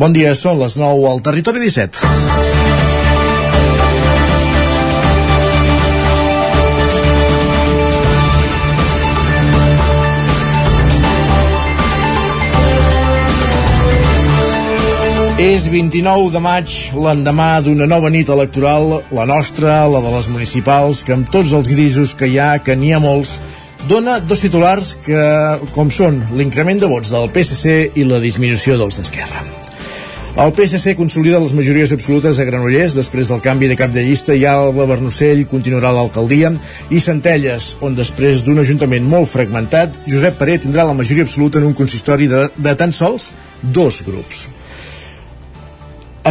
[0.00, 1.98] Bon dia, són les 9 al Territori 17.
[15.40, 21.04] És 29 de maig, l'endemà d'una nova nit electoral, la nostra, la de les municipals,
[21.04, 23.36] que amb tots els grisos que hi ha, que n'hi ha molts,
[23.92, 25.22] dona dos titulars que,
[25.76, 29.59] com són l'increment de vots del PSC i la disminució dels d'Esquerra.
[30.40, 34.32] El PSC consolida les majories absolutes a Granollers després del canvi de cap de llista
[34.32, 36.48] i Alba Bernocell continuarà l'alcaldia
[36.88, 41.68] i Centelles, on després d'un ajuntament molt fragmentat, Josep Paré tindrà la majoria absoluta en
[41.68, 43.28] un consistori de, de tan sols
[43.60, 44.46] dos grups.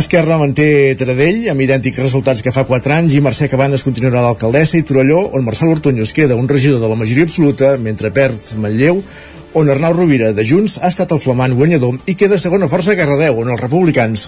[0.02, 4.82] Esquerra manté Taradell amb idèntics resultats que fa 4 anys i Mercè Cabanes continuarà d'alcaldessa
[4.82, 8.56] i Torelló on Marcel Ortuño es queda un regidor de la majoria absoluta mentre perd
[8.58, 9.04] Manlleu
[9.54, 13.00] on Arnau Rovira de Junts ha estat el flamant guanyador i queda segona força a
[13.00, 14.28] Cardedeu on els republicans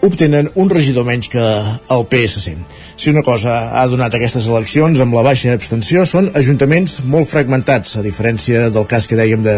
[0.00, 2.54] obtenen un regidor menys que el PSC.
[2.96, 7.98] Si una cosa ha donat aquestes eleccions amb la baixa abstenció són ajuntaments molt fragmentats,
[8.00, 9.56] a diferència del cas que dèiem de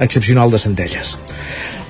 [0.00, 1.16] excepcional de Centelles.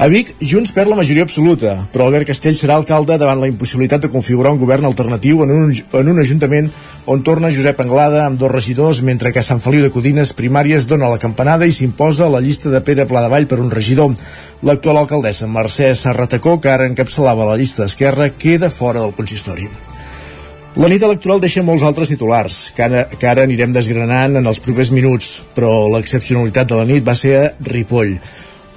[0.01, 4.07] A Vic, Junts perd la majoria absoluta, però Albert Castell serà alcalde davant la impossibilitat
[4.07, 6.71] de configurar un govern alternatiu en un, en un ajuntament
[7.07, 11.09] on torna Josep Anglada amb dos regidors, mentre que Sant Feliu de Codines Primàries dona
[11.09, 14.13] la campanada i s'imposa la llista de Pere Pladevall per un regidor.
[14.67, 19.69] L'actual alcaldessa Mercè Serratacó, que ara encapçalava la llista d'Esquerra, queda fora del consistori.
[20.77, 24.61] La nit electoral deixa molts altres titulars, que ara, que ara anirem desgranant en els
[24.63, 28.19] propers minuts, però l'excepcionalitat de la nit va ser a Ripoll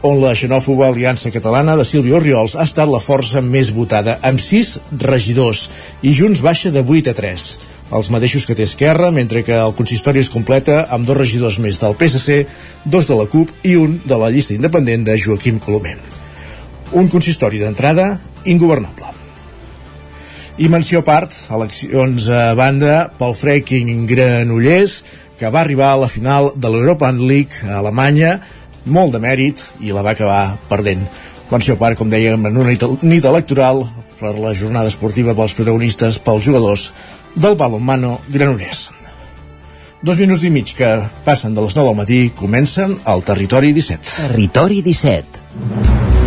[0.04, 4.42] on la xenòfoba Aliança Catalana de Sílvia Oriols ha estat la força més votada, amb
[4.44, 5.70] 6 regidors,
[6.04, 7.46] i Junts baixa de 8 a 3
[7.94, 11.80] els mateixos que té Esquerra, mentre que el consistori es completa amb dos regidors més
[11.82, 12.44] del PSC,
[12.86, 15.98] dos de la CUP i un de la llista independent de Joaquim Colomer.
[16.98, 18.18] Un consistori d'entrada
[18.50, 19.12] ingovernable.
[20.62, 25.00] I menció a part, eleccions a banda pel Freaking Granollers,
[25.38, 28.38] que va arribar a la final de l'European League a Alemanya
[28.86, 31.06] molt de mèrit i la va acabar perdent.
[31.50, 33.84] Menció part, com dèiem, en una nit electoral
[34.20, 36.88] per la jornada esportiva pels protagonistes, pels jugadors
[37.36, 38.92] del balonmano granollers.
[40.04, 40.90] Dos minuts i mig que
[41.24, 44.28] passen de les 9 del matí comencen al Territori 17.
[44.28, 46.23] Territori 17.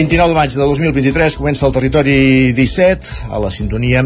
[0.00, 4.00] 29 de maig de 2023 comença el territori 17 a la sintonia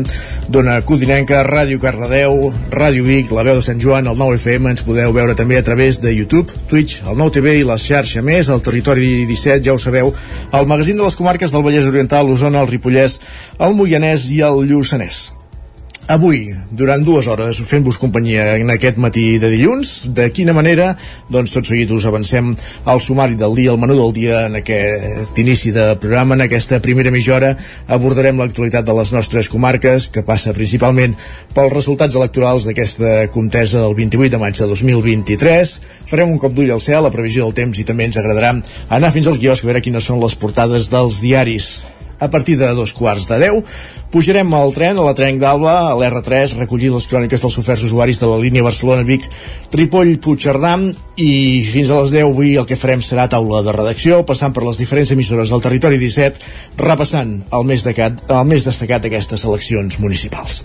[0.50, 4.82] d'una Codinenca, Ràdio Cardedeu, Ràdio Vic, la veu de Sant Joan, el 9 FM, ens
[4.82, 8.50] podeu veure també a través de YouTube, Twitch, el 9 TV i la xarxa més,
[8.50, 10.10] el territori 17, ja ho sabeu,
[10.50, 13.20] el magazín de les comarques del Vallès Oriental, l'Osona, el Ripollès,
[13.62, 15.28] el Moianès i el Lluçanès.
[16.04, 20.10] Avui, durant dues hores, fent-vos companyia en aquest matí de dilluns.
[20.12, 20.90] De quina manera?
[21.32, 22.50] Doncs tot seguit us avancem
[22.84, 26.82] al sumari del dia, al menú del dia, en aquest inici de programa, en aquesta
[26.84, 27.54] primera mitja hora,
[27.88, 31.16] abordarem l'actualitat de les nostres comarques, que passa principalment
[31.56, 35.74] pels resultats electorals d'aquesta contesa del 28 de maig de 2023.
[36.12, 38.52] Farem un cop d'ull al cel, la previsió del temps, i també ens agradarà
[38.92, 41.72] anar fins al quiosc a veure quines són les portades dels diaris
[42.18, 43.62] a partir de dos quarts de deu
[44.14, 48.20] pujarem al tren, a la Trenc d'Alba, a l'R3, recollint les cròniques dels oferts usuaris
[48.22, 49.26] de la línia Barcelona-Vic,
[49.74, 50.76] Ripoll-Puigcerdà,
[51.18, 51.32] i
[51.66, 54.78] fins a les 10 avui el que farem serà taula de redacció, passant per les
[54.78, 56.46] diferents emissores del territori 17,
[56.78, 60.62] repassant el més, decat, el més destacat d'aquestes eleccions municipals.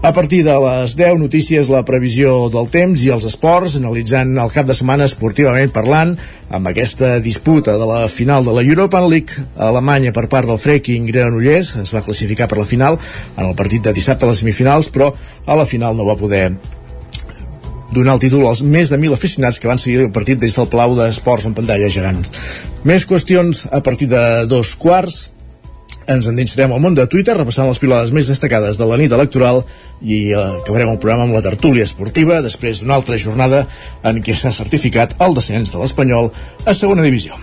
[0.00, 4.52] A partir de les 10 notícies, la previsió del temps i els esports, analitzant el
[4.54, 6.12] cap de setmana esportivament parlant,
[6.54, 11.08] amb aquesta disputa de la final de la European League Alemanya per part del Freaking
[11.10, 12.98] Granollers, es va classificar per la final
[13.34, 15.10] en el partit de dissabte a les semifinals, però
[15.44, 16.52] a la final no va poder
[17.90, 20.70] donar el títol als més de 1.000 aficionats que van seguir el partit des del
[20.70, 22.22] Palau d'Esports en pantalla gegant.
[22.86, 25.24] Més qüestions a partir de dos quarts,
[26.08, 29.62] ens endinsarem al món de Twitter repassant les pilades més destacades de la nit electoral
[30.00, 33.66] i eh, acabarem el programa amb la tertúlia esportiva després d'una altra jornada
[34.08, 36.32] en què s'ha certificat el descens de l'Espanyol
[36.64, 37.36] a segona divisió.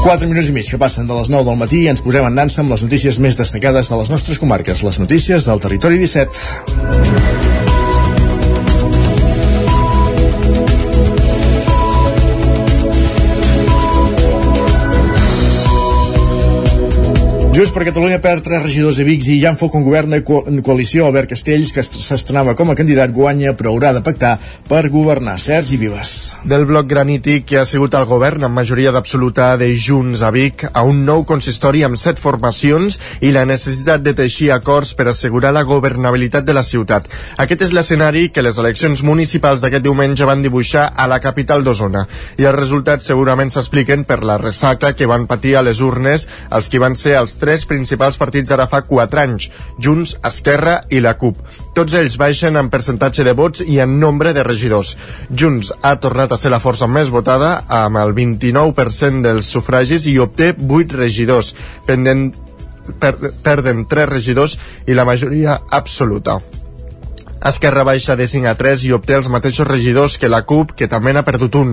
[0.00, 2.38] Quatre minuts i mig que passen de les 9 del matí i ens posem en
[2.40, 7.39] dansa amb les notícies més destacades de les nostres comarques, les notícies del territori 17.
[17.50, 20.44] Just per Catalunya perd tres regidors de Vics i ja en foc un govern co
[20.62, 21.08] coalició.
[21.08, 24.36] Albert Castells, que s'estrenava com a candidat, guanya, però haurà de pactar
[24.68, 25.34] per governar.
[25.42, 26.36] Sergi Vives.
[26.46, 30.62] Del bloc granític que ha sigut el govern amb majoria d'absoluta de Junts a Vic
[30.70, 35.50] a un nou consistori amb set formacions i la necessitat de teixir acords per assegurar
[35.50, 37.10] la governabilitat de la ciutat.
[37.36, 42.06] Aquest és l'escenari que les eleccions municipals d'aquest diumenge van dibuixar a la capital d'Osona.
[42.38, 46.70] I els resultats segurament s'expliquen per la ressaca que van patir a les urnes els
[46.70, 49.48] que van ser els tres principals partits ara fa 4 anys,
[49.80, 51.40] Junts, Esquerra i la CUP.
[51.76, 54.94] Tots ells baixen en percentatge de vots i en nombre de regidors.
[55.32, 60.18] Junts ha tornat a ser la força més votada amb el 29% dels sufragis i
[60.22, 61.54] obté 8 regidors,
[61.88, 62.30] pendent,
[63.00, 66.40] per, perden 3 regidors i la majoria absoluta.
[67.40, 70.88] Esquerra baixa de 5 a 3 i obté els mateixos regidors que la CUP, que
[70.92, 71.70] també n'ha perdut un.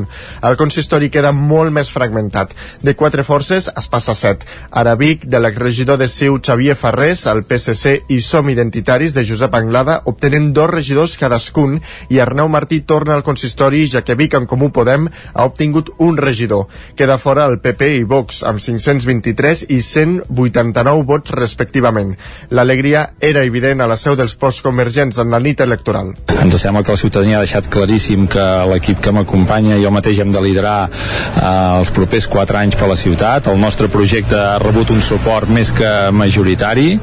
[0.48, 2.54] El consistori queda molt més fragmentat.
[2.80, 4.48] De quatre forces es passa a 7.
[4.72, 9.58] Ara Vic, de l'exregidor de Ciu Xavier Ferrés, el PSC i Som Identitaris de Josep
[9.60, 14.48] Anglada obtenen dos regidors cadascun i Arnau Martí torna al consistori ja que Vic en
[14.48, 16.68] Comú Podem ha obtingut un regidor.
[16.96, 22.16] Queda fora el PP i Vox amb 523 i 189 vots respectivament.
[22.56, 26.14] L'alegria era evident a la seu dels postconvergents en la nit nit electoral.
[26.38, 30.20] Ens sembla que la ciutadania ha deixat claríssim que l'equip que m'acompanya i jo mateix
[30.22, 33.48] hem de liderar eh, els propers 4 anys per la ciutat.
[33.48, 37.00] El nostre projecte ha rebut un suport més que majoritari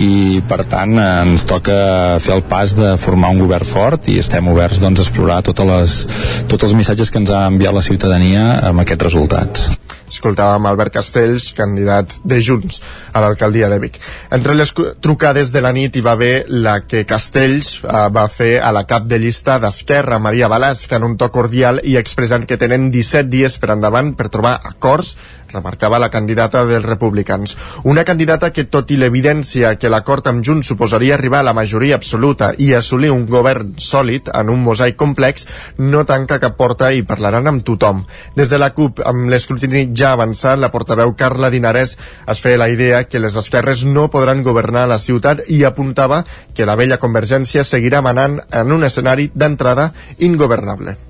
[0.00, 4.48] i per tant ens toca fer el pas de formar un govern fort i estem
[4.48, 6.00] oberts doncs, a explorar totes les,
[6.48, 9.70] tots els missatges que ens ha enviat la ciutadania amb aquests resultats.
[10.10, 12.80] Escoltàvem Albert Castells, candidat de Junts
[13.12, 13.98] a l'alcaldia de Vic.
[14.34, 18.52] Entre les trucades de la nit hi va haver la que Castells eh, va fer
[18.60, 22.46] a la cap de llista d'Esquerra, Maria Balàs, que en un to cordial i expressant
[22.46, 25.14] que tenen 17 dies per endavant per trobar acords
[25.52, 27.56] remarcava la candidata dels republicans.
[27.84, 31.98] Una candidata que, tot i l'evidència que l'acord amb Junts suposaria arribar a la majoria
[31.98, 35.46] absoluta i assolir un govern sòlid en un mosaic complex,
[35.78, 38.04] no tanca cap porta i parlaran amb tothom.
[38.36, 41.96] Des de la CUP, amb l'escrutini ja avançat, la portaveu Carla Dinarès
[42.26, 46.24] es feia la idea que les esquerres no podran governar la ciutat i apuntava
[46.54, 51.09] que la vella Convergència seguirà manant en un escenari d'entrada ingovernable.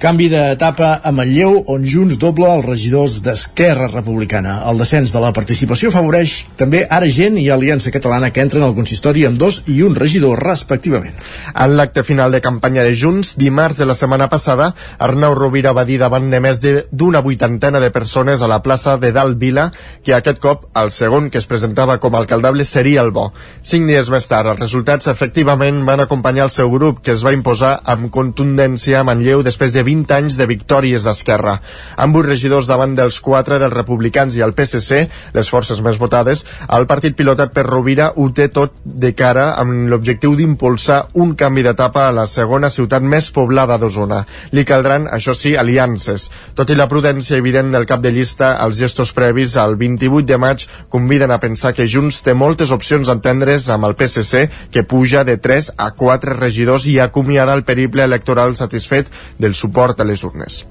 [0.00, 4.54] Canvi d'etapa a Manlleu, on Junts dobla els regidors d'Esquerra Republicana.
[4.70, 8.72] El descens de la participació afavoreix també ara gent i Aliança Catalana que entren al
[8.72, 11.18] consistori amb dos i un regidor respectivament.
[11.52, 15.84] En l'acte final de campanya de Junts, dimarts de la setmana passada, Arnau Rovira va
[15.84, 19.68] dir davant de més d'una vuitantena de persones a la plaça de Dalt Vila
[20.00, 23.34] que aquest cop el segon que es presentava com a alcaldable seria el bo.
[23.60, 27.36] Cinc dies més tard, els resultats efectivament van acompanyar el seu grup, que es va
[27.36, 31.58] imposar amb contundència a Manlleu després de 20 anys de victòries d'Esquerra.
[32.00, 35.02] Amb vuit regidors davant dels quatre dels republicans i el PSC,
[35.34, 36.44] les forces més votades,
[36.76, 41.64] el partit pilotat per Rovira ho té tot de cara amb l'objectiu d'impulsar un canvi
[41.66, 44.22] d'etapa a la segona ciutat més poblada d'Osona.
[44.54, 46.28] Li caldran, això sí, aliances.
[46.54, 50.38] Tot i la prudència evident del cap de llista, els gestos previs al 28 de
[50.40, 54.86] maig conviden a pensar que Junts té moltes opcions a entendre's amb el PSC, que
[54.86, 60.00] puja de 3 a 4 regidors i acomiada el periple electoral satisfet del suport suport
[60.00, 60.66] a les urnes.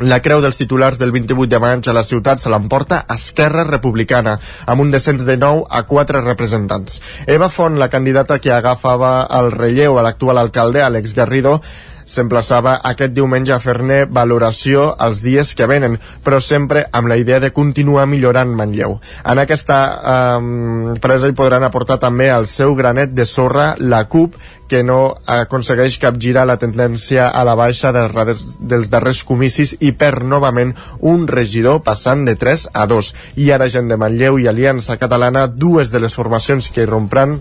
[0.00, 4.38] La creu dels titulars del 28 de maig a la ciutat se l'emporta Esquerra Republicana,
[4.66, 7.02] amb un descens de 9 a 4 representants.
[7.26, 11.60] Eva Font, la candidata que agafava el relleu a l'actual alcalde, Àlex Garrido,
[12.06, 17.40] s'emplaçava aquest diumenge a fer-ne valoració els dies que venen, però sempre amb la idea
[17.40, 18.98] de continuar millorant Manlleu.
[19.24, 24.36] En aquesta eh, presa hi podran aportar també el seu granet de sorra la CUP,
[24.68, 30.24] que no aconsegueix capgirar la tendència a la baixa dels, dels darrers comicis i perd
[30.26, 33.12] novament un regidor passant de 3 a 2.
[33.44, 37.40] I ara gent de Manlleu i Aliança Catalana, dues de les formacions que irrompran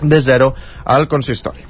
[0.00, 1.65] de zero al consistori.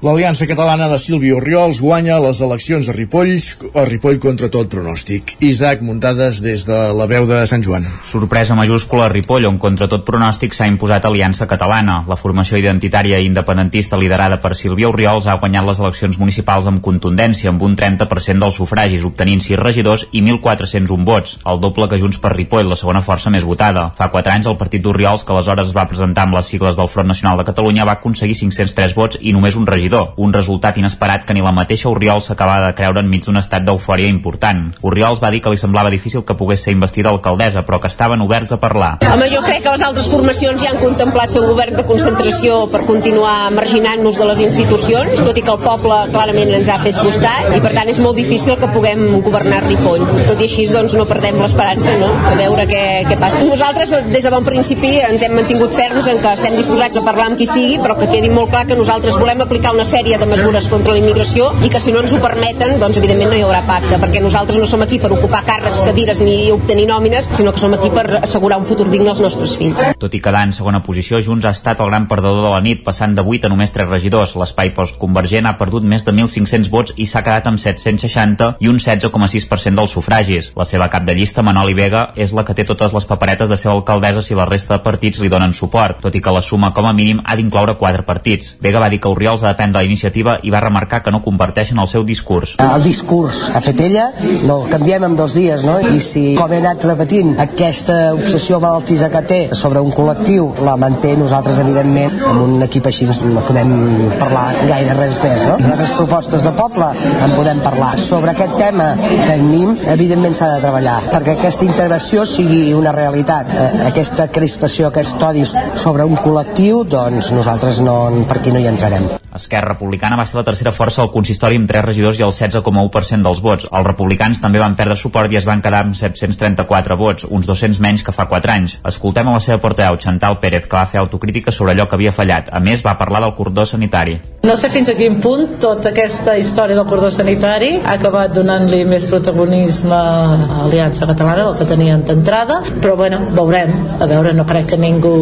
[0.00, 3.34] L'Aliança Catalana de Sílvia Oriols guanya les eleccions a Ripoll,
[3.76, 5.34] a Ripoll contra tot pronòstic.
[5.44, 7.84] Isaac, muntades des de la veu de Sant Joan.
[8.08, 11.98] Sorpresa majúscula a Ripoll, on contra tot pronòstic s'ha imposat Aliança Catalana.
[12.08, 16.80] La formació identitària i independentista liderada per Sílvia Oriols ha guanyat les eleccions municipals amb
[16.80, 22.00] contundència, amb un 30% dels sufragis, obtenint 6 regidors i 1.401 vots, el doble que
[22.00, 23.90] Junts per Ripoll, la segona força més votada.
[24.00, 26.88] Fa 4 anys el partit d'Oriols, que aleshores es va presentar amb les sigles del
[26.88, 30.76] Front Nacional de Catalunya, va aconseguir 503 vots i només un regidor regidor, un resultat
[30.78, 34.70] inesperat que ni la mateixa Oriol s'acaba de creure enmig d'un estat d'eufòria important.
[34.82, 38.20] Oriols va dir que li semblava difícil que pogués ser investida alcaldessa, però que estaven
[38.20, 38.98] oberts a parlar.
[39.10, 42.84] Home, jo crec que les altres formacions ja han contemplat un govern de concentració per
[42.86, 47.50] continuar marginant-nos de les institucions, tot i que el poble clarament ens ha fet costat,
[47.56, 50.06] i per tant és molt difícil que puguem governar Ripoll.
[50.28, 53.42] Tot i així, doncs, no perdem l'esperança, no?, a veure què, què passa.
[53.48, 57.30] Nosaltres, des de bon principi, ens hem mantingut ferms en que estem disposats a parlar
[57.30, 60.26] amb qui sigui, però que quedi molt clar que nosaltres volem aplicar una sèrie de
[60.26, 63.44] mesures contra la immigració i que si no ens ho permeten, doncs evidentment no hi
[63.46, 67.52] haurà pacte, perquè nosaltres no som aquí per ocupar càrrecs, cadires ni obtenir nòmines, sinó
[67.52, 69.80] que som aquí per assegurar un futur digne als nostres fills.
[70.00, 72.82] Tot i quedar en segona posició, Junts ha estat el gran perdedor de la nit,
[72.84, 74.34] passant de 8 a només 3 regidors.
[74.40, 78.80] L'espai postconvergent ha perdut més de 1.500 vots i s'ha quedat amb 760 i un
[78.80, 80.50] 16,6% dels sufragis.
[80.56, 83.56] La seva cap de llista, Manoli Vega, és la que té totes les paperetes de
[83.56, 86.72] ser alcaldessa si la resta de partits li donen suport, tot i que la suma
[86.74, 88.56] com a mínim ha d'incloure quatre partits.
[88.60, 91.22] Vega va dir que Oriols ha de prendre la iniciativa i va remarcar que no
[91.24, 92.56] comparteixen el seu discurs.
[92.64, 94.08] El discurs ha fet ella,
[94.48, 95.78] no canviem en dos dies, no?
[95.80, 100.76] I si, com he anat repetint, aquesta obsessió malaltisa que té sobre un col·lectiu la
[100.80, 103.72] manté nosaltres, evidentment, amb un equip així no podem
[104.20, 105.58] parlar gaire res més, no?
[105.60, 107.92] Nosaltres propostes de poble en podem parlar.
[108.00, 108.90] Sobre aquest tema
[109.26, 113.50] tenim, evidentment s'ha de treballar perquè aquesta integració sigui una realitat.
[113.52, 117.96] Eh, aquesta crispació, aquest odi sobre un col·lectiu, doncs nosaltres no,
[118.28, 119.10] per aquí no hi entrarem.
[119.36, 123.26] Esquerra Republicana va ser la tercera força al consistori amb 3 regidors i el 16,1%
[123.26, 123.68] dels vots.
[123.70, 127.80] Els republicans també van perdre suport i es van quedar amb 734 vots, uns 200
[127.80, 128.78] menys que fa 4 anys.
[128.86, 132.12] Escoltem a la seva portaveu, Chantal Pérez, que va fer autocrítica sobre allò que havia
[132.12, 132.52] fallat.
[132.52, 134.18] A més, va parlar del cordó sanitari.
[134.46, 138.84] No sé fins a quin punt tota aquesta història del cordó sanitari ha acabat donant-li
[138.88, 143.72] més protagonisme a Aliança Catalana del que tenien d'entrada, però bueno, veurem.
[144.00, 145.14] A veure, no crec que ningú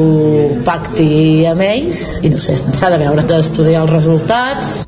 [0.67, 4.18] pacti amb ells i no sé, s'ha de veure, d'estudiar els resultats.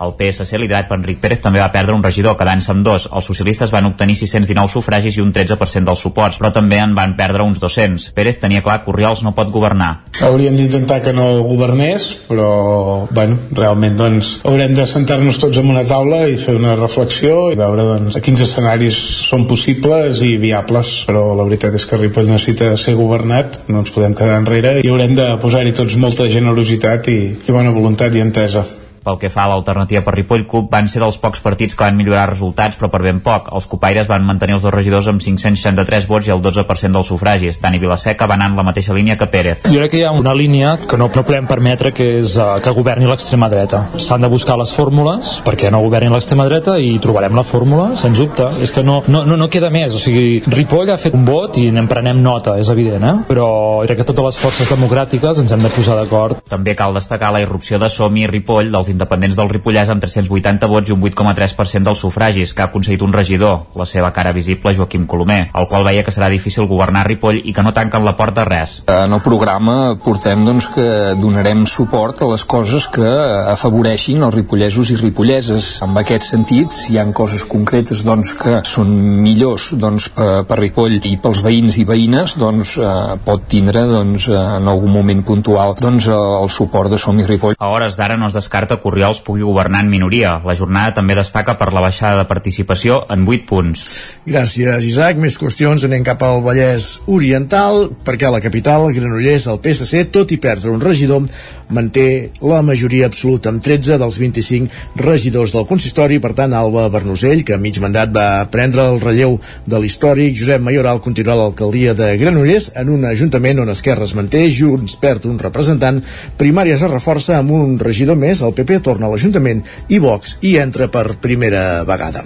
[0.01, 3.07] El PSC, liderat per Enric Pérez, també va perdre un regidor, quedant-se amb dos.
[3.13, 7.15] Els socialistes van obtenir 619 sufragis i un 13% dels suports, però també en van
[7.19, 8.11] perdre uns 200.
[8.17, 9.91] Pérez tenia clar que Oriols no pot governar.
[10.25, 15.85] Hauríem d'intentar que no governés, però, bueno, realment, doncs, haurem de sentar-nos tots en una
[15.87, 18.99] taula i fer una reflexió i veure, doncs, a quins escenaris
[19.31, 23.95] són possibles i viables, però la veritat és que Ripoll necessita ser governat, no ens
[23.95, 28.25] podem quedar enrere i haurem de posar-hi tots molta generositat i, i bona voluntat i
[28.25, 28.67] entesa.
[29.04, 31.97] Pel que fa a l'alternativa per Ripoll, CUP van ser dels pocs partits que van
[31.97, 33.49] millorar resultats, però per ben poc.
[33.57, 37.61] Els copaires van mantenir els dos regidors amb 563 vots i el 12% dels sufragis.
[37.62, 39.64] Dani Vilaseca va anar en la mateixa línia que Pérez.
[39.64, 42.59] Jo crec que hi ha una línia que no, no podem permetre que és uh,
[42.61, 43.87] que governi l'extrema dreta.
[43.97, 48.21] S'han de buscar les fórmules perquè no governi l'extrema dreta i trobarem la fórmula, sens
[48.21, 48.50] dubte.
[48.61, 49.97] És que no, no, no, no queda més.
[49.97, 53.16] O sigui, Ripoll ha fet un vot i n'en prenem nota, és evident, eh?
[53.30, 53.49] però
[53.87, 56.45] crec que totes les forces democràtiques ens hem de posar d'acord.
[56.50, 60.68] També cal destacar la irrupció de Somi i Ripoll dels independents del Ripollès amb 380
[60.70, 64.75] vots i un 8,3% dels sufragis, que ha aconseguit un regidor, la seva cara visible
[64.76, 68.16] Joaquim Colomer, el qual veia que serà difícil governar Ripoll i que no tanquen la
[68.18, 68.80] porta a res.
[68.90, 70.87] En el programa portem doncs, que
[71.20, 73.09] donarem suport a les coses que
[73.52, 75.70] afavoreixin els ripollesos i ripolleses.
[75.87, 78.90] En aquest sentit, si hi han coses concretes doncs, que són
[79.23, 84.68] millors doncs, per Ripoll i pels veïns i veïnes, doncs, eh, pot tindre doncs, en
[84.68, 87.56] algun moment puntual doncs, el suport de Som i Ripoll.
[87.59, 90.39] A hores d'ara no es descarta que Oriols pugui governar en minoria.
[90.47, 93.85] La jornada també destaca per la baixada de participació en 8 punts.
[94.27, 95.21] Gràcies, Isaac.
[95.21, 100.33] Més qüestions anem cap al Vallès Oriental, perquè a la capital, Granollers, el PSC, tot
[100.33, 101.29] i perdre un regidor,
[101.71, 106.19] manté la majoria absoluta amb 13 dels 25 regidors del consistori.
[106.23, 110.63] Per tant, Alba Bernusell, que a mig mandat va prendre el relleu de l'històric, Josep
[110.65, 115.39] Mayoral continuarà l'alcaldia de Granollers en un ajuntament on Esquerra es manté, Junts perd un
[115.39, 116.01] representant,
[116.41, 120.55] Primàries es reforça amb un regidor més, el PP torna a l'Ajuntament i Vox hi
[120.62, 122.23] entra per primera vegada.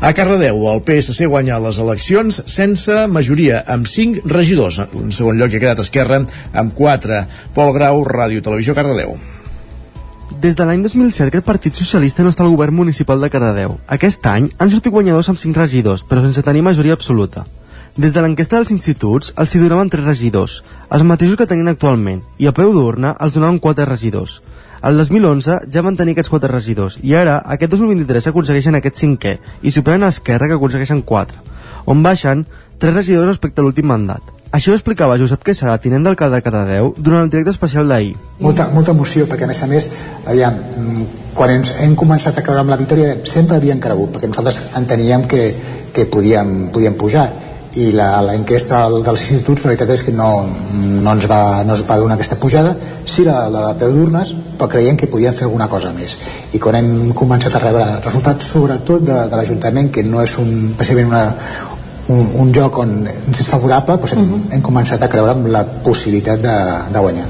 [0.00, 4.78] A Cardedeu, el PSC guanya les eleccions sense majoria, amb 5 regidors.
[4.78, 7.24] En segon lloc hi ha quedat Esquerra amb 4.
[7.56, 9.18] Pol Grau, Ràdio Televisió Cardedeu.
[10.40, 13.80] Des de l'any 2007 aquest Partit Socialista no està al govern municipal de Cardedeu.
[13.90, 17.44] Aquest any han sortit guanyadors amb 5 regidors, però sense tenir majoria absoluta.
[17.96, 20.60] Des de l'enquesta dels instituts els hi donaven 3 regidors,
[20.94, 24.40] els mateixos que tenien actualment, i a peu d'urna els donaven 4 regidors.
[24.80, 29.34] El 2011 ja van tenir aquests 4 regidors, i ara, aquest 2023, aconsegueixen aquest cinquè,
[29.60, 31.42] i superen a Esquerra, que aconsegueixen 4,
[31.92, 32.46] on baixen
[32.80, 34.24] 3 regidors respecte a l'últim mandat.
[34.56, 38.16] Això ho explicava Josep Quesada, tinent d'alcalde de Cardedeu, durant el directe especial d'ahir.
[38.40, 39.90] Molta, molta emoció, perquè a més a més,
[40.24, 40.56] aviam,
[41.36, 45.28] quan ens hem començat a creure amb la victòria, sempre havíem cregut, perquè nosaltres enteníem
[45.28, 45.44] que,
[45.92, 47.28] que podíem, podíem pujar.
[47.78, 50.30] I l'enquesta dels instituts la veritat és que no,
[50.74, 52.74] no, ens va, no ens va donar aquesta pujada
[53.06, 56.16] sí la, la, la peu d'urnes però creiem que podien fer alguna cosa més
[56.52, 60.72] i quan hem començat a rebre resultats sobretot de, de l'Ajuntament que no és un,
[60.78, 61.24] precisament una,
[62.10, 64.40] un, un joc on ens és favorable doncs hem, uh mhm.
[64.40, 64.54] -huh.
[64.54, 66.56] hem començat a creure amb la possibilitat de,
[66.92, 67.28] de guanyar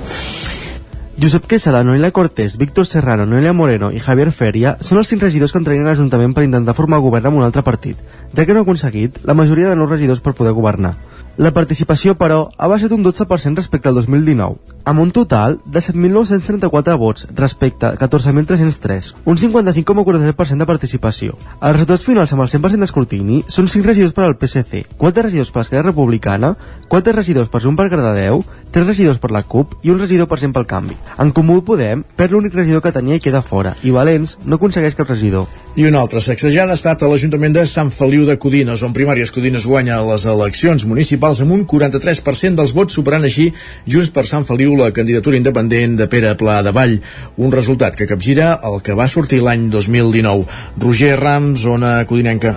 [1.21, 5.53] Josep Quesada, Noelia Cortés, Víctor Serrano, Noelia Moreno i Javier Feria són els cinc regidors
[5.53, 8.01] que entrarien a l'Ajuntament per intentar formar govern amb un altre partit,
[8.33, 10.95] ja que no ha aconseguit la majoria de nous regidors per poder governar.
[11.41, 16.97] La participació, però, ha baixat un 12% respecte al 2019, amb un total de 7.934
[17.01, 21.39] vots respecte a 14.303, un 55,47% de participació.
[21.61, 25.53] Els resultats finals amb el 100% d'escrutini són 5 regidors per al PSC, 4 regidors
[25.55, 26.57] per l'Esquerra Republicana,
[26.89, 30.39] 4 regidors per Junts per Cardedeu, 3 regidors per la CUP i un regidor per
[30.41, 30.97] Gent pel Canvi.
[31.21, 34.95] En Comú Podem perd l'únic regidor que tenia i queda fora, i Valens no aconsegueix
[34.99, 35.49] cap regidor.
[35.77, 39.31] I una altra sacsejada ha estat a l'Ajuntament de Sant Feliu de Codines, on Primàries
[39.35, 43.51] Codines guanya les eleccions municipals amb un 43% dels vots, superant així
[43.87, 46.99] Junts per Sant Feliu la candidatura independent de Pere Pla de Vall,
[47.39, 50.47] un resultat que capgira el que va sortir l'any 2019.
[50.79, 52.55] Roger Rams, zona codinenca.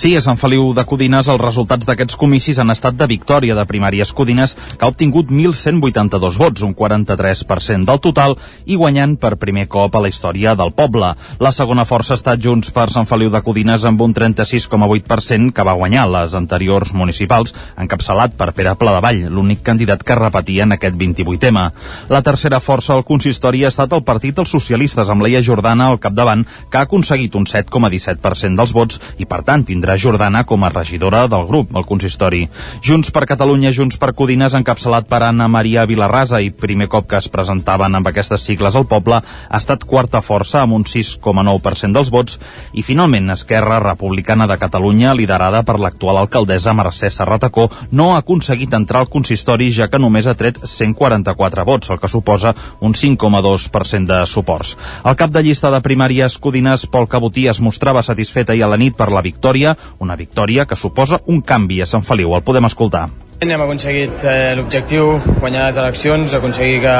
[0.00, 3.66] Sí, a Sant Feliu de Codines els resultats d'aquests comicis han estat de victòria de
[3.68, 8.32] primàries Codines, que ha obtingut 1.182 vots, un 43% del total,
[8.64, 11.10] i guanyant per primer cop a la història del poble.
[11.44, 15.66] La segona força ha estat Junts per Sant Feliu de Codines amb un 36,8% que
[15.68, 20.96] va guanyar les anteriors municipals, encapçalat per Pere Pladevall, l'únic candidat que repetia en aquest
[20.96, 21.66] 28 tema.
[22.08, 26.00] La tercera força al consistori ha estat el Partit dels Socialistes, amb Leia Jordana al
[26.00, 30.62] capdavant, que ha aconseguit un 7,17% dels vots i, per tant, tindrà tindrà Jordana com
[30.62, 32.48] a regidora del grup, el consistori.
[32.82, 37.18] Junts per Catalunya, Junts per Codines, encapçalat per Anna Maria Vilarrasa i primer cop que
[37.18, 42.10] es presentaven amb aquestes sigles al poble, ha estat quarta força amb un 6,9% dels
[42.10, 42.38] vots
[42.72, 48.74] i finalment Esquerra Republicana de Catalunya, liderada per l'actual alcaldessa Mercè Serratacó, no ha aconseguit
[48.74, 54.06] entrar al consistori ja que només ha tret 144 vots, el que suposa un 5,2%
[54.06, 54.76] de suports.
[55.04, 58.78] El cap de llista de primàries Codines, Pol Cabotí, es mostrava satisfet ahir a la
[58.78, 62.34] nit per la victòria, una victòria que suposa un canvi a Sant Feliu.
[62.34, 63.08] El podem escoltar.
[63.40, 66.96] Hem aconseguit eh, l'objectiu, guanyar les eleccions, aconseguir que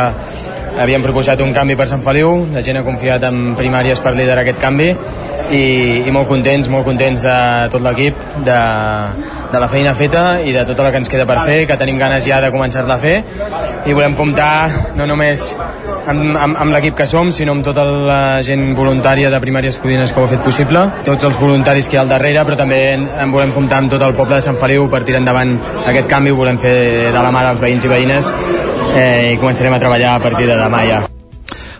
[0.80, 4.46] havíem proposat un canvi per Sant Feliu, la gent ha confiat en primàries per liderar
[4.46, 4.94] aquest canvi
[5.50, 5.64] i,
[6.06, 7.36] i molt contents, molt contents de
[7.72, 8.16] tot l'equip,
[8.46, 8.60] de,
[9.50, 11.98] de la feina feta i de tota la que ens queda per fer, que tenim
[12.00, 13.16] ganes ja de començar-la a fer
[13.88, 15.50] i volem comptar no només
[16.10, 20.12] amb, amb, amb l'equip que som, sinó amb tota la gent voluntària de Primàries Codines
[20.12, 22.80] que ho ha fet possible, tots els voluntaris que hi ha al darrere, però també
[22.94, 26.10] en, en volem comptar amb tot el poble de Sant Feliu per tirar endavant aquest
[26.10, 26.74] canvi, ho volem fer
[27.14, 28.34] de la mà dels veïns i veïnes
[28.94, 31.06] eh, i començarem a treballar a partir de demà ja.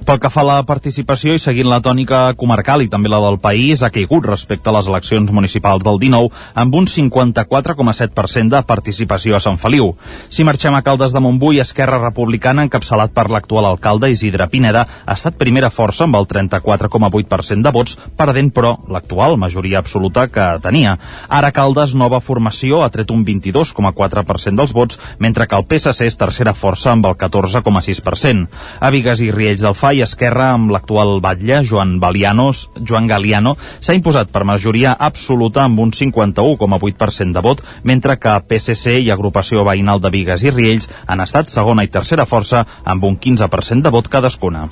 [0.07, 3.37] Pel que fa a la participació i seguint la tònica comarcal i també la del
[3.43, 6.31] país, ha caigut respecte a les eleccions municipals del 19
[6.63, 9.93] amb un 54,7% de participació a Sant Feliu.
[10.33, 15.17] Si marxem a Caldes de Montbui, Esquerra Republicana, encapçalat per l'actual alcalde Isidre Pineda, ha
[15.19, 20.97] estat primera força amb el 34,8% de vots, perdent, però, l'actual majoria absoluta que tenia.
[21.29, 26.17] Ara Caldes, nova formació, ha tret un 22,4% dels vots, mentre que el PSC és
[26.17, 28.49] tercera força amb el 14,6%.
[28.81, 33.57] A Vigues i Riells del Fai i Esquerra amb l'actual batlle, Joan Balianos, Joan Galiano,
[33.83, 39.65] s'ha imposat per majoria absoluta amb un 51,8% de vot, mentre que PSC i Agrupació
[39.67, 43.91] Veïnal de Vigues i Riells han estat segona i tercera força amb un 15% de
[43.91, 44.69] vot cadascuna.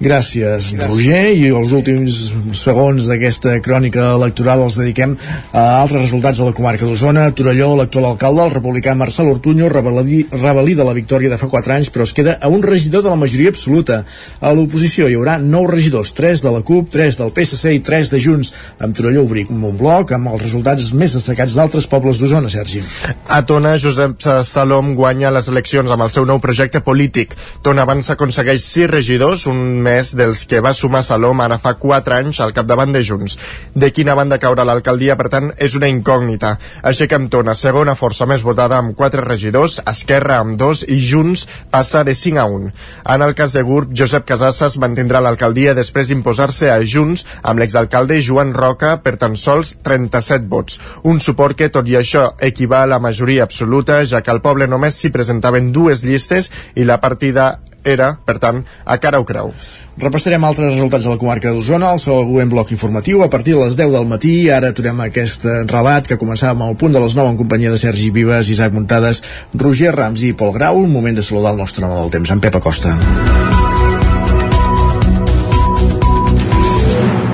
[0.00, 0.86] Gràcies, Gràcies.
[0.88, 2.16] Roger, i els últims
[2.56, 5.12] segons d'aquesta crònica electoral els dediquem
[5.52, 7.26] a altres resultats de la comarca d'Osona.
[7.36, 12.08] Torelló, l'actual alcalde, el republicà Marcel Ortuño, revalida la victòria de fa 4 anys, però
[12.08, 14.06] es queda a un regidor de la majoria absoluta.
[14.40, 18.10] A l'oposició hi haurà nou regidors, 3 de la CUP, 3 del PSC i 3
[18.12, 22.50] de Junts, amb Torelló obrir un bloc amb els resultats més destacats d'altres pobles d'Osona,
[22.52, 22.82] Sergi.
[23.28, 27.34] A Tona, Josep Salom guanya les eleccions amb el seu nou projecte polític.
[27.66, 32.18] Tona abans aconsegueix 6 regidors, un mes dels que va sumar Salom ara fa 4
[32.20, 33.38] anys al capdavant de Junts.
[33.74, 36.54] De quina banda caurà l'alcaldia, per tant, és una incògnita.
[36.84, 41.00] Així que amb Tona, segona força més votada amb 4 regidors, Esquerra amb 2 i
[41.00, 42.70] Junts passa de 5 a 1.
[43.16, 47.62] En el cas de GURB, Josep Casal Casasses mantindrà l'alcaldia després d'imposar-se a Junts amb
[47.62, 50.76] l'exalcalde Joan Roca per tan sols 37 vots.
[51.08, 54.68] Un suport que, tot i això, equival a la majoria absoluta, ja que al poble
[54.68, 57.54] només s'hi presentaven dues llistes i la partida
[57.88, 59.48] era, per tant, a cara o creu.
[59.96, 63.80] Repassarem altres resultats de la comarca d'Osona, el següent bloc informatiu, a partir de les
[63.80, 64.34] 10 del matí.
[64.52, 68.12] Ara aturem aquest relat que començàvem al punt de les 9 en companyia de Sergi
[68.12, 69.24] Vives, Isaac Muntades,
[69.56, 70.84] Roger Rams i Pol Grau.
[70.84, 72.98] Un moment de saludar el nostre home del temps, en Pep Acosta.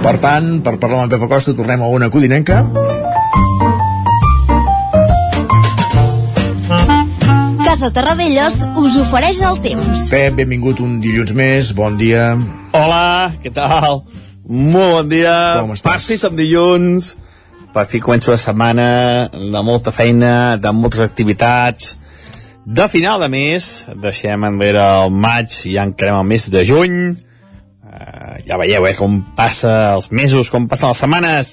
[0.00, 2.62] Per tant, per parlar amb en Pep Acosta, tornem a una codinenca.
[7.66, 10.06] Casa Terradellos us ofereix el temps.
[10.08, 12.32] Pep, benvingut un dilluns més, bon dia.
[12.72, 14.00] Hola, què tal?
[14.48, 15.36] Molt bon dia.
[15.60, 16.08] Com estàs?
[16.08, 17.12] Fi som dilluns.
[17.70, 18.90] Per fi començo la setmana
[19.30, 21.98] de molta feina, de moltes activitats.
[22.64, 27.02] De final de mes, deixem enrere el maig i ja encarem el mes de juny.
[27.90, 31.48] Uh, ja veieu, eh, com passa els mesos, com passen les setmanes.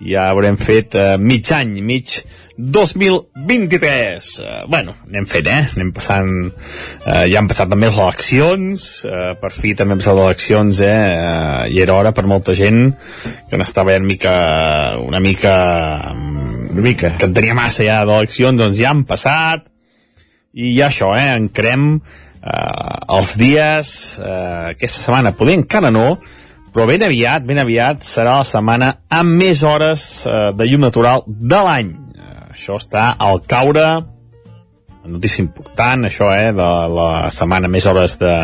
[0.00, 2.14] Ja haurem fet uh, mig any, mig
[2.56, 4.30] 2023.
[4.40, 5.68] Uh, bueno, anem fent, eh?
[5.76, 6.30] Anem passant...
[7.04, 10.80] Uh, ja han passat també les eleccions, uh, per fi també han passat les eleccions,
[10.88, 11.02] eh?
[11.20, 12.96] Uh, I era hora per molta gent
[13.50, 14.34] que n'estava una mica...
[15.04, 15.54] Una mica...
[16.70, 17.12] Una mica.
[17.20, 19.68] Que en tenia massa ja d'eleccions, doncs ja han passat.
[20.56, 21.28] I ja això, eh?
[21.36, 21.92] Encrem
[22.42, 25.34] uh, els dies uh, aquesta setmana.
[25.36, 26.14] Poder encara no,
[26.70, 31.24] però ben aviat, ben aviat serà la setmana amb més hores uh, de llum natural
[31.26, 31.92] de l'any.
[32.14, 33.88] Uh, això està al caure,
[35.10, 38.34] notícia important, això, eh, de la setmana més hores de,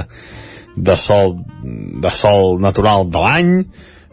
[0.76, 3.52] de sol, de sol natural de l'any.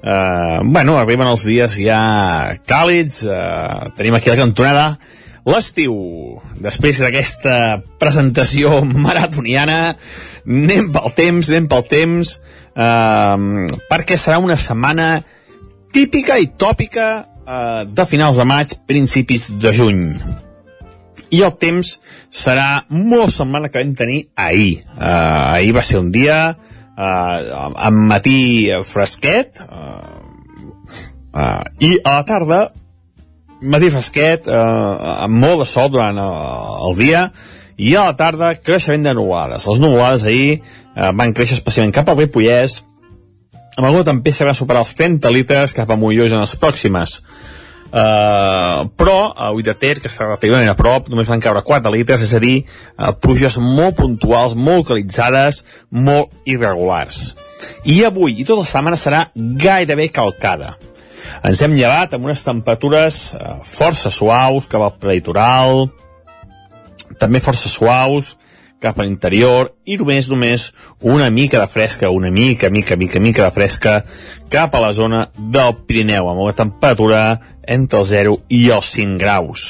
[0.03, 4.87] Uh, bueno, arriben els dies ja càlids, uh, tenim aquí la cantonada
[5.47, 5.95] l'estiu.
[6.63, 9.95] Després d'aquesta presentació maratoniana,
[10.47, 12.38] anem pel temps, anem pel temps,
[12.75, 15.17] eh, perquè serà una setmana
[15.93, 20.08] típica i tòpica eh, de finals de maig, principis de juny.
[21.34, 21.95] I el temps
[22.34, 24.84] serà molt semblant que vam tenir ahir.
[24.95, 27.39] Eh, ahir va ser un dia eh,
[27.88, 30.21] amb matí fresquet eh,
[31.34, 32.62] eh, i a la tarda
[33.63, 34.62] matí fresquet, eh,
[35.26, 36.30] amb molt de sol durant eh,
[36.89, 37.28] el dia,
[37.78, 39.65] i a la tarda creixement de nuvolades.
[39.67, 42.82] Les nuvolades ahir eh, van créixer especialment cap al Ripollès,
[43.73, 47.17] amb alguna tempesta va superar els 30 litres cap a Mollós en les pròximes.
[47.93, 51.91] Uh, però a Ull de Ter, que està relativament a prop, només van caure 4
[51.93, 52.63] litres, és a dir,
[52.97, 55.62] uh, pluges molt puntuals, molt localitzades,
[55.93, 57.36] molt irregulars.
[57.86, 60.73] I avui i tota la setmana serà gairebé calcada.
[61.43, 65.88] Ens hem llevat amb unes temperatures uh, força suaus cap al prelitoral,
[67.19, 68.38] també força suaus
[68.83, 70.67] cap a l'interior i només, només
[71.07, 74.01] una mica de fresca, una mica, mica, mica, mica de fresca
[74.51, 77.21] cap a la zona del Pirineu, amb una temperatura
[77.63, 79.63] entre el 0 i els 5 graus.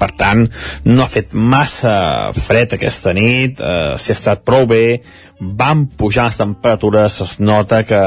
[0.00, 0.48] Per tant,
[0.90, 1.94] no ha fet massa
[2.34, 4.98] fred aquesta nit, uh, s'hi ha estat prou bé,
[5.38, 8.02] van pujar les temperatures, es nota que,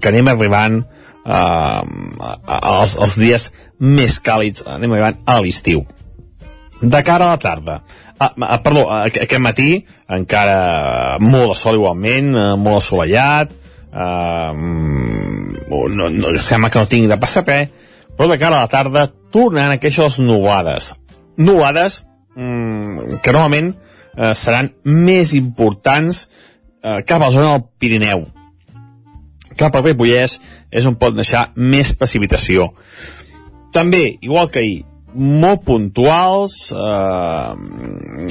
[0.00, 0.80] que anem arribant
[1.24, 1.80] uh,
[2.60, 5.84] als, als dies més càlids, anem arribant a l'estiu.
[6.80, 7.80] De cara a la tarda,
[8.20, 9.70] Ah, ah, perdó, aquest matí
[10.12, 13.54] encara molt de sol igualment, eh, molt assolellat,
[13.88, 14.50] eh,
[15.96, 17.70] no, no, sembla que no tingui de passar res,
[18.18, 20.90] però de cara a la tarda tornaran aquestes nuades.
[21.40, 22.02] Nuades
[22.36, 28.26] mm, que normalment eh, seran més importants eh, cap a la zona del Pirineu.
[29.60, 30.38] Cap al Ripollès
[30.72, 32.70] és on pot deixar més precipitació.
[33.74, 34.78] També, igual que ahir,
[35.14, 37.52] molt puntuals, eh,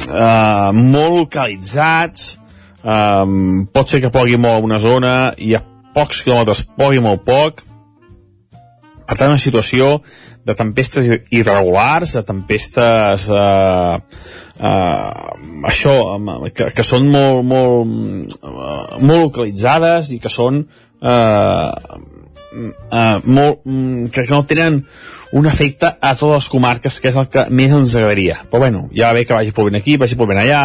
[0.09, 2.37] eh, molt localitzats,
[2.83, 3.25] eh,
[3.73, 5.63] pot ser que pogui molt a una zona i a
[5.93, 7.63] pocs quilòmetres pogui molt poc.
[9.09, 10.01] Per tant, una situació
[10.45, 13.95] de tempestes irregulars, de tempestes eh,
[14.59, 15.09] eh,
[15.69, 15.95] això,
[16.53, 20.63] que, que són molt, molt, eh, molt localitzades i que són
[21.01, 21.71] eh,
[22.91, 23.65] eh, molt,
[24.13, 24.85] que no tenen
[25.31, 28.39] un efecte a totes les comarques, que és el que més ens agradaria.
[28.49, 30.63] Però bueno, ja bé que vagi plovent aquí, vagi plovent allà,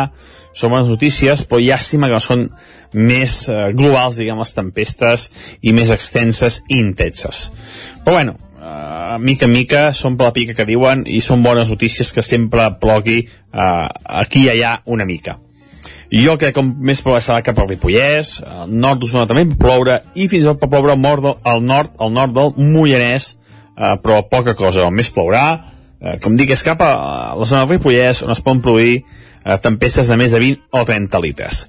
[0.55, 2.49] són bones notícies, però llàstima que no són
[2.94, 5.29] més eh, globals, diguem, les tempestes
[5.62, 7.49] i més extenses i intenses.
[8.05, 11.73] Però bueno, uh, mica en mica són per la pica que diuen i són bones
[11.73, 13.88] notícies que sempre plogui uh,
[14.23, 15.40] aquí i allà una mica.
[16.14, 20.29] Jo crec que més serà cap al Ripollès, al nord d'Osona també pot ploure i
[20.31, 23.35] fins i tot pot ploure al nord, al nord, al nord del Mollanès,
[23.74, 25.46] eh, però poca cosa, el més plourà,
[26.00, 26.92] eh, com dic, és cap a
[27.35, 30.85] la zona del Ripollès on es poden produir eh, tempestes de més de 20 o
[30.87, 31.64] 30 litres.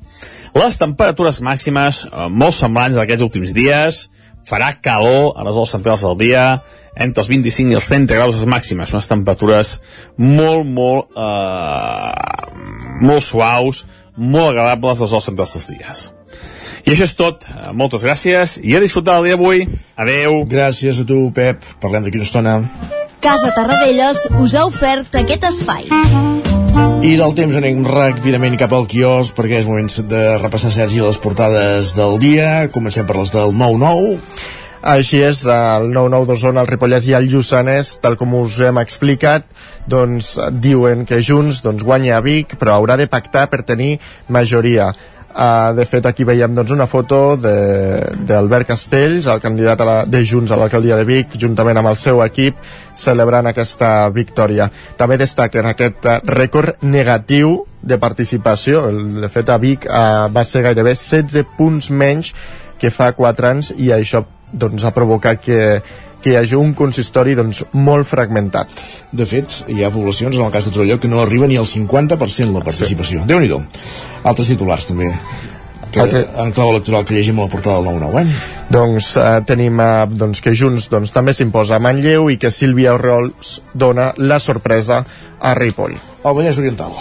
[0.56, 4.06] Les temperatures màximes, eh, molt semblants d'aquests últims dies,
[4.46, 6.46] farà calor a les hores centrals del dia,
[6.96, 9.80] entre els 25 i els 30 graus les màximes, unes temperatures
[10.22, 16.06] molt, molt, eh, molt suaus, molt agradables les hores centrals dels dies.
[16.86, 17.46] I això és tot.
[17.74, 19.66] Moltes gràcies i a disfrutar el dia d'avui.
[19.98, 20.44] Adeu.
[20.50, 21.66] Gràcies a tu, Pep.
[21.82, 22.56] Parlem d'aquí una estona.
[23.26, 25.90] Casa Tarradellas us ha ofert aquest espai.
[27.06, 31.18] I del temps anem ràpidament cap al quios perquè és moment de repassar, Sergi, les
[31.22, 32.68] portades del dia.
[32.74, 34.20] Comencem per les del 9-9.
[34.86, 39.48] Així és, el 9-9 d'Osona, el Ripollès i el Lluçanès, tal com us hem explicat,
[39.90, 43.96] doncs diuen que Junts doncs, guanya a Vic, però haurà de pactar per tenir
[44.30, 44.92] majoria.
[45.36, 50.22] Uh, de fet, aquí veiem doncs, una foto d'Albert Castells, el candidat a la, de
[50.22, 52.62] Junts a l'alcaldia de Vic, juntament amb el seu equip,
[52.94, 54.70] celebrant aquesta victòria.
[55.02, 58.86] També destaquen aquest uh, rècord negatiu de participació.
[59.18, 62.36] De fet, a Vic uh, va ser gairebé 16 punts menys
[62.78, 65.60] que fa 4 anys i això doncs, ha provocat que,
[66.24, 68.72] que hi hagi un consistori doncs, molt fragmentat.
[69.12, 71.70] De fet, hi ha poblacions, en el cas de Torelló, que no arriba ni al
[71.70, 73.22] 50% la participació.
[73.22, 73.30] Sí.
[73.30, 73.62] Déu-n'hi-do.
[74.26, 75.12] Altres titulars, també
[75.96, 76.26] que, Altre...
[76.44, 78.54] en clau electoral que llegim a la portada del 9-9, eh?
[78.76, 82.96] Doncs eh, tenim eh, doncs, que Junts doncs, també s'imposa a Manlleu i que Sílvia
[82.98, 85.04] Oriols dona la sorpresa
[85.40, 85.96] a Ripoll.
[86.26, 86.98] El Vallès Oriental.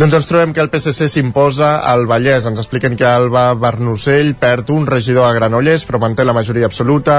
[0.00, 2.46] Doncs ens trobem que el PSC s'imposa al Vallès.
[2.48, 7.18] Ens expliquen que Alba Bernocell perd un regidor a Granollers, però manté la majoria absoluta,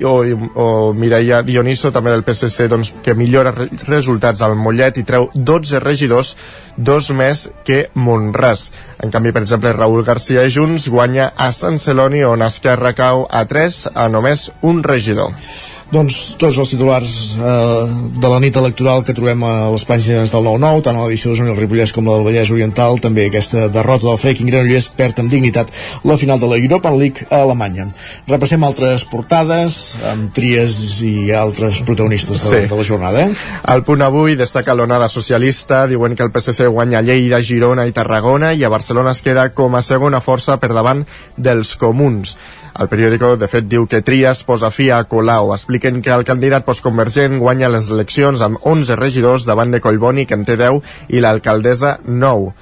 [0.00, 5.28] o, o Mireia Dioniso, també del PSC, doncs, que millora resultats al Mollet i treu
[5.34, 6.30] 12 regidors,
[6.78, 8.70] dos més que Montràs.
[9.04, 13.44] En canvi, per exemple, Raül García Junts guanya a Sant Celoni, on Esquerra cau a
[13.44, 15.36] 3 a només un regidor.
[15.92, 20.46] Doncs tots els titulars eh, de la nit electoral que trobem a les pàgines del
[20.46, 23.66] 9-9, tant a l'edició d'Osona i el Ripollès com la del Vallès Oriental, també aquesta
[23.68, 25.68] derrota del Freaking Granollers perd amb dignitat
[26.08, 27.90] la final de la Europa League a Alemanya.
[28.30, 29.76] Repassem altres portades
[30.08, 32.62] amb tries i altres protagonistes de, sí.
[32.72, 33.26] de la jornada.
[33.26, 33.36] Eh?
[33.74, 38.54] El punt avui destaca l'onada socialista, diuen que el PSC guanya Lleida, Girona i Tarragona
[38.56, 41.04] i a Barcelona es queda com a segona força per davant
[41.36, 42.38] dels comuns.
[42.80, 45.50] El periòdico, de fet, diu que Trias posa fi a Colau.
[45.52, 50.38] Expliquen que el candidat postconvergent guanya les eleccions amb 11 regidors davant de Collboni, que
[50.38, 50.80] en té 10,
[51.12, 52.54] i l'alcaldessa 9.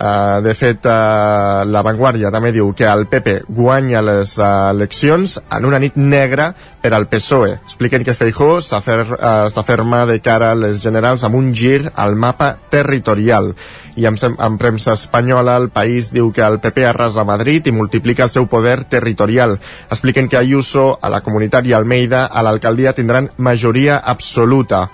[0.00, 5.34] Uh, de fet, uh, La Vanguardia també diu que el PP guanya les uh, eleccions
[5.52, 6.46] en una nit negra
[6.80, 7.58] per al PSOE.
[7.66, 12.54] Expliquen que Feijó s'aferma uh, de cara a les generals amb un gir al mapa
[12.72, 13.52] territorial.
[14.00, 18.24] I en, en premsa espanyola el país diu que el PP arrasa Madrid i multiplica
[18.24, 19.58] el seu poder territorial.
[19.90, 24.86] Expliquen que Ayuso, a la comunitat i Almeida, a l'alcaldia tindran majoria absoluta.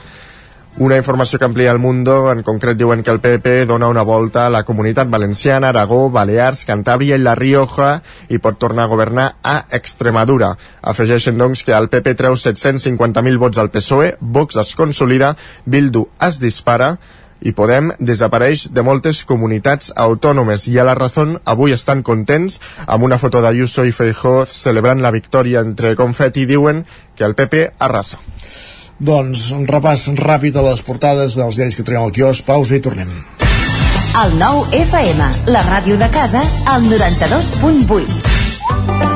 [0.79, 4.43] Una informació que amplia el Mundo, en concret diuen que el PP dona una volta
[4.45, 9.25] a la comunitat valenciana, Aragó, Balears, Cantàbria i La Rioja i pot tornar a governar
[9.41, 10.51] a Extremadura.
[10.83, 15.33] Afegeixen, doncs, que el PP treu 750.000 vots al PSOE, Vox es consolida,
[15.65, 16.99] Bildu es dispara,
[17.41, 23.09] i Podem desapareix de moltes comunitats autònomes i a la Razón avui estan contents amb
[23.09, 26.85] una foto d'Ayuso i Feijó celebrant la victòria entre confeti diuen
[27.17, 28.21] que el PP arrasa.
[28.99, 32.41] Doncs un repàs ràpid a les portades dels diaris que trobem al quios.
[32.47, 33.11] Pausa i tornem.
[34.17, 36.41] El nou FM, la ràdio de casa,
[36.73, 39.16] al 92.8.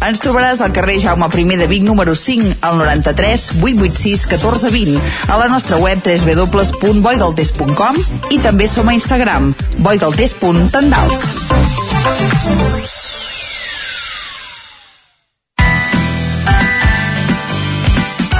[0.00, 4.96] Ens trobaràs al carrer Jaume I de Vic número 5 al 93 886 1420
[5.28, 7.96] a la nostra web www.boigaltes.com
[8.32, 11.20] i també som a Instagram boigaltes.tendals.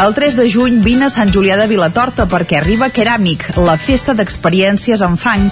[0.00, 4.16] El 3 de juny vine a Sant Julià de Vilatorta perquè arriba Keràmic, la festa
[4.16, 5.50] d'experiències en fang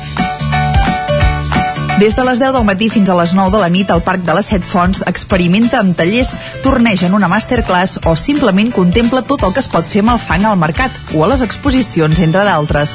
[1.98, 4.22] Des de les 10 del matí fins a les 9 de la nit al Parc
[4.22, 6.30] de les Set Fonts experimenta amb tallers,
[6.62, 10.20] torneja en una masterclass o simplement contempla tot el que es pot fer amb el
[10.22, 12.94] fang al mercat o a les exposicions, entre d'altres.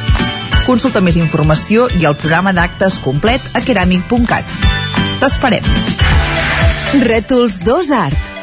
[0.64, 4.56] Consulta més informació i el programa d'actes complet a keramic.cat.
[5.20, 5.68] T'esperem.
[7.04, 8.43] Rètols 2 Art.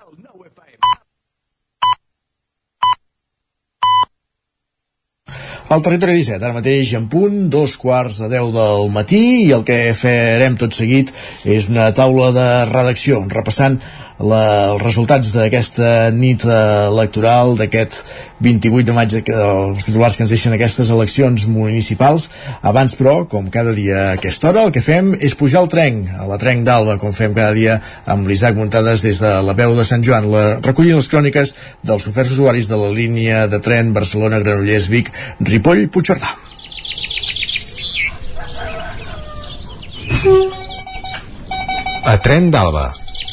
[5.71, 9.65] Al territori 17, ara mateix en punt, dos quarts de 10 del matí i el
[9.67, 11.13] que farem tot seguit
[11.45, 13.79] és una taula de redacció, repassant
[14.23, 14.41] la,
[14.73, 18.01] els resultats d'aquesta nit electoral d'aquest
[18.43, 22.29] 28 de maig que, els titulars que ens deixen aquestes eleccions municipals.
[22.61, 26.03] Abans però, com cada dia a aquesta hora el que fem és pujar al tren
[26.17, 29.75] a la trenc d'Alba, com fem cada dia amb l'Isaac Muntades des de la veu
[29.77, 30.29] de Sant Joan.
[30.31, 36.35] La, recollint les cròniques dels oferts usuaris de la línia de tren Barcelona-Granollers-Vic Ripoll-Puigcerdà
[42.11, 42.89] A Tren d'Alba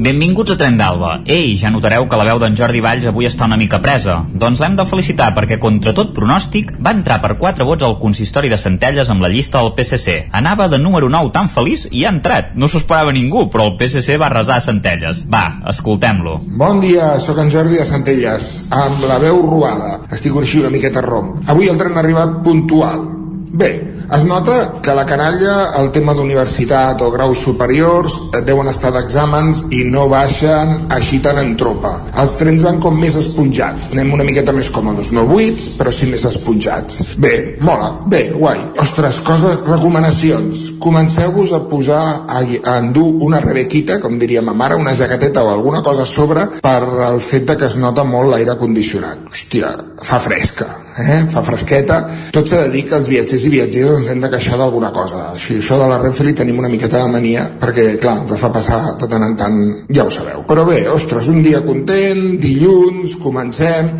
[0.00, 1.10] Benvinguts a Tren d'Alba.
[1.28, 4.14] Ei, ja notareu que la veu d'en Jordi Valls avui està una mica presa.
[4.32, 8.48] Doncs l'hem de felicitar perquè, contra tot pronòstic, va entrar per 4 vots al consistori
[8.48, 10.30] de Centelles amb la llista del PSC.
[10.32, 12.54] Anava de número 9 tan feliç i ha entrat.
[12.56, 15.26] No s'ho esperava ningú, però el PSC va resar a Centelles.
[15.28, 16.38] Va, escoltem-lo.
[16.64, 19.98] Bon dia, sóc en Jordi de Centelles, amb la veu robada.
[20.08, 21.42] Estic així una miqueta rom.
[21.44, 23.04] Avui el tren ha arribat puntual.
[23.52, 23.74] Bé,
[24.16, 29.66] es nota que la canalla, el tema d'universitat o graus superiors, eh, deuen estar d'exàmens
[29.76, 31.92] i no baixen així tan en tropa.
[32.22, 36.10] Els trens van com més esponjats, anem una miqueta més còmodes, no buits, però sí
[36.10, 37.14] més esponjats.
[37.22, 38.58] Bé, mola, bé, guai.
[38.82, 40.66] Ostres, coses, recomanacions.
[40.82, 45.54] Comenceu-vos a posar, a, a endur una rebequita, com diria ma mare, una jaqueteta o
[45.54, 49.28] alguna cosa a sobre per el fet de que es nota molt l'aire condicionat.
[49.30, 49.70] Hòstia,
[50.02, 51.20] fa fresca, eh?
[51.30, 52.00] fa fresqueta.
[52.34, 55.26] Tot s'ha de dir que els viatgers i viatgeres ens hem de queixar d'alguna cosa.
[55.34, 58.52] Així, això de la Renfe li tenim una miqueta de mania, perquè, clar, ens fa
[58.54, 60.44] passar de tant en tant, ja ho sabeu.
[60.48, 63.92] Però bé, ostres, un dia content, dilluns, comencem,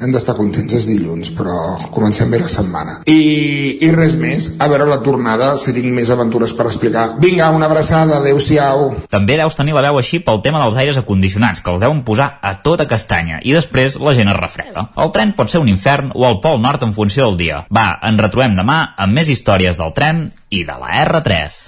[0.00, 1.54] hem d'estar contents és dilluns, però
[1.94, 2.96] comencem bé la setmana.
[3.10, 7.06] I, I res més, a veure la tornada, si tinc més aventures per explicar.
[7.22, 8.90] Vinga, una abraçada, adeu-siau.
[9.12, 12.30] També deus tenir la veu així pel tema dels aires acondicionats, que els deuen posar
[12.42, 14.88] a tota castanya, i després la gent es refreda.
[15.00, 17.62] El tren pot ser un infern o el pol nord en funció del dia.
[17.74, 21.62] Va, ens retrobem demà amb més històries del tren i de la R3.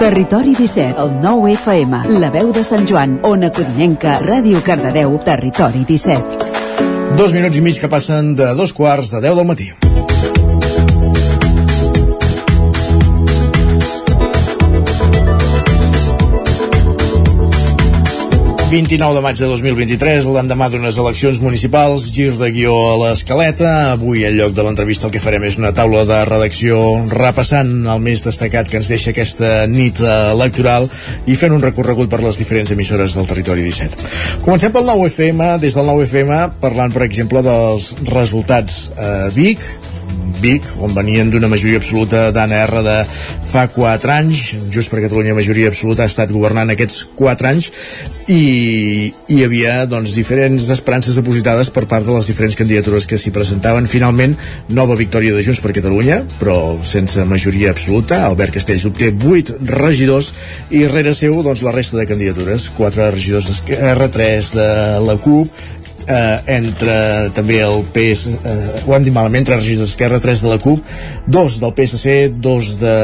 [0.00, 5.84] Territori 17, el 9 FM, la veu de Sant Joan, Ona Codinenca, Ràdio Cardedeu, Territori
[5.88, 6.59] 17.
[7.16, 9.72] Dos minuts i mig que passen de dos quarts de deu del matí.
[18.70, 23.72] 29 de maig de 2023, l'endemà d'unes eleccions municipals, gir de guió a l'escaleta.
[23.96, 26.78] Avui, en lloc de l'entrevista, el que farem és una taula de redacció
[27.10, 30.86] repassant el més destacat que ens deixa aquesta nit electoral
[31.26, 34.06] i fent un recorregut per les diferents emissores del territori 17.
[34.46, 39.66] Comencem pel 9FM, des del 9FM, parlant, per exemple, dels resultats a Vic,
[40.40, 42.96] Vic, on venien d'una majoria absoluta d'Anna R de
[43.50, 47.68] fa 4 anys, just per Catalunya majoria absoluta ha estat governant aquests 4 anys
[48.30, 53.32] i hi havia doncs, diferents esperances depositades per part de les diferents candidatures que s'hi
[53.34, 53.88] presentaven.
[53.90, 54.36] Finalment,
[54.70, 58.22] nova victòria de Junts per Catalunya, però sense majoria absoluta.
[58.28, 60.32] Albert Castells obté 8 regidors
[60.70, 62.70] i rere seu doncs, la resta de candidatures.
[62.78, 64.70] 4 regidors d'Esquerra, 3 de
[65.04, 65.52] la CUP,
[66.10, 66.96] eh, entre
[67.36, 70.82] també el PS eh, ho hem dit malament, entre regidors d'Esquerra 3 de la CUP,
[71.30, 72.94] dos del PSC dos de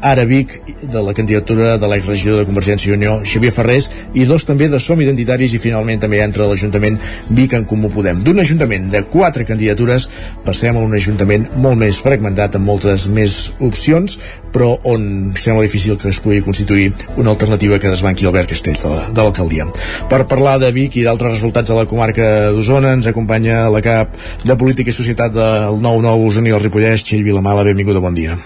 [0.00, 4.46] Ara Vic de la candidatura de l'exregidor de Convergència i Unió Xavier Ferrés i dos
[4.48, 6.98] també de Som Identitaris i finalment també entre l'Ajuntament
[7.30, 8.22] Vic en Comú Podem.
[8.24, 10.08] D'un ajuntament de quatre candidatures
[10.46, 14.18] passem a un ajuntament molt més fragmentat amb moltes més opcions
[14.54, 18.92] però on sembla difícil que es pugui constituir una alternativa que desbanqui Albert Castells de,
[19.10, 19.66] de l'alcaldia.
[20.10, 24.16] Per parlar de Vic i d'altres resultats de la comarca d'Osona ens acompanya la cap
[24.44, 28.36] de Política i Societat del 9-9 Osona i el Ripollès, Txell Vilamala, benvinguda, bon dia.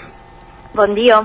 [0.79, 1.23] Bon dia.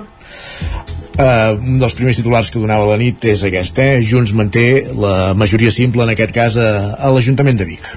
[1.14, 4.02] Uh, un dels primers titulars que donava la nit és aquest, eh?
[4.02, 4.66] Junts manté
[4.98, 7.92] la majoria simple, en aquest cas, a, a l'Ajuntament de Vic.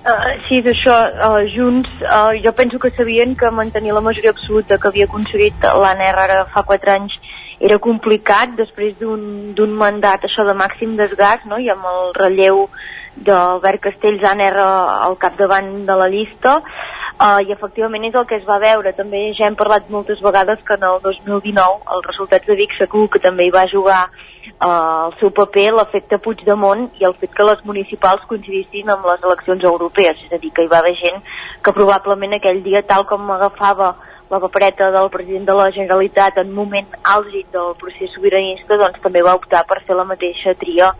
[0.00, 4.78] Uh, sí, d'això, uh, Junts, uh, jo penso que sabien que mantenir la majoria absoluta
[4.80, 7.16] que havia aconseguit l'ANR ara fa 4 anys
[7.60, 11.58] era complicat després d'un mandat això de màxim desgast no?
[11.60, 12.64] i amb el relleu
[13.26, 16.60] d'Albert Castells ANR al capdavant de la llista.
[17.20, 18.94] Uh, i efectivament és el que es va veure.
[18.96, 23.10] També ja hem parlat moltes vegades que en el 2019 els resultats de Vic segur
[23.12, 27.44] que també hi va jugar uh, el seu paper l'efecte Puigdemont i el fet que
[27.44, 30.24] les municipals coincidissin amb les eleccions europees.
[30.24, 31.20] És a dir, que hi va haver gent
[31.60, 33.92] que probablement aquell dia tal com agafava
[34.30, 39.24] la papereta del president de la Generalitat en moment àlgid del procés sobiranista doncs també
[39.26, 40.92] va optar per fer la mateixa tria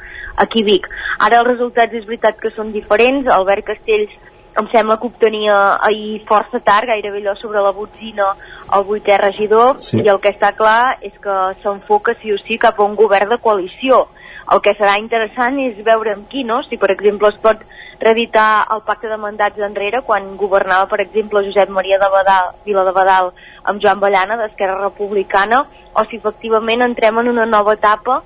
[0.44, 0.88] aquí Vic.
[1.20, 4.18] Ara els resultats és veritat que són diferents, Albert Castells
[4.58, 8.32] em sembla que obtenia ahir força tard, gairebé allò sobre la botzina
[8.74, 10.00] el vuitè regidor, sí.
[10.02, 13.30] i el que està clar és que s'enfoca sí o sí cap a un govern
[13.30, 14.08] de coalició.
[14.50, 16.58] El que serà interessant és veure amb qui, no?
[16.66, 17.62] Si per exemple es pot
[18.00, 22.84] reeditar el pacte de mandats enrere quan governava, per exemple, Josep Maria de Badal, Vila
[22.88, 23.30] de Badal
[23.62, 25.62] amb Joan Ballana d'Esquerra Republicana
[25.94, 28.22] o si efectivament entrem en una nova etapa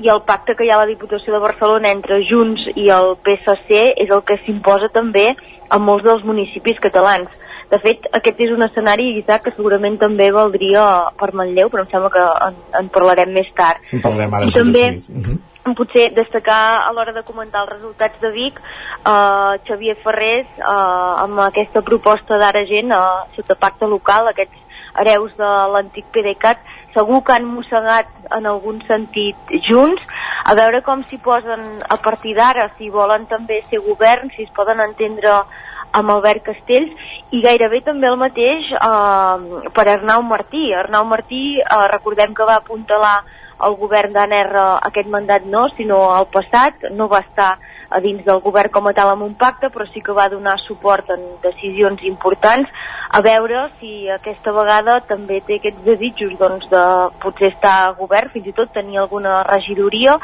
[0.00, 3.14] i el pacte que hi ha a la Diputació de Barcelona entre Junts i el
[3.24, 5.30] PSC és el que s'imposa també
[5.68, 7.30] a molts dels municipis catalans.
[7.70, 10.82] De fet, aquest és un escenari, Isaac, que segurament també valdria
[11.20, 13.86] per Manlleu, però em sembla que en, en parlarem més tard.
[13.94, 14.48] En parlarem ara.
[14.50, 15.38] I també, uh -huh
[15.76, 20.64] potser destacar a l'hora de comentar els resultats de Vic eh, Xavier Ferrés eh,
[21.24, 23.00] amb aquesta proposta d'ara gent eh,
[23.36, 24.56] sota pacte local, aquests
[25.00, 26.58] hereus de l'antic PDeCAT
[26.94, 30.04] segur que han mossegat en algun sentit junts,
[30.44, 34.54] a veure com s'hi posen a partir d'ara, si volen també ser govern, si es
[34.56, 35.42] poden entendre
[35.92, 36.94] amb Albert Castells.
[37.30, 40.70] I gairebé també el mateix eh, per Arnau Martí.
[40.74, 43.20] Arnau Martí, eh, recordem que va apuntalar
[43.66, 44.56] el govern d'ANR
[44.88, 47.58] aquest mandat no, sinó al passat, no va estar
[47.90, 50.56] a dins del govern com a tal amb un pacte, però sí que va donar
[50.62, 52.70] suport en decisions importants,
[53.10, 56.84] a veure si aquesta vegada també té aquests desitjos doncs, de
[57.22, 60.14] potser estar a govern, fins i tot tenir alguna regidoria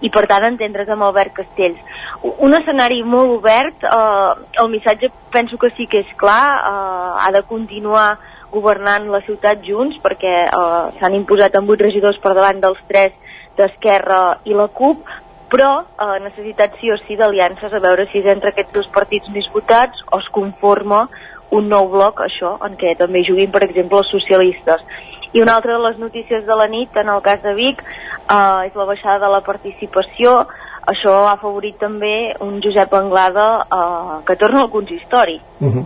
[0.00, 1.82] i per tant entendre's amb Albert Castells.
[2.22, 7.30] Un escenari molt obert, eh, el missatge penso que sí que és clar, eh, ha
[7.34, 8.08] de continuar
[8.52, 13.12] governant la ciutat junts perquè eh, s'han imposat amb vuit regidors per davant dels tres
[13.58, 15.02] d'Esquerra i la CUP
[15.52, 19.30] però eh, necessitat sí o sí d'aliances a veure si és entre aquests dos partits
[19.34, 21.06] més votats o es conforma
[21.54, 24.82] un nou bloc, això, en què també juguin, per exemple, els socialistes.
[25.32, 28.66] I una altra de les notícies de la nit, en el cas de Vic, eh,
[28.66, 30.40] és la baixada de la participació
[30.86, 32.12] això ha afavorit també
[32.44, 35.40] un Josep Anglada eh, que torna al consistori.
[35.58, 35.84] Uh -huh.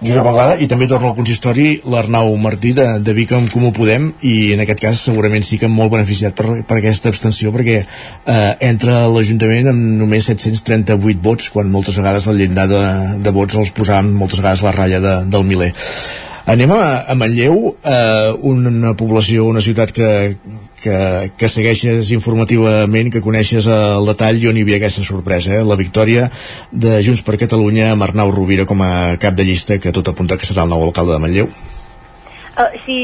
[0.00, 4.12] Josep Anglada, i també torna al consistori l'Arnau Martí de, de Vic en Comú Podem,
[4.22, 7.84] i en aquest cas segurament sí que molt beneficiat per, per aquesta abstenció, perquè
[8.26, 12.82] eh, entra l'Ajuntament amb només 738 vots, quan moltes vegades el llindar de,
[13.20, 15.72] de vots els posàvem moltes vegades la ratlla de, del miler.
[16.46, 20.36] Anem a, a Manlleu, eh, una població, una ciutat que,
[20.82, 25.64] que, que segueixes informativament, que coneixes el detall i on hi havia aquesta sorpresa, eh?
[25.64, 26.28] la victòria
[26.72, 30.40] de Junts per Catalunya amb Arnau Rovira com a cap de llista, que tot apunta
[30.40, 31.52] que serà el nou alcalde de Manlleu.
[32.60, 32.96] Uh, sí,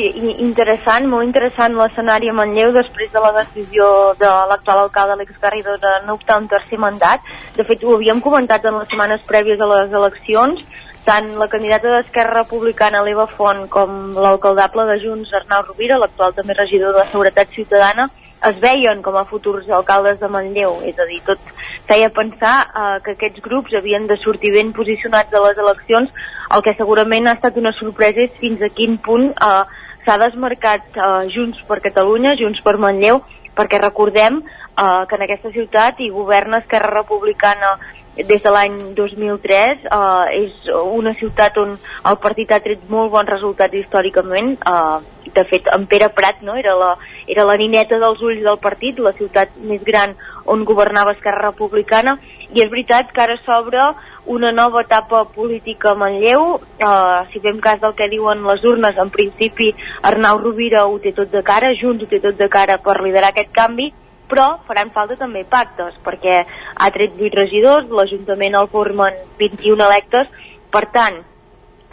[0.42, 3.86] interessant, molt interessant l'escenari a Manlleu després de la decisió
[4.18, 7.22] de l'actual alcalde Alex Garrido de no optar un tercer mandat.
[7.56, 10.66] De fet, ho havíem comentat en les setmanes prèvies a les eleccions,
[11.06, 16.56] tant la candidata d'Esquerra Republicana, l'Eva Font, com l'alcaldable de Junts, Arnau Rovira, l'actual també
[16.58, 18.08] regidor de Seguretat Ciutadana,
[18.46, 21.40] es veien com a futurs alcaldes de Manlleu, és a dir, tot
[21.88, 26.12] feia pensar eh, que aquests grups havien de sortir ben posicionats a les eleccions,
[26.54, 29.64] el que segurament ha estat una sorpresa és fins a quin punt eh,
[30.04, 33.22] s'ha desmarcat eh, Junts per Catalunya, Junts per Manlleu,
[33.56, 37.76] perquè recordem eh, que en aquesta ciutat hi governa Esquerra Republicana
[38.16, 43.28] des de l'any 2003 eh, és una ciutat on el partit ha tret molt bons
[43.28, 44.56] resultats històricament.
[44.56, 46.54] Eh, de fet en Pere Prat no?
[46.56, 46.94] era, la,
[47.28, 50.14] era la nineta dels ulls del partit la ciutat més gran
[50.46, 52.16] on governava Esquerra Republicana.
[52.54, 53.90] I és veritat que ara s'obre
[54.32, 56.56] una nova etapa política a Manlleu.
[56.78, 61.12] Eh, si fem cas del que diuen les urnes en principi Arnau Rovira ho té
[61.12, 63.92] tot de cara Junts ho té tot de cara per liderar aquest canvi
[64.30, 66.42] però faran falta també pactes, perquè
[66.74, 70.28] ha tret 8 regidors, l'Ajuntament el formen 21 electes,
[70.70, 71.22] per tant,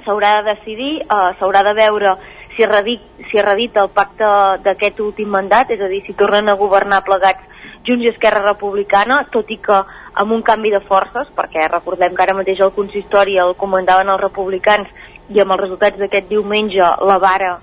[0.04, 2.18] s'haurà de decidir, eh, s'haurà de veure
[2.56, 4.30] si, redit, si redita el pacte
[4.66, 7.50] d'aquest últim mandat, és a dir, si tornen a governar plegats
[7.84, 9.82] Junts i Esquerra Republicana, tot i que
[10.22, 14.22] amb un canvi de forces, perquè recordem que ara mateix el consistori el comandaven els
[14.22, 14.88] republicans
[15.34, 17.58] i amb els resultats d'aquest diumenge la vara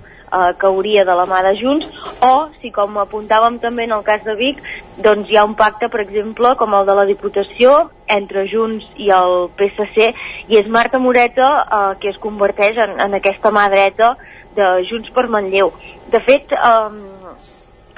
[0.58, 1.86] cauria de la mà de Junts,
[2.22, 4.62] o si com apuntàvem també en el cas de Vic,
[5.02, 9.10] doncs hi ha un pacte, per exemple, com el de la Diputació, entre Junts i
[9.14, 10.10] el PSC,
[10.48, 14.14] i és Marta Moreta eh, que es converteix en, en aquesta mà dreta
[14.56, 15.72] de Junts per Manlleu.
[16.10, 17.20] De fet, eh,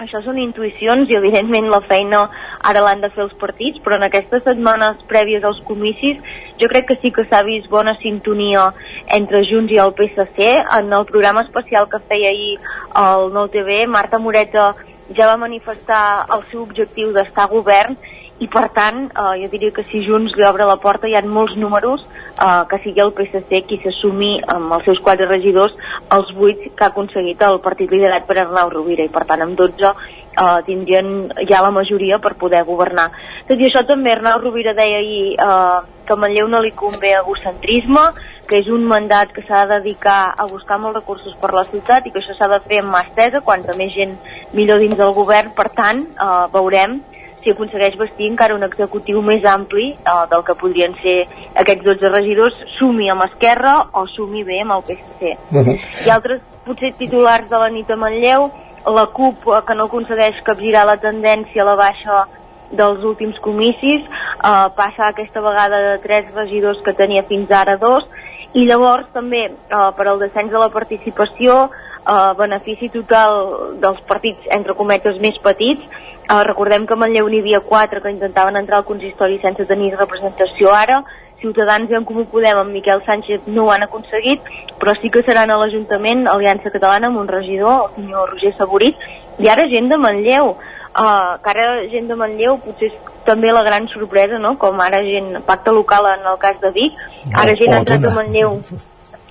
[0.03, 2.25] això són intuïcions i evidentment la feina
[2.69, 6.19] ara l'han de fer els partits, però en aquestes setmanes prèvies als comicis
[6.63, 8.71] jo crec que sí que s'ha vist bona sintonia
[9.19, 10.49] entre Junts i el PSC.
[10.79, 12.57] En el programa especial que feia ahir
[13.03, 14.73] el Nou TV, Marta Moreta
[15.13, 17.99] ja va manifestar el seu objectiu d'estar govern
[18.43, 21.23] i per tant eh, jo diria que si Junts li obre la porta hi ha
[21.27, 25.77] molts números eh, que sigui el PSC qui s'assumi amb els seus quatre regidors
[26.17, 29.59] els vuit que ha aconseguit el partit liderat per Arnau Rovira i per tant amb
[29.59, 33.11] 12 eh, tindrien ja la majoria per poder governar.
[33.49, 37.15] Tot i això també Arnau Rovira deia ahir eh, que a Manlleu no li convé
[37.17, 38.03] egocentrisme,
[38.49, 42.05] que és un mandat que s'ha de dedicar a buscar molts recursos per la ciutat
[42.05, 44.13] i que això s'ha de fer amb mà estesa, quanta més gent
[44.53, 47.01] millor dins del govern, per tant, eh, veurem
[47.43, 51.17] si aconsegueix vestir encara un executiu més ampli eh, del que podrien ser
[51.63, 55.33] aquests 12 regidors, sumi amb Esquerra o sumi bé amb el PSC.
[55.51, 56.07] Uh -huh.
[56.07, 58.51] I altres, potser titulars de la nit a Manlleu,
[58.87, 62.27] la CUP, eh, que no aconsegueix capgirar la tendència a la baixa
[62.73, 68.09] dels últims comicis, eh, passa aquesta vegada de tres regidors que tenia fins ara dos,
[68.53, 71.71] i llavors també eh, per al descens de la participació,
[72.03, 75.87] eh, benefici total dels partits, entre cometes, més petits,
[76.31, 79.91] Uh, recordem que a Manlleu n'hi havia quatre que intentaven entrar al consistori sense tenir
[79.97, 81.01] representació ara.
[81.43, 84.47] Ciutadans i en Comú Podem amb Miquel Sánchez no ho han aconseguit,
[84.79, 89.03] però sí que seran a l'Ajuntament Aliança Catalana amb un regidor, el senyor Roger Saborit,
[89.43, 90.55] i ara gent de Manlleu.
[90.93, 94.59] Uh, que ara gent de Manlleu potser és també la gran sorpresa, no?
[94.61, 96.99] com ara gent, pacte local en el cas de Vic,
[97.33, 98.59] ara gent ha entrat a Manlleu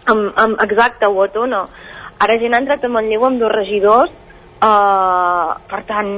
[0.10, 1.68] amb, amb, exacte, o a Tona.
[2.22, 4.18] Ara gent ha entrat a Manlleu amb dos regidors
[4.62, 6.10] Uh, per tant,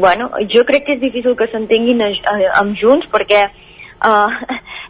[0.00, 4.38] bueno, jo crec que és difícil que s'entenguin amb Junts perquè uh,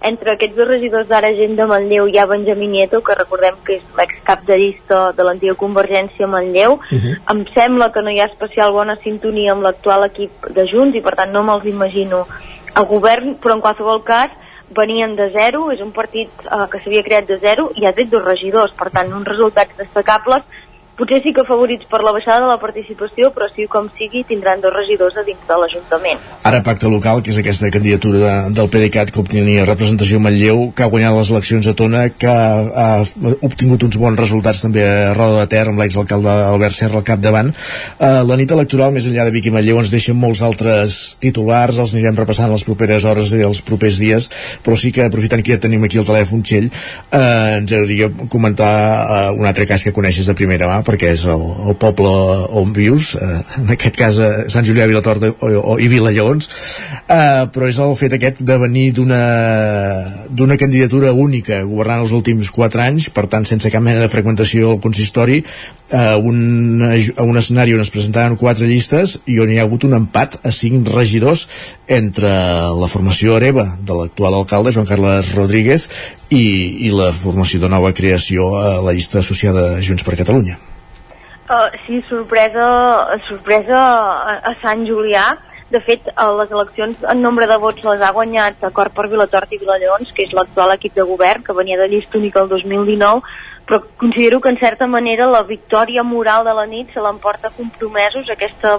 [0.00, 3.76] entre aquests dos regidors d'ara gent de Manlleu hi ha Benjamí Nieto, que recordem que
[3.78, 6.78] és l'excap de llista de l'antiga Convergència a Manlleu.
[6.80, 7.16] Uh -huh.
[7.34, 11.00] Em sembla que no hi ha especial bona sintonia amb l'actual equip de Junts i
[11.00, 12.26] per tant no me'ls imagino
[12.74, 14.30] a govern, però en qualsevol cas
[14.70, 18.08] venien de zero, és un partit uh, que s'havia creat de zero i ha tret
[18.08, 20.42] dos regidors, per tant uns resultats destacables
[21.00, 24.60] potser sí que favorits per la baixada de la participació, però sí com sigui tindran
[24.62, 26.20] dos regidors a dins de l'Ajuntament.
[26.46, 30.66] Ara Pacte Local, que és aquesta candidatura de, del PDeCAT que obtenia representació a Manlleu,
[30.76, 32.50] que ha guanyat les eleccions a Tona, que ha,
[32.84, 37.06] ha obtingut uns bons resultats també a Roda de Ter amb l'exalcalde Albert Serra al
[37.06, 37.52] capdavant.
[37.96, 41.80] Uh, la nit electoral, més enllà de Vic i Manlleu, ens deixa molts altres titulars,
[41.80, 44.28] els anirem repassant les properes hores i els propers dies,
[44.64, 48.70] però sí que aprofitant que ja tenim aquí el telèfon Txell, uh, ens agradaria comentar
[48.70, 52.10] uh, un altre cas que coneixes de primera mà, perquè és el, el poble
[52.58, 56.50] on vius, eh, en aquest cas a Sant Julià, Vilatorta o, o, i Vilallons,
[57.06, 62.82] eh, però és el fet aquest de venir d'una candidatura única, governant els últims quatre
[62.88, 65.44] anys, per tant sense cap mena de fragmentació al consistori,
[65.90, 69.86] eh, un, a un escenari on es presentaven quatre llistes i on hi ha hagut
[69.86, 71.46] un empat a cinc regidors
[71.86, 72.30] entre
[72.80, 75.86] la formació Areva de l'actual alcalde Joan Carles Rodríguez
[76.30, 76.42] i,
[76.86, 80.58] i la formació de nova creació a la llista associada a Junts per Catalunya.
[81.50, 85.24] Uh, sí, sorpresa, sorpresa a, a Sant Julià.
[85.70, 89.50] De fet, a les eleccions en nombre de vots les ha guanyat Acord per Vilatort
[89.54, 93.22] i Vilallons, que és l'actual equip de govern, que venia de llista única el 2019,
[93.66, 98.30] però considero que en certa manera la victòria moral de la nit se l'emporta compromesos
[98.30, 98.76] aquesta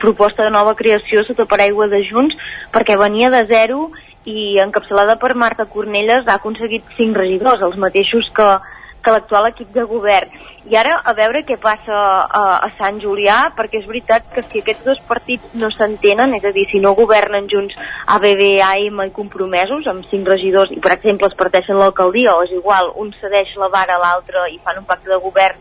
[0.00, 2.36] proposta de nova creació sota paraigua de Junts,
[2.72, 3.88] perquè venia de zero
[4.28, 8.50] i encapçalada per Marta Cornelles ha aconseguit cinc regidors, els mateixos que,
[9.02, 10.32] que l'actual equip de govern.
[10.70, 14.62] I ara a veure què passa a, a Sant Julià, perquè és veritat que si
[14.62, 17.76] aquests dos partits no s'entenen, és a dir, si no governen junts
[18.16, 22.52] ABB, AM i compromesos, amb cinc regidors, i per exemple es parteixen l'alcaldia, o és
[22.56, 25.58] igual, un cedeix la vara a l'altre i fan un pacte de govern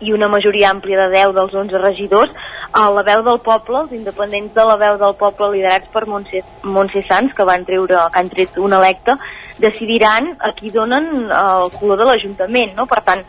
[0.00, 2.32] i una majoria àmplia de 10 dels 11 regidors,
[2.72, 6.42] a la veu del poble, els independents de la veu del poble liderats per Montse,
[6.62, 9.16] Montse Sans, que van treure, que han tret un electe,
[9.60, 12.86] decidiran a qui donen el color de l'Ajuntament, no?
[12.90, 13.22] Per tant,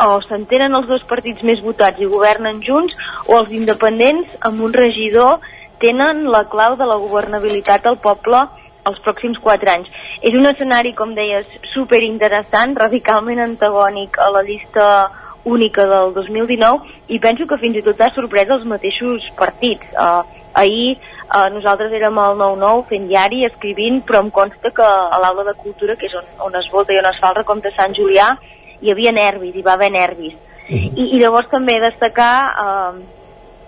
[0.00, 2.94] o s'entenen els dos partits més votats i governen junts,
[3.28, 5.44] o els independents amb un regidor
[5.80, 8.46] tenen la clau de la governabilitat al poble
[8.88, 9.90] els pròxims quatre anys.
[10.24, 14.86] És un escenari, com deies, super interessant, radicalment antagònic a la llista
[15.44, 19.92] única del 2019 i penso que fins i tot ha sorprès els mateixos partits.
[19.96, 20.20] Uh,
[20.60, 25.44] ahir uh, nosaltres érem al 9-9 fent diari, escrivint, però em consta que a l'aula
[25.48, 27.96] de cultura, que és on, on es vota i on es fa el recompte Sant
[27.96, 28.30] Julià,
[28.80, 30.36] hi havia nervis, hi va haver nervis.
[30.70, 32.34] I, i llavors també destacar,
[32.64, 33.00] eh,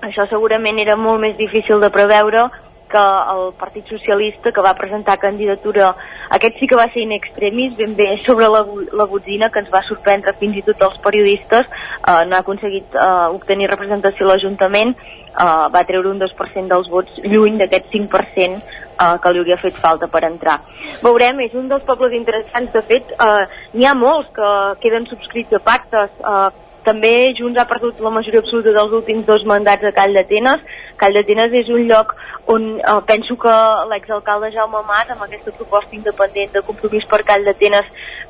[0.07, 2.47] això segurament era molt més difícil de preveure,
[2.93, 3.03] que
[3.34, 5.95] el Partit Socialista, que va presentar candidatura,
[6.36, 8.61] aquest sí que va ser in extremis, ben bé sobre la,
[8.93, 12.93] la botzina, que ens va sorprendre fins i tot els periodistes, eh, no ha aconseguit
[12.95, 14.93] eh, obtenir representació a l'Ajuntament,
[15.33, 18.62] eh, va treure un 2% dels vots, lluny d'aquest 5%
[19.03, 20.61] eh, que li hauria fet falta per entrar.
[21.03, 24.51] Veurem, és un dels pobles interessants, de fet, eh, n'hi ha molts que
[24.85, 26.51] queden subscrits a pactes, eh,
[26.83, 30.62] també Junts ha perdut la majoria absoluta dels últims dos mandats a Call d'Atenes.
[30.99, 32.14] Call d'Atenes és un lloc
[32.51, 33.53] on eh, penso que
[33.91, 37.87] l'exalcalde Jaume Mas, amb aquesta proposta independent de compromís per Call d'Atenes,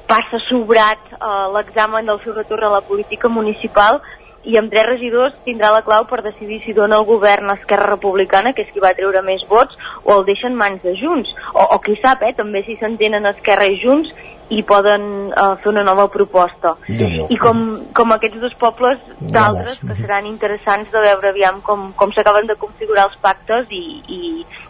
[0.09, 4.03] passa sobrat eh, l'examen del seu retorn a la política municipal
[4.45, 7.93] i amb tres regidors tindrà la clau per decidir si dona el govern a Esquerra
[7.93, 11.31] Republicana, que és qui va treure més vots, o el deixa en mans de Junts.
[11.55, 14.11] O, o qui sap, eh, també si s'entenen Esquerra i Junts
[14.53, 16.75] i poden uh, fer una nova proposta.
[17.33, 17.63] I com,
[17.97, 22.59] com aquests dos pobles d'altres que seran interessants de veure aviam com, com s'acaben de
[22.61, 23.83] configurar els pactes i,
[24.13, 24.21] i,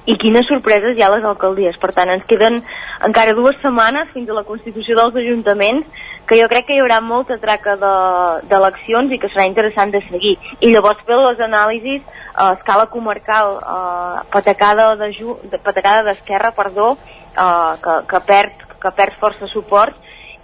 [0.07, 1.81] i quines sorpreses hi ha a les alcaldies.
[1.83, 2.61] Per tant, ens queden
[3.03, 7.01] encara dues setmanes fins a la constitució dels ajuntaments que jo crec que hi haurà
[7.03, 10.37] molta traca d'eleccions de, i que serà interessant de seguir.
[10.61, 17.75] I llavors fer les anàlisis a escala comarcal, uh, patacada d'Esquerra, de, patacada perdó, uh,
[17.83, 19.95] que, que perd que perd força suport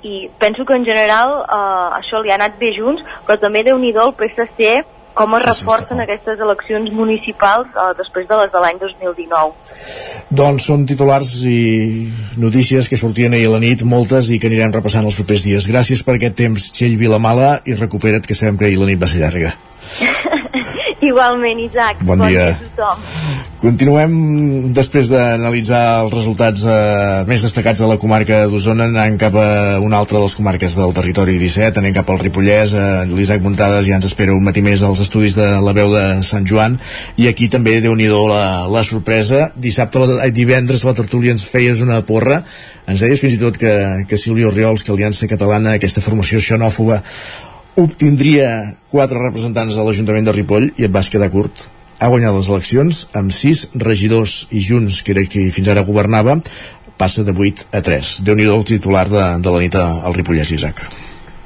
[0.06, 3.78] i penso que en general eh, això li ha anat bé junts, però també déu
[3.82, 4.78] nhi el PSC
[5.18, 9.78] com es reforcen aquestes eleccions municipals eh, després de les de l'any 2019.
[10.40, 12.06] Doncs són titulars i
[12.38, 15.66] notícies que sortien ahir a la nit, moltes, i que anirem repassant els propers dies.
[15.70, 19.10] Gràcies per aquest temps, Txell Vilamala, i recupera't, que sabem que ahir la nit va
[19.10, 19.56] ser llarga.
[21.10, 22.02] Igualment, Isaac.
[22.02, 22.50] Bon, bon dia.
[22.50, 23.46] dia a tothom.
[23.58, 24.12] Continuem
[24.70, 29.48] després d'analitzar els resultats eh, més destacats de la comarca d'Osona anant cap a
[29.82, 33.88] una altra de les comarques del territori 17, anem cap al Ripollès eh, l'Isaac Muntades
[33.88, 36.78] ja ens espera un matí més als estudis de la veu de Sant Joan
[37.18, 41.82] i aquí també déu nhi la, la sorpresa dissabte, la, divendres la tertúlia ens feies
[41.82, 42.44] una porra
[42.86, 43.74] ens deies fins i tot que,
[44.06, 47.02] que Silvio Riols, que Aliança Catalana aquesta formació xenòfoba
[47.78, 51.68] obtindria quatre representants a l'Ajuntament de Ripoll i et vas quedar curt
[51.98, 56.38] ha guanyat les eleccions amb sis regidors i Junts, que era qui fins ara governava,
[56.98, 58.14] passa de 8 a 3.
[58.26, 60.86] déu nhi el titular de, de la nit al Ripollès, Isaac.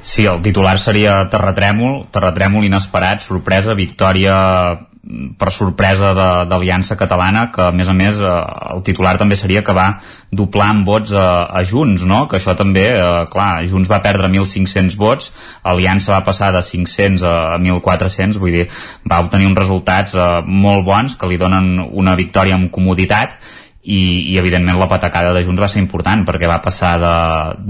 [0.03, 4.33] Sí, el titular seria terratrèmol, terratrèmol inesperat, sorpresa, victòria
[5.37, 6.13] per sorpresa
[6.47, 8.29] d'Aliança Catalana, que a més a més eh,
[8.71, 9.87] el titular també seria que va
[10.31, 12.21] doblar en vots a, a Junts, no?
[12.31, 15.33] que això també, eh, clar, Junts va perdre 1.500 vots,
[15.73, 18.69] Aliança va passar de 500 a, a 1.400, vull dir,
[19.03, 23.35] va obtenir uns resultats eh, molt bons que li donen una victòria amb comoditat,
[23.83, 27.15] i, i evidentment la patacada de Junts va ser important perquè va passar de,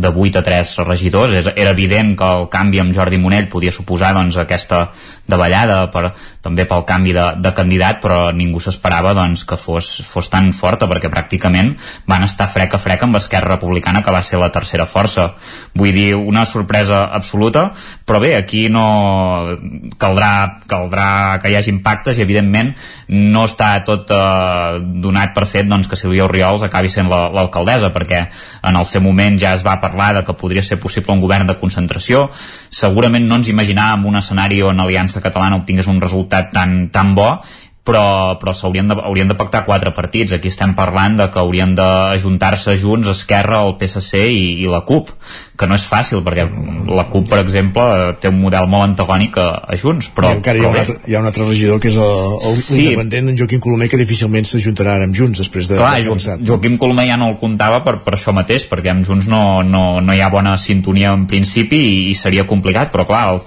[0.06, 1.34] de 8 a 3 regidors.
[1.40, 4.84] És, era evident que el canvi amb Jordi Monell podia suposar doncs, aquesta
[5.26, 6.12] davallada per,
[6.46, 10.86] també pel canvi de, de candidat però ningú s'esperava doncs, que fos, fos tan forta
[10.92, 11.74] perquè pràcticament
[12.10, 15.32] van estar frec a frec amb Esquerra Republicana que va ser la tercera força.
[15.74, 17.72] Vull dir, una sorpresa absoluta
[18.06, 18.86] però bé, aquí no
[19.98, 22.74] caldrà, caldrà que hi hagi impactes i evidentment
[23.10, 27.94] no està tot eh, donat per fet doncs, que Sílvia Oriols acabi sent l'alcaldessa, la,
[27.96, 28.22] perquè
[28.70, 31.50] en el seu moment ja es va parlar de que podria ser possible un govern
[31.50, 32.28] de concentració.
[32.70, 37.38] Segurament no ens imaginàvem un escenari on Aliança Catalana obtingués un resultat tan, tan bo
[37.84, 40.34] però, però s'haurien de, haurien de pactar quatre partits.
[40.34, 45.12] Aquí estem parlant de que haurien d'ajuntar-se junts Esquerra, el PSC i, i la CUP,
[45.54, 46.48] que no és fàcil, perquè
[46.90, 47.84] la CUP, per exemple,
[48.22, 50.32] té un model molt antagònic a, a Junts, però...
[50.34, 52.58] I encara hi ha, un altre, hi ha un altre regidor que és el, el
[52.58, 52.80] sí.
[52.82, 55.78] independent, en Joaquim Colomer, que difícilment s'ajuntarà amb Junts després de...
[55.78, 59.30] Clar, jo, Joaquim Colomer ja no el comptava per, per això mateix, perquè amb Junts
[59.30, 63.24] no, no, no hi ha bona sintonia en principi i, i seria complicat, però clar,
[63.36, 63.46] el,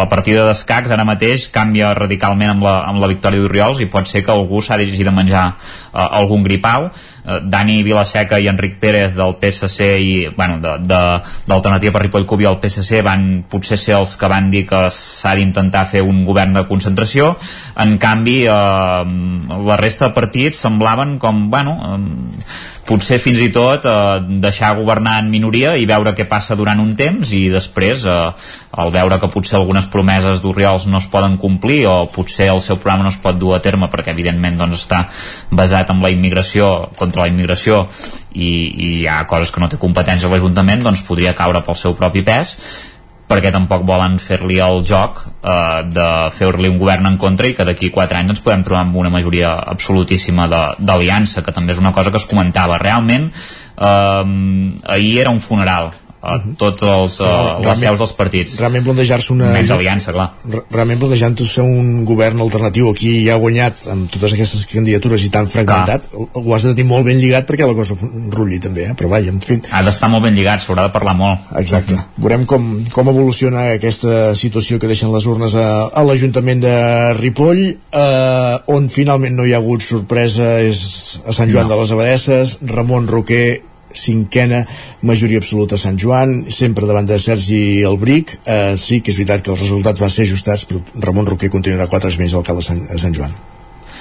[0.00, 4.08] la partida d'escacs ara mateix canvia radicalment amb la, amb la victòria d'Oriols i pot
[4.08, 5.50] ser que algú s'ha de menjar
[5.94, 6.90] uh, algun gripau.
[7.24, 12.58] Eh, Dani Vilaseca i Enric Pérez del PSC i bueno, d'Alternativa per Ripoll Cubi al
[12.60, 16.66] PSC van potser ser els que van dir que s'ha d'intentar fer un govern de
[16.68, 17.32] concentració.
[17.80, 19.16] En canvi eh,
[19.70, 22.44] la resta de partits semblaven com bueno, eh,
[22.86, 23.94] potser fins i tot eh,
[24.42, 28.16] deixar governar en minoria i veure què passa durant un temps i després eh,
[28.84, 32.78] al veure que potser algunes promeses d'Oriols no es poden complir o potser el seu
[32.80, 35.04] programa no es pot dur a terme perquè evidentment doncs, està
[35.50, 37.86] basat en la immigració contra la immigració
[38.34, 41.96] i, i hi ha coses que no té competència l'Ajuntament doncs podria caure pel seu
[41.98, 42.56] propi pes
[43.28, 47.66] perquè tampoc volen fer-li el joc eh, de fer-li un govern en contra i que
[47.66, 50.48] d'aquí 4 anys ens podem trobar amb una majoria absolutíssima
[50.78, 52.78] d'aliança, que també és una cosa que es comentava.
[52.78, 54.24] Realment, eh,
[54.96, 55.92] ahir era un funeral
[56.24, 58.56] a tots els, uh, les seus dels partits.
[58.62, 59.50] Realment plantejar-se una...
[59.54, 60.30] Menys aliança, clar.
[60.48, 65.30] Re- Realment plantejant-se un govern alternatiu aquí ja ha guanyat amb totes aquestes candidatures i
[65.34, 67.96] tan fragmentat, ho has de tenir molt ben lligat perquè la cosa
[68.34, 68.96] rulli també, eh?
[68.98, 69.58] però vaja, en fi...
[69.70, 71.52] Ha d'estar molt ben lligat, s'haurà de parlar molt.
[71.60, 71.98] Exacte.
[72.16, 76.74] Veurem com, com evoluciona aquesta situació que deixen les urnes a, a l'Ajuntament de
[77.20, 77.62] Ripoll,
[77.92, 80.80] eh, on finalment no hi ha hagut sorpresa és
[81.26, 81.74] a Sant Joan No.
[81.74, 83.60] de les Abadesses, Ramon Roquer
[83.98, 84.64] cinquena
[85.02, 88.38] majoria absoluta a Sant Joan, sempre davant de Sergi Albric.
[88.44, 91.88] Eh, sí que és veritat que els resultats van ser ajustats, però Ramon Roquer continuarà
[91.90, 93.34] quatre més alcalde de Sant, a Sant Joan.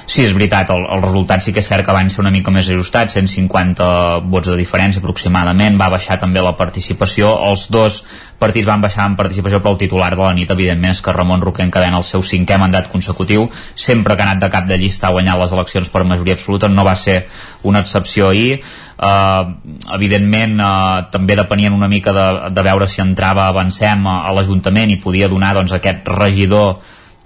[0.06, 2.52] Sí, és veritat, el, el resultat sí que és cert que van ser una mica
[2.52, 3.86] més ajustats, 150
[4.30, 8.02] vots de diferència aproximadament, va baixar també la participació, els dos
[8.40, 11.44] partits van baixar en participació, però el titular de la nit, evidentment, és que Ramon
[11.46, 15.08] Roquer encadena el seu cinquè mandat consecutiu, sempre que ha anat de cap de llista
[15.08, 17.22] ha guanyat les eleccions per majoria absoluta, no va ser
[17.64, 18.60] una excepció ahir,
[18.98, 19.54] uh,
[19.96, 24.92] evidentment uh, també depenien una mica de, de veure si entrava Avancem a, a l'Ajuntament
[24.92, 26.84] i podia donar doncs, aquest regidor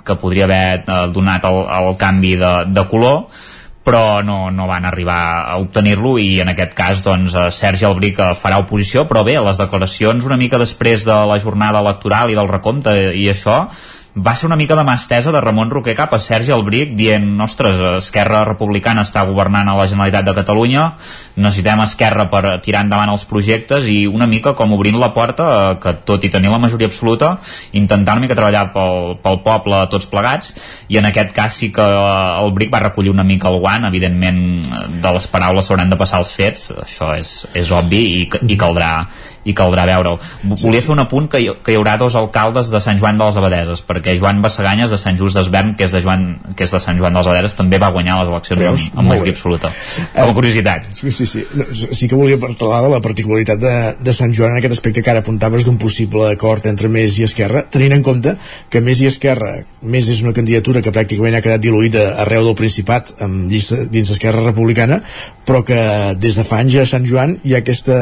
[0.07, 3.27] que podria haver eh, donat el, el canvi de, de color
[3.87, 8.19] però no, no van arribar a obtenir-lo i en aquest cas doncs, eh, Sergi Albric
[8.19, 12.35] eh, farà oposició, però bé, les declaracions una mica després de la jornada electoral i
[12.35, 13.61] del recompte i això
[14.17, 17.77] va ser una mica de mà de Ramon Roquer cap a Sergi Albric dient, ostres,
[18.01, 20.93] Esquerra Republicana està governant a la Generalitat de Catalunya
[21.35, 25.77] necessitem Esquerra per tirar endavant els projectes i una mica com obrint la porta eh,
[25.83, 27.37] que tot i tenir la majoria absoluta
[27.73, 30.53] intentar una mica treballar pel, pel poble tots plegats
[30.89, 33.85] i en aquest cas sí que eh, el Bric va recollir una mica el guant
[33.85, 38.29] evidentment eh, de les paraules s'hauran de passar als fets això és, és obvi i,
[38.49, 38.91] i caldrà
[39.47, 40.17] i caldrà veure-ho.
[40.51, 43.27] Volia fer un apunt que hi, que hi haurà dos alcaldes de Sant Joan de
[43.29, 46.73] les Abadeses, perquè Joan Bassaganyes de Sant Just d'Esvern, que és de Joan, que és
[46.75, 48.87] de Sant Joan de les Abadeses, també va guanyar les eleccions Veus?
[48.91, 49.71] amb, amb majoria absoluta.
[50.15, 50.91] Com a curiositat.
[50.97, 51.45] Sí, sí, sí.
[51.57, 55.03] No, sí que volia parlar de la particularitat de, de Sant Joan en aquest aspecte
[55.03, 58.35] que ara apuntaves d'un possible acord entre Més i Esquerra, tenint en compte
[58.69, 62.57] que Més i Esquerra, Més és una candidatura que pràcticament ha quedat diluïda arreu del
[62.59, 65.01] Principat amb llista dins Esquerra Republicana,
[65.47, 65.77] però que
[66.19, 67.97] des de fa anys a Sant Joan hi ha aquesta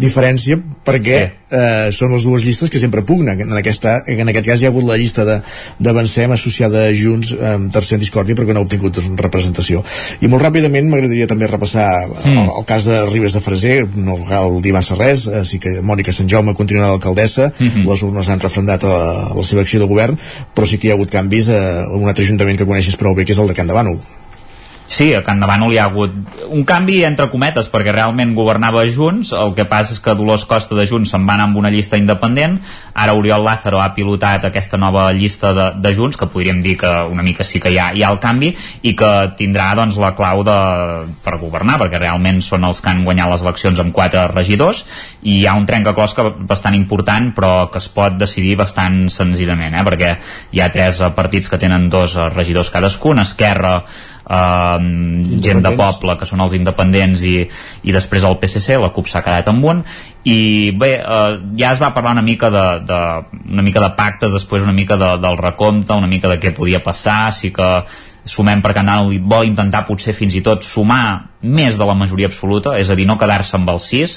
[0.00, 1.34] diferència perquè sí.
[1.56, 3.40] eh, són les dues llistes que sempre pugnen.
[3.44, 5.40] En, aquesta, en aquest cas hi ha hagut la llista de-
[5.78, 9.82] d'Avancem associada a Junts amb tercer discòrdia perquè no ha obtingut representació.
[10.20, 12.32] I molt ràpidament m'agradaria també repassar mm.
[12.32, 15.80] el, el cas de Ribes de Freser, no cal dir massa res, eh, sí que
[15.82, 17.88] Mònica Sant Jaume continua d'alcaldessa, mm -hmm.
[17.90, 20.18] les urnes han refrendat la, la seva acció de govern,
[20.54, 23.24] però sí que hi ha hagut canvis a un altre ajuntament que coneixes prou bé,
[23.24, 23.98] que és el de Can de Bànol.
[24.92, 26.12] Sí, a Can de Bànol hi ha hagut
[26.52, 30.76] un canvi entre cometes, perquè realment governava Junts, el que passa és que Dolors Costa
[30.76, 32.58] de Junts se'n va anar amb una llista independent,
[32.92, 36.90] ara Oriol Lázaro ha pilotat aquesta nova llista de, de Junts, que podríem dir que
[37.08, 38.52] una mica sí que hi ha, hi ha el canvi,
[38.84, 40.58] i que tindrà doncs, la clau de,
[41.24, 44.84] per governar, perquè realment són els que han guanyat les eleccions amb quatre regidors,
[45.22, 49.88] i hi ha un trencaclosca bastant important, però que es pot decidir bastant senzillament, eh?
[49.88, 50.14] perquè
[50.52, 53.78] hi ha tres partits que tenen dos regidors cadascun, Esquerra,
[54.22, 54.78] eh,
[55.42, 57.34] gent de poble que són els independents i,
[57.82, 59.82] i després el PSC, la CUP s'ha quedat amb un.
[60.28, 63.02] I bé, eh, ja es va parlar una mica de, de,
[63.50, 66.82] una mica de pactes després una mica de, del recompte una mica de què podia
[66.82, 67.68] passar sí que
[68.24, 72.76] sumem per Canal vol intentar potser fins i tot sumar més de la majoria absoluta,
[72.78, 74.14] és a dir, no quedar-se amb els 6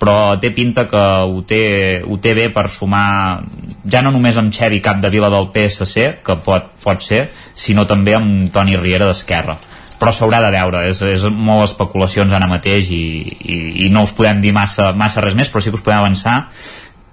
[0.00, 3.42] però té pinta que ho té, ho té bé per sumar
[3.90, 7.86] ja no només amb Xevi Cap de Vila del PSC que pot, pot ser, sinó
[7.86, 9.56] també amb Toni Riera d'Esquerra
[10.04, 13.04] però s'haurà de veure, és, és molt especulacions ara mateix i,
[13.40, 16.02] i, i no us podem dir massa, massa res més, però sí que us podem
[16.02, 16.42] avançar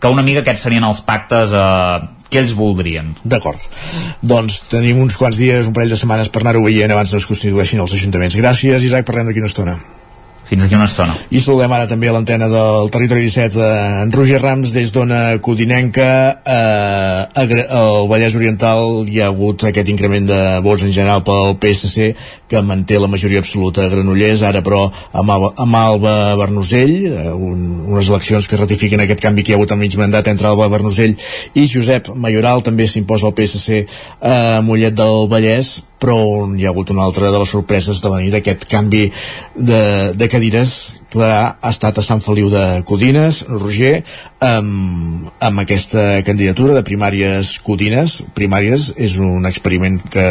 [0.01, 2.01] que una mica aquests serien els pactes eh,
[2.31, 3.13] que ells voldrien.
[3.23, 3.61] D'acord.
[4.25, 7.29] Doncs tenim uns quants dies, un parell de setmanes per anar-ho veient abans no es
[7.29, 8.37] constitueixin els ajuntaments.
[8.41, 9.77] Gràcies, Isaac, parlem d'aquí una estona.
[10.51, 11.13] Fins aquí una estona.
[11.31, 15.19] I saludem ara també a l'antena del Territori 17 eh, en Roger Rams des d'Ona
[15.39, 16.07] Codinenca.
[16.43, 22.09] Eh, al Vallès Oriental hi ha hagut aquest increment de vots en general pel PSC
[22.51, 24.43] que manté la majoria absoluta a Granollers.
[24.43, 27.61] Ara però amb Alba, amb Alba Bernusell eh, un,
[27.93, 30.67] unes eleccions que ratifiquen aquest canvi que hi ha hagut en mig mandat entre Alba
[30.75, 31.15] Bernusell
[31.55, 32.59] i Josep Mayoral.
[32.67, 33.85] També s'imposa el PSC
[34.19, 38.09] a Mollet del Vallès però on hi ha hagut una altra de les sorpreses de
[38.09, 39.05] la nit, aquest canvi
[39.55, 39.83] de,
[40.17, 40.73] de cadires
[41.11, 44.01] que ha estat a Sant Feliu de Codines, Roger,
[44.41, 48.17] amb, amb aquesta candidatura de primàries Codines.
[48.33, 50.23] Primàries és un experiment que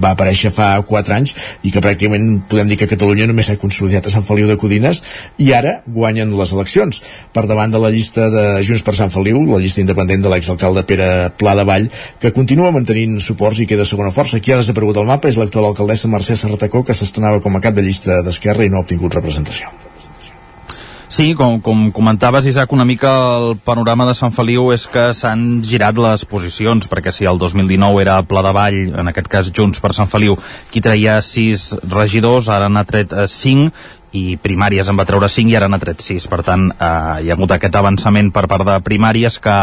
[0.00, 4.08] va aparèixer fa 4 anys i que pràcticament podem dir que Catalunya només s'ha consolidat
[4.08, 5.02] a Sant Feliu de Codines
[5.38, 7.02] i ara guanyen les eleccions
[7.36, 10.86] per davant de la llista de Junts per Sant Feliu, la llista independent de l'exalcalde
[10.88, 14.40] Pere Pla de Vall, que continua mantenint suports i queda segona força.
[14.40, 17.76] Qui ha desaparegut al mapa és l'actual alcaldessa Mercè Serratacó, que s'estrenava com a cap
[17.76, 19.89] de llista d'Esquerra i no ha obtingut representació.
[21.10, 25.58] Sí, com, com comentaves, Isaac, una mica el panorama de Sant Feliu és que s'han
[25.66, 29.82] girat les posicions, perquè si el 2019 era Pla de Vall, en aquest cas Junts
[29.82, 30.38] per Sant Feliu,
[30.70, 33.74] qui treia sis regidors, ara n'ha tret eh, cinc,
[34.14, 36.30] i primàries en va treure 5 i ara n'ha tret 6.
[36.30, 36.86] Per tant, eh,
[37.24, 39.56] hi ha hagut aquest avançament per part de primàries que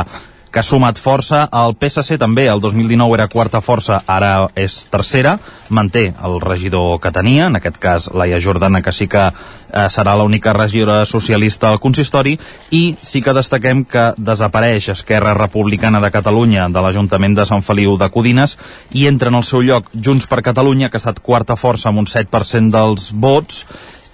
[0.52, 1.46] que ha sumat força.
[1.52, 5.38] El PSC també, el 2019 era quarta força, ara és tercera,
[5.70, 10.16] manté el regidor que tenia, en aquest cas Laia Jordana, que sí que eh, serà
[10.18, 12.38] l'única regidora socialista al consistori,
[12.72, 17.98] i sí que destaquem que desapareix Esquerra Republicana de Catalunya de l'Ajuntament de Sant Feliu
[17.98, 18.58] de Codines
[18.94, 22.06] i entra en el seu lloc Junts per Catalunya, que ha estat quarta força amb
[22.06, 23.66] un 7% dels vots,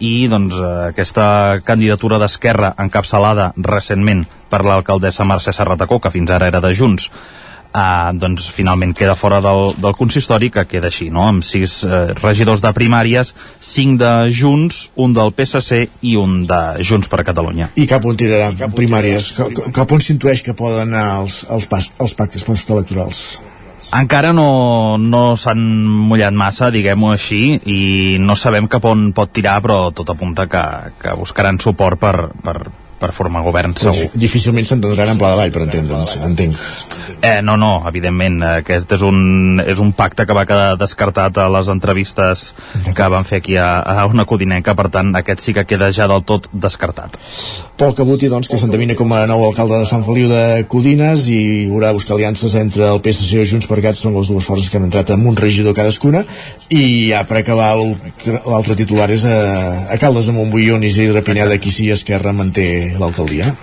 [0.03, 6.51] i doncs, eh, aquesta candidatura d'Esquerra encapçalada recentment per l'alcaldessa Mercè Serratacó, que fins ara
[6.53, 7.09] era de Junts,
[7.73, 11.25] eh, doncs finalment queda fora del, del consistori, que queda així, no?
[11.31, 13.33] amb sis eh, regidors de primàries,
[13.63, 17.71] cinc de Junts, un del PSC i un de Junts per Catalunya.
[17.75, 19.33] I cap on tiraran primàries?
[19.39, 23.25] Cap, cap on s'intueix que poden anar els, els, pas, els pactes postelectorals?
[23.93, 25.59] Encara no, no s'han
[26.07, 30.63] mullat massa, diguem-ho així, i no sabem cap on pot tirar, però tot apunta que,
[31.01, 32.55] que buscaran suport per, per,
[33.03, 34.07] per formar govern, segur.
[34.15, 36.67] Difícilment s'entendran en pla de vall, per entendre'ns, entenc.
[37.23, 38.41] Eh, no, no, evidentment.
[38.63, 42.49] Aquest és un, és un pacte que va quedar descartat a les entrevistes
[42.95, 46.07] que van fer aquí a, a una codinenca, per tant, aquest sí que queda ja
[46.11, 47.15] del tot descartat.
[47.79, 51.39] Pol Cabuti, doncs, que s'endevina com a nou alcalde de Sant Feliu de Codines i
[51.69, 54.69] haurà de buscar aliances entre el PSC i Junts per Cat, són les dues forces
[54.71, 56.23] que han entrat amb un regidor cadascuna,
[56.71, 59.37] i ja per acabar l'altre titular és a,
[59.91, 62.67] a Caldes de Montbui, on Isidre Pineda, qui sí Esquerra manté
[62.99, 63.53] l'alcaldia.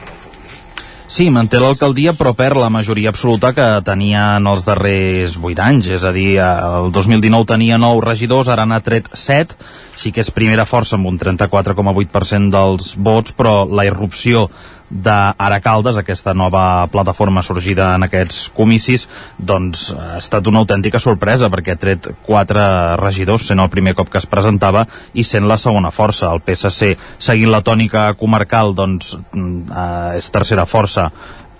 [1.11, 5.89] Sí, manté l'alcaldia però perd la majoria absoluta que tenia en els darrers 8 anys,
[5.99, 9.57] és a dir, el 2019 tenia 9 regidors, ara n'ha tret 7,
[9.99, 14.47] sí que és primera força amb un 34,8% dels vots, però la irrupció
[14.91, 19.07] d'Ara Caldes, aquesta nova plataforma sorgida en aquests comicis,
[19.39, 22.63] doncs ha estat una autèntica sorpresa perquè ha tret quatre
[23.01, 26.33] regidors, sent el primer cop que es presentava i sent la segona força.
[26.35, 31.11] El PSC, seguint la tònica comarcal, doncs eh, és tercera força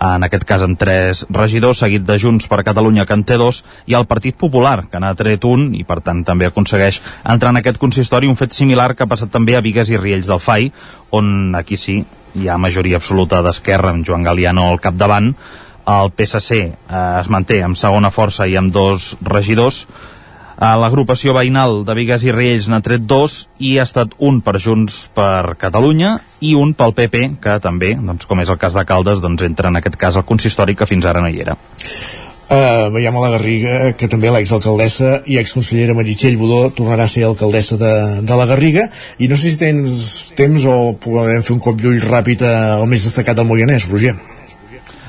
[0.01, 3.61] en aquest cas amb tres regidors, seguit de Junts per Catalunya, que en té dos,
[3.85, 7.61] i el Partit Popular, que n'ha tret un, i per tant també aconsegueix entrar en
[7.61, 10.71] aquest consistori, un fet similar que ha passat també a Vigues i Riells del FAI,
[11.13, 12.01] on aquí sí
[12.35, 15.33] hi ha majoria absoluta d'Esquerra amb Joan Galiano al capdavant
[15.91, 19.85] el PSC eh, es manté amb segona força i amb dos regidors
[20.61, 24.59] a l'agrupació veïnal de Vigues i Riells n'ha tret dos i ha estat un per
[24.61, 28.85] Junts per Catalunya i un pel PP, que també, doncs, com és el cas de
[28.85, 31.57] Caldes, doncs entra en aquest cas al consistori que fins ara no hi era.
[32.51, 37.23] Uh, veiem a la Garriga que també l'exalcaldessa i exconsellera Meritxell Budó tornarà a ser
[37.23, 37.93] alcaldessa de,
[38.27, 38.89] de la Garriga
[39.23, 43.07] i no sé si tens temps o podem fer un cop d'ull ràpid al més
[43.07, 44.17] destacat del Moianès, Roger.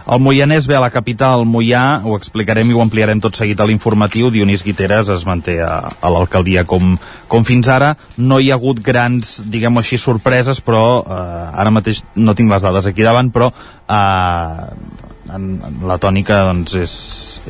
[0.03, 3.67] El Moianès ve a la capital, Moià, ho explicarem i ho ampliarem tot seguit a
[3.67, 4.31] l'informatiu.
[4.35, 6.97] Dionís Guiteres es manté a, a l'alcaldia com,
[7.31, 7.95] com fins ara.
[8.19, 11.23] No hi ha hagut grans, diguem-ho així, sorpreses, però eh,
[11.63, 16.75] ara mateix no tinc les dades aquí davant, però eh, en, en la tònica doncs,
[16.79, 16.95] és,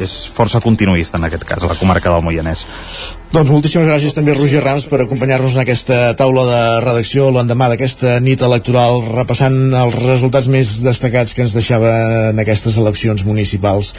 [0.02, 2.64] és força continuista en aquest cas, a la comarca del Moianès.
[3.32, 8.18] Doncs moltíssimes gràcies també Roger Rams per acompanyar-nos en aquesta taula de redacció l'endemà d'aquesta
[8.20, 11.94] nit electoral repassant els resultats més destacats que ens deixava
[12.32, 13.94] en aquestes eleccions municipals.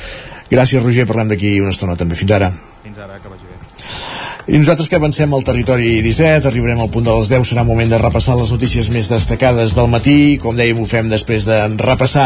[0.53, 2.19] Gràcies Roger, parlem d'aquí una estona també.
[2.19, 2.53] Fins ara.
[2.83, 4.32] Fins ara, que vagi bé.
[4.43, 7.87] I nosaltres que avancem al territori 17, arribarem al punt de les 10, serà moment
[7.87, 10.35] de repassar les notícies més destacades del matí.
[10.35, 12.25] Com dèiem, ho fem després de repassar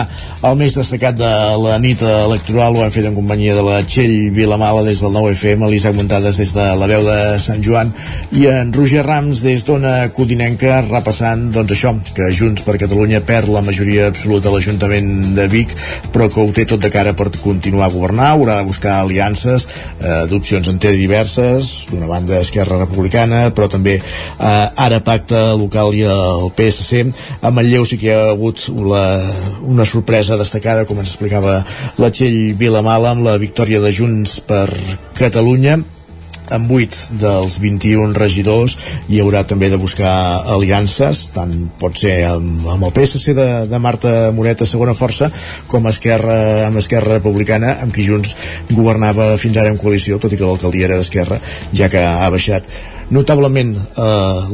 [0.50, 1.30] el més destacat de
[1.62, 2.74] la nit electoral.
[2.74, 6.56] Ho hem fet en companyia de la Txell Vilamala des del 9FM, l'Isaac Montades des
[6.56, 7.94] de la veu de Sant Joan
[8.34, 13.54] i en Roger Rams des d'Ona Codinenca repassant, doncs això, que Junts per Catalunya perd
[13.54, 15.78] la majoria absoluta a l'Ajuntament de Vic,
[16.18, 19.70] però que ho té tot de cara per continuar a governar, haurà de buscar aliances,
[20.02, 25.96] eh, d'opcions en té diverses, d'una banda Esquerra Republicana, però també eh, ara pacte local
[25.98, 27.04] i el PSC.
[27.42, 29.04] A Manlleu sí que hi ha hagut la,
[29.68, 31.60] una sorpresa destacada, com ens explicava
[32.00, 34.68] la Txell Vilamala, amb la victòria de Junts per
[35.18, 35.82] Catalunya
[36.54, 38.78] amb 8 dels 21 regidors
[39.10, 40.14] hi haurà també de buscar
[40.56, 45.32] aliances tant pot ser amb, amb el PSC de, de Marta Moreta segona força
[45.68, 48.36] com Esquerra, amb Esquerra Republicana amb qui Junts
[48.72, 51.42] governava fins ara en coalició tot i que l'alcaldia era d'Esquerra
[51.74, 52.70] ja que ha baixat
[53.10, 54.04] notablement eh,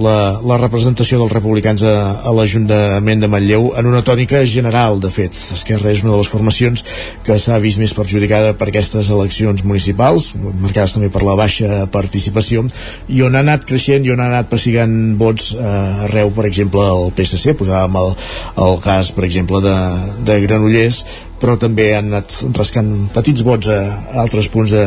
[0.06, 5.10] la, la representació dels republicans a, a l'Ajuntament de Manlleu en una tònica general, de
[5.14, 5.38] fet.
[5.58, 6.86] Esquerra és una de les formacions
[7.26, 12.66] que s'ha vist més perjudicada per aquestes eleccions municipals, marcades també per la baixa participació,
[13.10, 16.86] i on ha anat creixent i on ha anat pessigant vots eh, arreu, per exemple,
[16.86, 18.16] el PSC, posàvem el,
[18.68, 19.78] el cas, per exemple, de,
[20.28, 21.04] de Granollers,
[21.43, 23.79] però també han anat rascant petits vots a
[24.21, 24.83] altres punts de,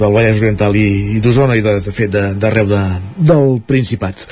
[0.00, 2.80] del Vallès Oriental i, i d'Osona i de, de fet d'arreu de,
[3.30, 4.24] del Principat.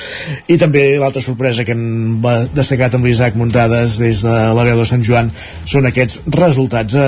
[0.51, 2.19] I també l'altra sorpresa que hem
[2.51, 5.31] destacat amb l'Isaac Muntades des de la veu de Sant Joan
[5.63, 7.07] són aquests resultats a,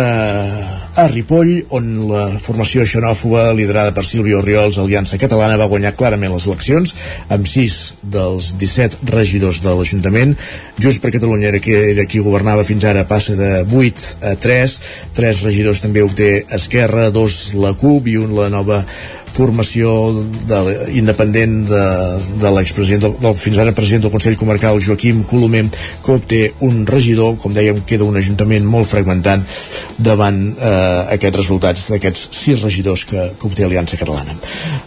[1.03, 6.31] a Ripoll, on la formació xenòfoba liderada per Silvio Oriols, Aliança Catalana, va guanyar clarament
[6.31, 6.95] les eleccions
[7.27, 7.77] amb 6
[8.15, 10.37] dels 17 regidors de l'Ajuntament.
[10.79, 14.60] Just per Catalunya era qui, era qui governava fins ara, passa de 8 a 3
[14.61, 14.77] 3,
[15.17, 18.83] tres regidors també obté Esquerra, dos la CUP i un la nova
[19.35, 19.93] formació
[20.49, 20.59] de,
[20.99, 21.83] independent de,
[22.41, 25.63] de l'expresident del, del, fins ara president del Consell Comarcal Joaquim Colomer
[26.03, 29.45] que obté un regidor com dèiem queda un ajuntament molt fragmentant
[29.97, 34.37] davant eh, aquests resultats d'aquests sis regidors que, que obté Aliança Catalana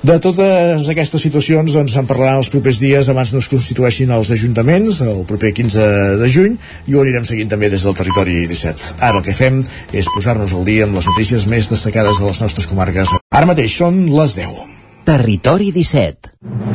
[0.02, 4.32] de totes aquestes situacions doncs en parlaran els propers dies abans no es constitueixin els
[4.34, 5.90] ajuntaments el proper 15
[6.22, 6.58] de juny
[6.90, 10.54] i ho anirem seguint també des del territori 17 ara el que fem és posar-nos
[10.54, 13.23] al dia amb les notícies més destacades de les nostres comarques.
[13.34, 14.60] Ara mateix són les 10.
[15.08, 16.73] Territori 17.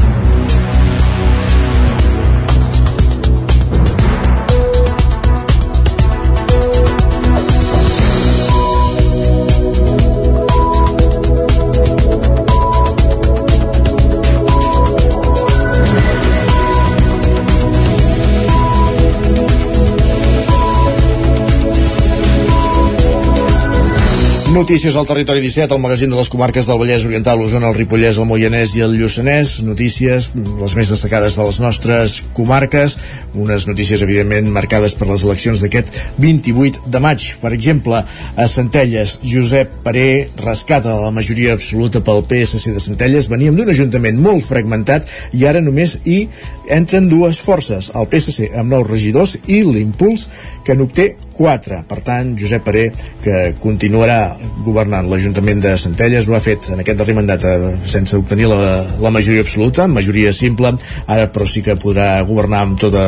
[24.60, 28.18] Notícies al territori 17, el magazín de les comarques del Vallès Oriental, l'Osona, el Ripollès,
[28.20, 29.54] el Moianès i el Lluçanès.
[29.64, 32.98] Notícies, les més destacades de les nostres comarques.
[33.40, 37.30] Unes notícies, evidentment, marcades per les eleccions d'aquest 28 de maig.
[37.40, 43.32] Per exemple, a Centelles, Josep Paré rescata la majoria absoluta pel PSC de Centelles.
[43.32, 46.26] Veníem d'un ajuntament molt fragmentat i ara només hi
[46.68, 50.28] entren dues forces, el PSC amb nous regidors i l'Impuls,
[50.68, 51.80] que n'obté 4.
[51.88, 52.90] Per tant, Josep Paré,
[53.24, 54.36] que continuarà
[54.66, 58.60] governant l'Ajuntament de Centelles, ho ha fet en aquest darrer mandat eh, sense obtenir la,
[59.00, 60.74] la majoria absoluta, majoria simple,
[61.08, 63.06] ara però sí que podrà governar amb tota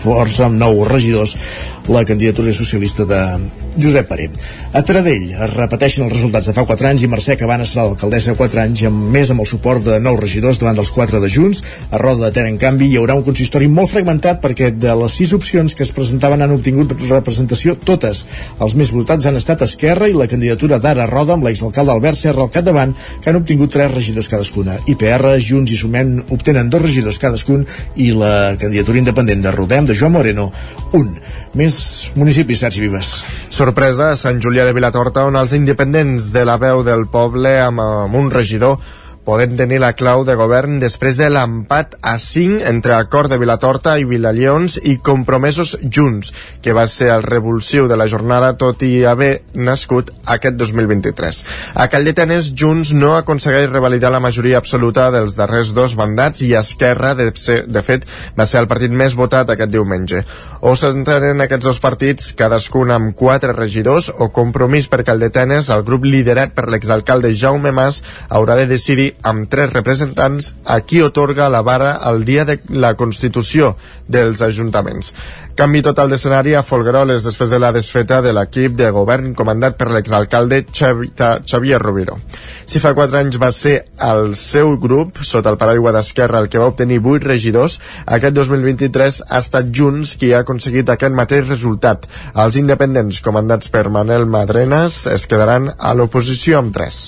[0.00, 1.36] força, amb nou regidors,
[1.88, 3.20] la candidatura socialista de
[3.76, 4.30] Josep Paré.
[4.72, 8.32] A Taradell es repeteixen els resultats de fa 4 anys i Mercè Cabana serà l'alcaldessa
[8.32, 11.28] de 4 anys amb més amb el suport de nous regidors davant dels 4 de
[11.28, 11.62] Junts.
[11.90, 15.18] A Roda de Ter, en canvi, hi haurà un consistori molt fragmentat perquè de les
[15.20, 18.24] 6 opcions que es presentaven han obtingut representació totes.
[18.64, 22.46] Els més votats han estat Esquerra i la candidatura d'Ara Roda amb l'exalcalde Albert Serra
[22.46, 24.78] al capdavant que han obtingut 3 regidors cadascuna.
[24.88, 27.66] IPR, Junts i Sumem obtenen dos regidors cadascun
[27.96, 30.50] i la candidatura independent de Rodem, de Joan Moreno,
[30.94, 31.10] un.
[31.54, 31.73] Més
[32.18, 33.14] municipis, Sergi Vives.
[33.54, 38.18] Sorpresa Sant Julià de Vilatorta, on els independents de la veu del poble amb, amb
[38.20, 38.78] un regidor
[39.24, 43.96] poden tenir la clau de govern després de l'empat a 5 entre Acord de Vilatorta
[43.98, 49.06] i Vilallons i Compromesos Junts, que va ser el revulsiu de la jornada tot i
[49.08, 51.40] haver nascut aquest 2023.
[51.80, 57.14] A Calldetenes, Junts no aconsegueix revalidar la majoria absoluta dels darrers dos mandats i Esquerra,
[57.16, 58.04] de, ser, de fet,
[58.36, 60.20] va ser el partit més votat aquest diumenge.
[60.60, 66.04] O s'entenen aquests dos partits, cadascun amb quatre regidors, o Compromís per Calldetenes, el grup
[66.04, 71.62] liderat per l'exalcalde Jaume Mas, haurà de decidir amb tres representants a qui otorga la
[71.62, 73.74] vara el dia de la constitució
[74.08, 75.14] dels ajuntaments.
[75.54, 79.86] Canvi total d'escenari a Folgueroles després de la desfeta de l'equip de govern comandat per
[79.92, 82.18] l'exalcalde Xavier Roviro.
[82.66, 86.58] Si fa quatre anys va ser el seu grup, sota el paraigua d'Esquerra, el que
[86.58, 92.08] va obtenir vuit regidors, aquest 2023 ha estat Junts qui ha aconseguit aquest mateix resultat.
[92.34, 97.04] Els independents comandats per Manel Madrenes es quedaran a l'oposició amb tres.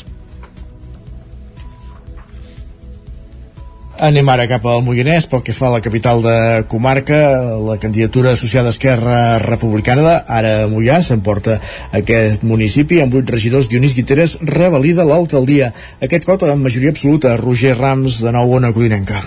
[3.96, 7.16] Anem ara cap al Moianès, pel que fa a la capital de comarca,
[7.64, 11.56] la candidatura associada a Esquerra Republicana, ara Moià, s'emporta
[11.96, 13.70] aquest municipi amb vuit regidors.
[13.72, 15.72] Dionís Guiteres revalida l'alcaldia.
[16.04, 19.24] Aquest cot amb majoria absoluta, Roger Rams, de nou ona codinenca.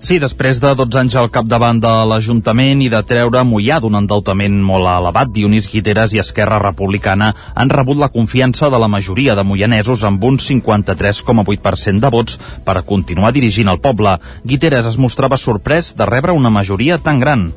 [0.00, 4.56] Sí, després de 12 anys al capdavant de l'Ajuntament i de treure Mollà d'un endeutament
[4.62, 9.44] molt elevat, Dionís Guiteres i Esquerra Republicana han rebut la confiança de la majoria de
[9.44, 14.18] moianesos amb un 53,8% de vots per a continuar dirigint el poble.
[14.44, 17.48] Guiteres es mostrava sorprès de rebre una majoria tan gran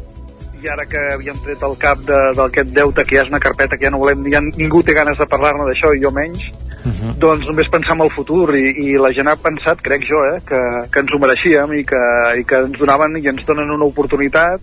[0.59, 3.77] i ara que havíem tret el cap d'aquest de, deute, que ja és una carpeta
[3.77, 6.41] que ja no volem, ja ningú té ganes de parlar-ne d'això i jo menys,
[6.86, 7.15] -huh.
[7.19, 10.41] doncs només pensar en el futur i, i la gent ha pensat, crec jo, eh,
[10.45, 10.61] que,
[10.91, 12.03] que ens ho mereixíem i que,
[12.39, 14.61] i que ens donaven i ens donen una oportunitat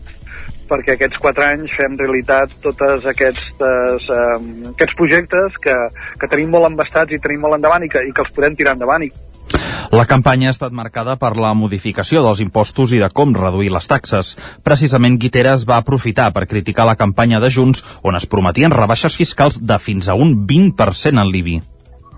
[0.68, 4.40] perquè aquests quatre anys fem realitat tots aquests, eh,
[4.72, 5.76] aquests projectes que,
[6.18, 8.74] que tenim molt embastats i tenim molt endavant i que, i que els podem tirar
[8.74, 9.12] endavant i
[9.92, 13.86] la campanya ha estat marcada per la modificació dels impostos i de com reduir les
[13.86, 14.34] taxes.
[14.66, 19.60] Precisament Guiteres va aprofitar per criticar la campanya de Junts on es prometien rebaixes fiscals
[19.62, 21.75] de fins a un 20% en l'IBI.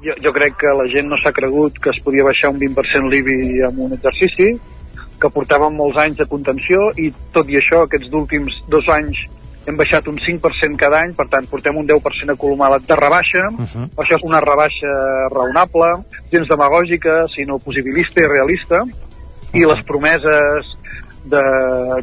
[0.08, 3.10] Jo, jo crec que la gent no s'ha cregut que es podia baixar un 20%
[3.12, 4.54] l'IBI en un exercici,
[5.20, 9.18] que portàvem molts anys de contenció i tot i això aquests últims dos anys
[9.68, 13.66] hem baixat un 5% cada any, per tant portem un 10% acumulat de rebaixa, uh
[13.66, 13.88] -huh.
[14.00, 14.92] això és una rebaixa
[15.34, 15.90] raonable,
[16.32, 19.60] gens demagògica, sinó posibilista i realista, uh -huh.
[19.60, 20.64] i les promeses
[21.24, 21.44] de,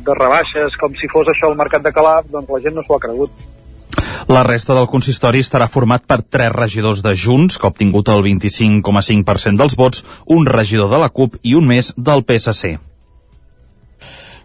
[0.05, 2.95] de rebaixes com si fos això el mercat de Calaf, doncs la gent no s'ho
[2.95, 3.31] ha cregut.
[4.27, 8.23] La resta del consistori estarà format per tres regidors de Junts, que ha obtingut el
[8.25, 12.77] 25,5% dels vots, un regidor de la CUP i un més del PSC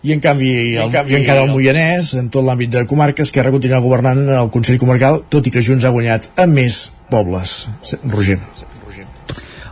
[0.02, 3.28] i en canvi, el, en canvi i encara el Moianès, en tot l'àmbit de comarques,
[3.28, 7.66] Esquerra continua governant el Consell Comarcal, tot i que Junts ha guanyat amb més pobles.
[8.08, 8.38] Roger.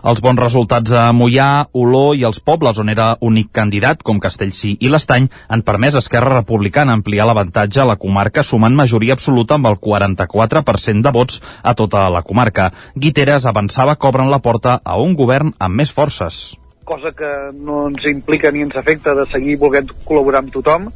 [0.07, 4.77] Els bons resultats a Mollà, Oló i els pobles on era únic candidat, com Castellcí
[4.79, 9.59] i l'Estany, han permès a Esquerra Republicana ampliar l'avantatge a la comarca sumant majoria absoluta
[9.59, 12.71] amb el 44% de vots a tota la comarca.
[12.95, 17.83] Guiteres avançava que obren la porta a un govern amb més forces cosa que no
[17.91, 20.87] ens implica ni ens afecta de seguir volent col·laborar amb tothom.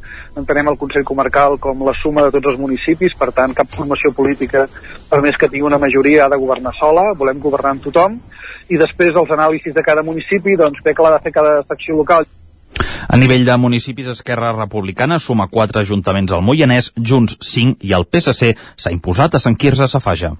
[0.40, 4.14] Entenem el Consell Comarcal com la suma de tots els municipis, per tant, cap formació
[4.16, 4.64] política,
[5.10, 8.16] per més que tingui una majoria, ha de governar sola, volem governar amb tothom,
[8.68, 11.96] i després els anàlisis de cada municipi, doncs bé que l'ha de fer cada secció
[11.96, 12.28] local.
[13.08, 18.06] A nivell de municipis, Esquerra Republicana suma 4 ajuntaments al Moianès, Junts 5 i el
[18.06, 20.32] PSC s'ha imposat a Sant Quirze Safaja.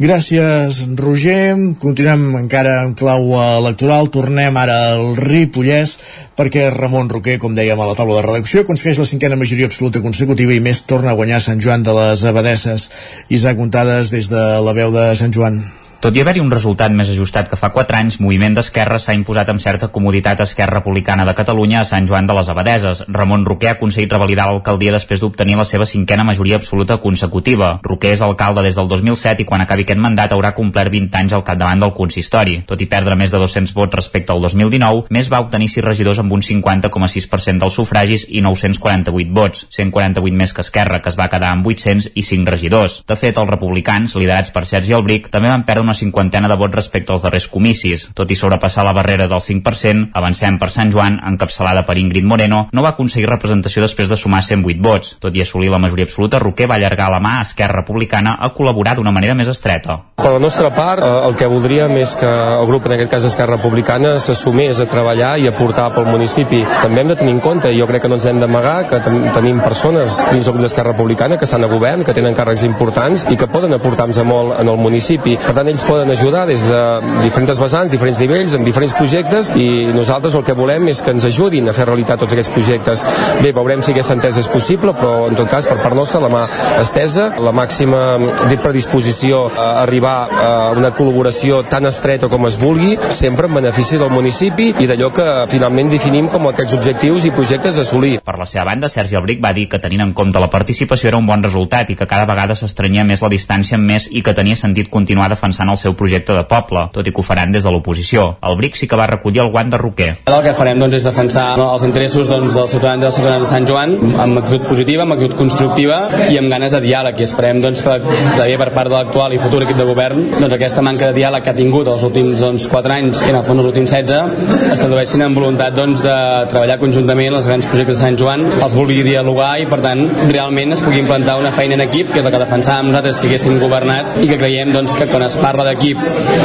[0.00, 1.58] Gràcies, Roger.
[1.82, 4.08] Continuem encara en clau electoral.
[4.14, 5.98] Tornem ara al Ripollès
[6.38, 10.00] perquè Ramon Roquer, com dèiem a la taula de redacció, aconsegueix la cinquena majoria absoluta
[10.00, 12.88] consecutiva i més torna a guanyar Sant Joan de les Abadesses.
[13.28, 15.60] Isaac Contades des de la veu de Sant Joan.
[16.00, 19.50] Tot i haver-hi un resultat més ajustat que fa 4 anys, Moviment d'Esquerra s'ha imposat
[19.52, 23.02] amb certa comoditat a Esquerra Republicana de Catalunya a Sant Joan de les Abadeses.
[23.12, 27.68] Ramon Roquer ha aconseguit revalidar l'alcaldia després d'obtenir la seva cinquena majoria absoluta consecutiva.
[27.84, 31.34] Roquer és alcalde des del 2007 i quan acabi aquest mandat haurà complert 20 anys
[31.36, 32.56] al capdavant del consistori.
[32.64, 36.22] Tot i perdre més de 200 vots respecte al 2019, més va obtenir 6 regidors
[36.24, 41.28] amb un 50,6% dels sufragis i 948 vots, 148 més que Esquerra, que es va
[41.28, 43.02] quedar amb 800 i 5 regidors.
[43.04, 46.74] De fet, els republicans, liderats per Sergi Albric, també van perdre una cinquantena de vots
[46.74, 48.06] respecte als darrers comicis.
[48.14, 52.68] Tot i sobrepassar la barrera del 5%, avancem per Sant Joan, encapçalada per Ingrid Moreno,
[52.70, 55.16] no va aconseguir representació després de sumar 108 vots.
[55.20, 58.52] Tot i assolir la majoria absoluta, Roquer va allargar la mà a Esquerra Republicana a
[58.54, 59.98] col·laborar d'una manera més estreta.
[60.20, 63.26] Per la nostra part, eh, el que voldríem és que el grup, en aquest cas
[63.26, 66.62] Esquerra Republicana, s'assumés a treballar i a portar pel municipi.
[66.82, 69.26] També hem de tenir en compte, jo crec que no ens hem d'amagar, que ten
[69.34, 73.26] tenim persones dins del grup d'Esquerra Republicana que estan a govern, que tenen càrrecs importants
[73.30, 75.36] i que poden aportar-nos molt en el municipi.
[75.40, 76.80] Per tant, ells ens poden ajudar des de
[77.22, 81.24] diferents vessants, diferents nivells, amb diferents projectes i nosaltres el que volem és que ens
[81.24, 83.04] ajudin a fer realitat tots aquests projectes.
[83.40, 86.28] Bé, veurem si aquesta entesa és possible, però en tot cas per part nostra la
[86.32, 86.42] mà
[86.82, 88.02] estesa, la màxima
[88.50, 93.96] dit predisposició a arribar a una col·laboració tan estreta com es vulgui, sempre en benefici
[93.96, 98.18] del municipi i d'allò que finalment definim com aquests objectius i projectes a assolir.
[98.26, 101.22] Per la seva banda, Sergi Albric va dir que tenint en compte la participació era
[101.22, 104.58] un bon resultat i que cada vegada s'estranyia més la distància més i que tenia
[104.60, 107.72] sentit continuar defensant el seu projecte de poble, tot i que ho faran des de
[107.72, 108.26] l'oposició.
[108.46, 110.10] El BRIC sí que va recollir el guant de Roquer.
[110.26, 113.50] El que farem doncs, és defensar els interessos doncs, dels ciutadans i dels ciutadans de
[113.50, 116.00] Sant Joan amb actitud positiva, amb actitud constructiva
[116.30, 119.40] i amb ganes de diàleg i esperem doncs, que també per part de l'actual i
[119.42, 122.66] futur equip de govern doncs, aquesta manca de diàleg que ha tingut els últims doncs,
[122.70, 126.16] 4 anys i en el fons els últims 16 es tradueixin en voluntat doncs, de
[126.52, 130.76] treballar conjuntament els grans projectes de Sant Joan, els vulgui dialogar i per tant realment
[130.76, 133.58] es pugui implantar una feina en equip que és el que defensàvem nosaltres si haguéssim
[133.62, 136.00] governat i que creiem doncs, que quan es parla d'equip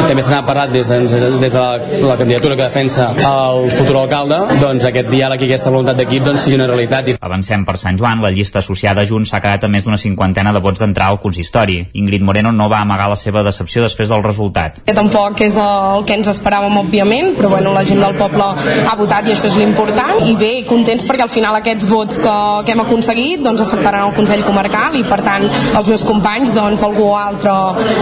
[0.05, 0.99] també se n'ha parlat des de,
[1.39, 5.73] des de la, la candidatura que defensa el futur alcalde, doncs aquest diàleg i aquesta
[5.73, 7.13] voluntat d'equip doncs, sigui una realitat.
[7.19, 10.53] Avancem per Sant Joan, la llista associada a Junts s'ha quedat a més d'una cinquantena
[10.55, 11.79] de vots d'entrar al consistori.
[11.97, 14.81] Ingrid Moreno no va amagar la seva decepció després del resultat.
[14.85, 18.45] Que tampoc és el que ens esperàvem, òbviament, però bueno, la gent del poble
[18.85, 20.21] ha votat i això és l'important.
[20.25, 22.35] I bé, contents perquè al final aquests vots que,
[22.65, 26.83] que hem aconseguit doncs, afectaran el Consell Comarcal i per tant els meus companys, doncs
[26.85, 27.53] algú altre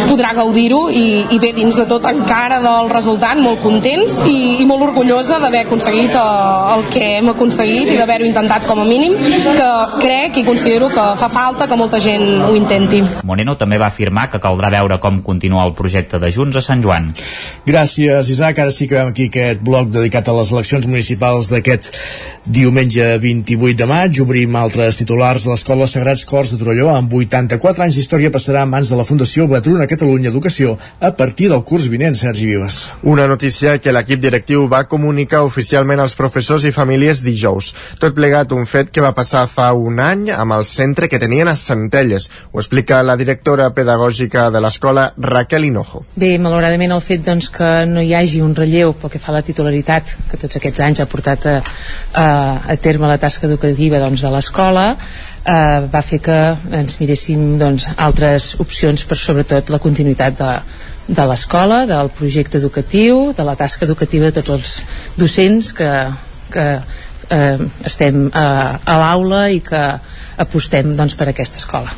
[0.10, 4.38] podrà gaudir-ho i i, i bé, dins de tot encara del resultat, molt contents i,
[4.64, 8.88] i molt orgullosa d'haver aconseguit uh, el que hem aconseguit i d'haver-ho intentat com a
[8.88, 9.70] mínim, que
[10.00, 13.02] crec i considero que fa falta que molta gent ho intenti.
[13.28, 16.84] Moreno també va afirmar que caldrà veure com continua el projecte de Junts a Sant
[16.84, 17.12] Joan.
[17.68, 18.62] Gràcies, Isaac.
[18.64, 21.92] Ara sí que vam aquí aquest bloc dedicat a les eleccions municipals d'aquest
[22.46, 24.22] diumenge 28 de maig.
[24.24, 28.70] Obrim altres titulars de l'Escola Sagrats Cors de Torelló amb 84 anys d'història passarà a
[28.70, 32.92] mans de la Fundació Batruna Catalunya Educació a partir del curs vinent, Sergi Vives.
[33.04, 37.74] Una notícia que l'equip directiu va comunicar oficialment als professors i famílies dijous.
[38.00, 41.52] Tot plegat un fet que va passar fa un any amb el centre que tenien
[41.52, 42.30] a Centelles.
[42.52, 46.06] Ho explica la directora pedagògica de l'escola, Raquel Hinojo.
[46.16, 49.40] Bé, malauradament el fet doncs, que no hi hagi un relleu pel que fa a
[49.40, 51.60] la titularitat que tots aquests anys ha portat a,
[52.14, 52.28] a,
[52.74, 54.88] a terme la tasca educativa doncs, de l'escola
[55.46, 56.40] eh, va fer que
[56.80, 60.52] ens miréssim doncs, altres opcions per sobretot la continuïtat de,
[61.08, 64.76] de l'escola, del projecte educatiu, de la tasca educativa de tots els
[65.20, 65.92] docents que,
[66.54, 66.68] que
[67.30, 68.48] eh, estem a,
[68.86, 69.84] a l'aula i que
[70.44, 71.92] apostem doncs, per aquesta escola.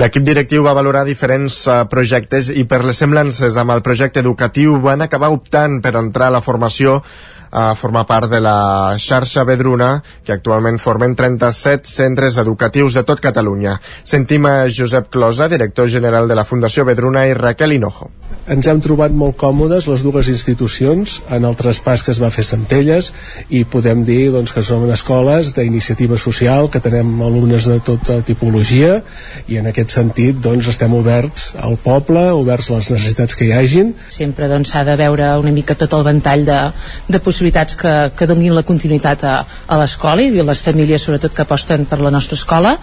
[0.00, 4.78] L'equip directiu va valorar diferents uh, projectes i per les semblances amb el projecte educatiu
[4.80, 7.02] van acabar optant per entrar a la formació
[7.52, 9.92] a formar part de la xarxa Vedruna,
[10.24, 13.76] que actualment formen 37 centres educatius de tot Catalunya.
[14.02, 18.21] Sentim a Josep Closa, director general de la Fundació Vedruna, i Raquel Hinojo.
[18.50, 22.42] Ens hem trobat molt còmodes les dues institucions en el traspàs que es va fer
[22.42, 23.12] a Centelles
[23.54, 28.96] i podem dir doncs, que són escoles d'iniciativa social, que tenem alumnes de tota tipologia
[29.46, 33.54] i en aquest sentit doncs, estem oberts al poble, oberts a les necessitats que hi
[33.54, 33.94] hagin.
[34.10, 36.58] Sempre s'ha doncs, de veure una mica tot el ventall de,
[37.06, 39.36] de possibilitats que, que donin la continuïtat a,
[39.68, 42.74] a l'escola i les famílies sobretot que aposten per la nostra escola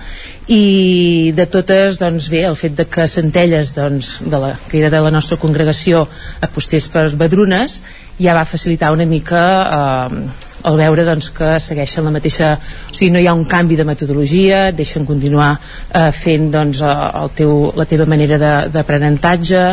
[0.50, 4.90] i de totes doncs bé, el fet de que Centelles doncs, de la, que era
[4.90, 6.08] de la nostra congregació
[6.42, 7.80] apostés per Badrunes
[8.18, 9.44] ja va facilitar una mica
[9.78, 10.24] eh,
[10.70, 13.86] el veure doncs, que segueixen la mateixa o sigui, no hi ha un canvi de
[13.86, 18.42] metodologia deixen continuar eh, fent doncs, el teu, la teva manera
[18.74, 19.64] d'aprenentatge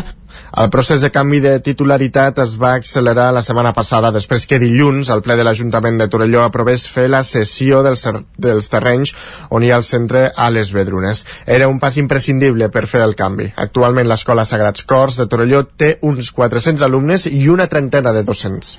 [0.57, 5.11] el procés de canvi de titularitat es va accelerar la setmana passada després que dilluns
[5.13, 8.07] el ple de l'Ajuntament de Torelló aprovés fer la cessió dels,
[8.41, 9.13] dels terrenys
[9.51, 11.25] on hi ha el centre a les Vedrunes.
[11.47, 13.51] Era un pas imprescindible per fer el canvi.
[13.67, 18.77] Actualment l'Escola Sagrats Cors de Torelló té uns 400 alumnes i una trentena de docents.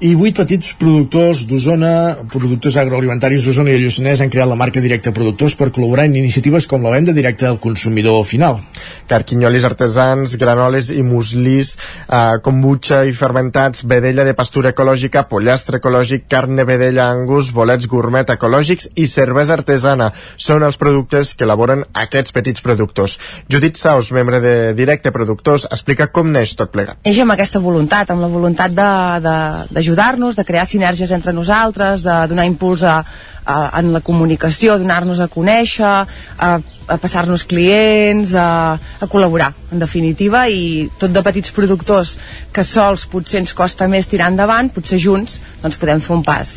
[0.00, 1.92] I vuit petits productors d'Osona,
[2.32, 6.68] productors agroalimentaris d'Osona i Lluçanès han creat la marca Directe Productors per col·laborar en iniciatives
[6.70, 8.60] com la venda directa al consumidor final.
[9.08, 11.76] Carquinyolis artesans, granoles i muslís,
[12.08, 17.88] eh, kombucha i fermentats, vedella de pastura ecològica, pollastre ecològic, carn de vedella angus, bolets
[17.88, 20.12] gourmet ecològics i cervesa artesana.
[20.36, 23.18] Són els productes que elaboren aquests petits productors.
[23.48, 27.00] Judit Saus, membre de Directe Productors, explica com neix tot plegat.
[27.04, 32.02] Neix amb aquesta voluntat, amb la voluntat d'ajudar-nos, de, de, de crear sinergies entre nosaltres,
[32.02, 33.02] de donar impuls a,
[33.44, 35.94] a, en la comunicació, donar-nos a conèixer,
[36.38, 36.58] a,
[36.88, 42.16] a passar-nos clients, a, a col·laborar, en definitiva, i tot de petits productors
[42.52, 46.54] que sols potser ens costa més tirar endavant, potser junts doncs podem fer un pas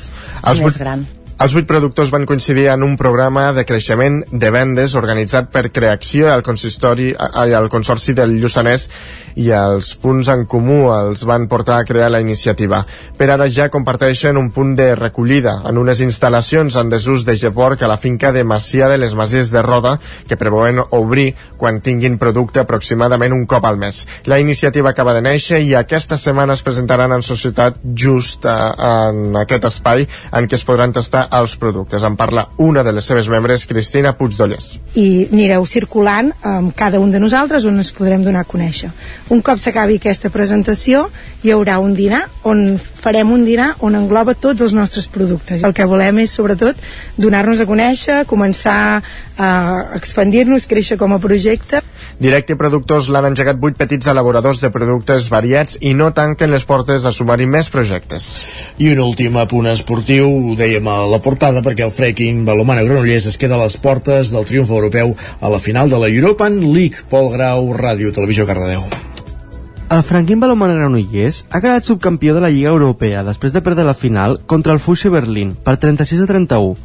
[0.47, 1.05] Els més gran.
[1.41, 6.27] Els vuit productors van coincidir en un programa de creixement de vendes organitzat per Creacció
[6.29, 8.83] al consistori i al Consorci del Lluçanès
[9.41, 12.83] i els punts en comú els van portar a crear la iniciativa.
[13.17, 17.81] Per ara ja comparteixen un punt de recollida en unes instal·lacions en desús de Geporc
[17.81, 19.95] a la finca de Macià de les Masies de Roda
[20.29, 24.03] que preveuen obrir quan tinguin producte aproximadament un cop al mes.
[24.29, 28.61] La iniciativa acaba de néixer i aquesta setmana es presentaran en societat just eh,
[28.91, 30.05] en aquest espai
[30.37, 32.03] en què es podran tastar els productes.
[32.03, 34.73] En parla una de les seves membres, Cristina Puigdollers.
[34.99, 38.91] I anireu circulant amb cada un de nosaltres on ens podrem donar a conèixer.
[39.29, 41.07] Un cop s'acabi aquesta presentació,
[41.43, 45.63] hi haurà un dinar on farem un dinar on engloba tots els nostres productes.
[45.65, 46.77] El que volem és, sobretot,
[47.17, 49.01] donar-nos a conèixer, començar
[49.41, 49.49] a
[49.97, 51.81] expandir-nos, créixer com a projecte.
[52.21, 57.07] Directe Productors l'han engegat vuit petits elaboradors de productes variats i no tanquen les portes
[57.09, 58.29] a sumar-hi més projectes.
[58.77, 63.29] I un últim apunt esportiu, ho dèiem a la portada, perquè el Freaking Balomana Granollers
[63.31, 67.07] es queda a les portes del triomf europeu a la final de la European League.
[67.09, 69.10] Pol Grau, Ràdio Televisió Cardedeu.
[69.91, 73.93] El Franquín Balomana Granollers ha quedat subcampió de la Lliga Europea després de perdre la
[73.93, 76.77] final contra el Fusche Berlín per 36 a 31.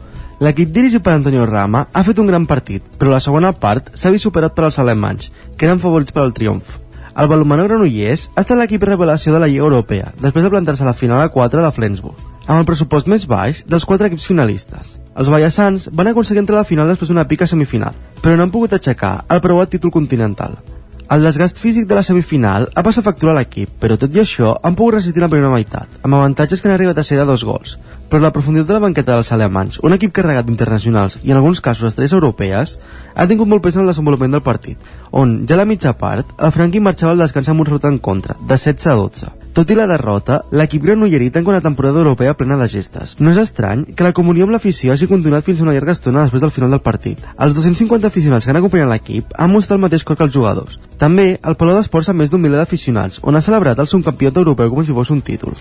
[0.43, 4.11] L'equip dirigit per Antonio Rama ha fet un gran partit, però la segona part s'ha
[4.11, 6.81] vist superat per als alemanys, que eren favorits per al triomf.
[7.15, 10.91] El Balomana Granollers ha estat l'equip revelació de la Lliga Europea, després de plantar-se a
[10.91, 12.19] la final a 4 de Flensburg,
[12.49, 14.97] amb el pressupost més baix dels quatre equips finalistes.
[15.15, 18.51] Els ballassans van aconseguir entrar a la final després d'una pica semifinal, però no han
[18.51, 20.59] pogut aixecar el preuat títol continental.
[21.07, 24.57] El desgast físic de la semifinal ha passat factura a l'equip, però tot i això
[24.59, 27.45] han pogut resistir la primera meitat, amb avantatges que han arribat a ser de dos
[27.47, 27.77] gols.
[28.11, 31.63] Però la profunditat de la banqueta dels alemans, un equip carregat d'internacionals i en alguns
[31.63, 32.81] casos estrelles europees,
[33.15, 36.35] ha tingut molt pes en el desenvolupament del partit, on, ja a la mitja part,
[36.43, 39.35] el Franqui marxava al descans amb un resultat en contra, de 16 a 12.
[39.57, 43.15] Tot i la derrota, l'equip granollerí tanca una temporada europea plena de gestes.
[43.25, 46.27] No és estrany que la comunió amb l'afició hagi continuat fins a una llarga estona
[46.27, 47.23] després del final del partit.
[47.41, 50.77] Els 250 aficionats que han acompanyat l'equip han mostrat el mateix cor que els jugadors.
[51.01, 54.75] També, el Palau d'Esports amb més d'un miler d'aficionats, on ha celebrat el subcampionat europeu
[54.75, 55.57] com si fos un títol.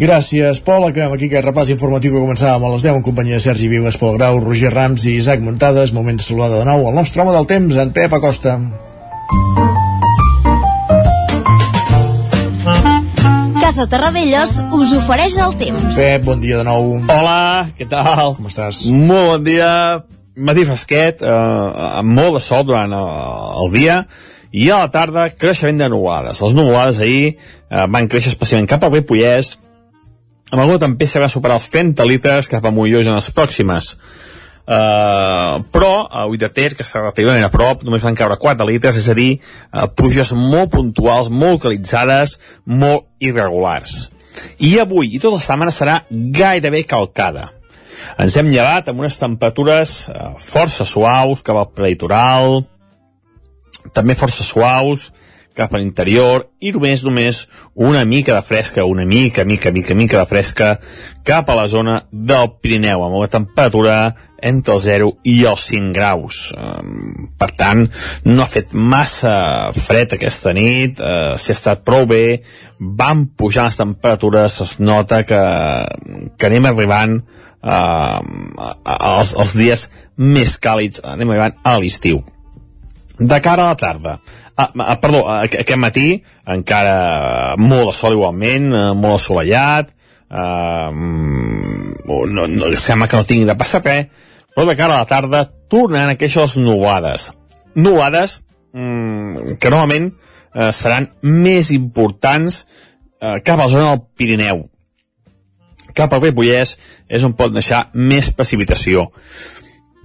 [0.00, 0.88] Gràcies, Pol.
[0.88, 4.00] Acabem aquí aquest repàs informatiu que començàvem a les 10 en companyia de Sergi Vives,
[4.00, 5.92] Pol Grau, Roger Rams i Isaac Muntades.
[5.92, 8.56] Moment de saludar de nou el nostre home del temps, en Pep Acosta.
[13.74, 15.96] Casa Terradellos us ofereix el temps.
[15.98, 16.92] Pep, bon dia de nou.
[17.10, 18.36] Hola, què tal?
[18.36, 18.84] Com estàs?
[18.94, 19.70] Molt bon dia.
[20.46, 21.32] Matí fresquet, eh,
[21.98, 23.08] amb molt de sol durant el,
[23.64, 23.96] el dia,
[24.54, 26.38] i a la tarda creixement de nuvolades.
[26.46, 27.34] Les nuvolades ahir eh,
[27.96, 29.56] van créixer especialment cap al Ripollès,
[30.52, 33.96] amb alguna tempesta que va superar els 30 litres cap a Mollós en les pròximes.
[34.64, 38.64] Uh, però a Ull de Ter, que està relativament a prop, només van caure 4
[38.64, 44.08] litres, és a dir, uh, pluges molt puntuals, molt localitzades, molt irregulars.
[44.64, 47.50] I avui i tota la setmana serà gairebé calcada.
[48.20, 52.62] Ens hem llevat amb unes temperatures uh, força suaus cap al prelitoral,
[53.92, 55.10] també força suaus
[55.54, 60.18] cap a l'interior i només, només una mica de fresca, una mica, mica, mica, mica
[60.18, 60.70] de fresca
[61.24, 63.98] cap a la zona del Pirineu, amb una temperatura
[64.44, 66.40] entre el 0 i els 5 graus.
[66.58, 67.86] Um, per tant,
[68.28, 72.42] no ha fet massa fred aquesta nit, uh, si ha estat prou bé,
[72.78, 75.42] van pujar les temperatures, es nota que,
[76.36, 78.20] que anem arribant uh,
[78.84, 79.88] als, als dies
[80.20, 82.22] més càlids, anem arribant a l'estiu.
[83.14, 84.18] De cara a la tarda,
[84.56, 89.88] Ah, ah, perdó, aquest matí encara molt de sol igualment, eh, molt assolellat,
[90.30, 94.06] eh, no, no, sembla que no tingui de passar res,
[94.54, 97.32] però de cara a la tarda tornaran aquelles nuades.
[97.74, 98.40] Nuades
[98.72, 100.12] mm, que normalment
[100.54, 104.64] eh, seran més importants eh, cap a la zona del Pirineu.
[105.94, 106.76] Cap al Ripollès
[107.10, 109.08] és on pot deixar més precipitació.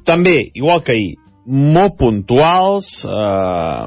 [0.06, 1.14] També, igual que ahir,
[1.50, 3.86] molt puntuals, eh,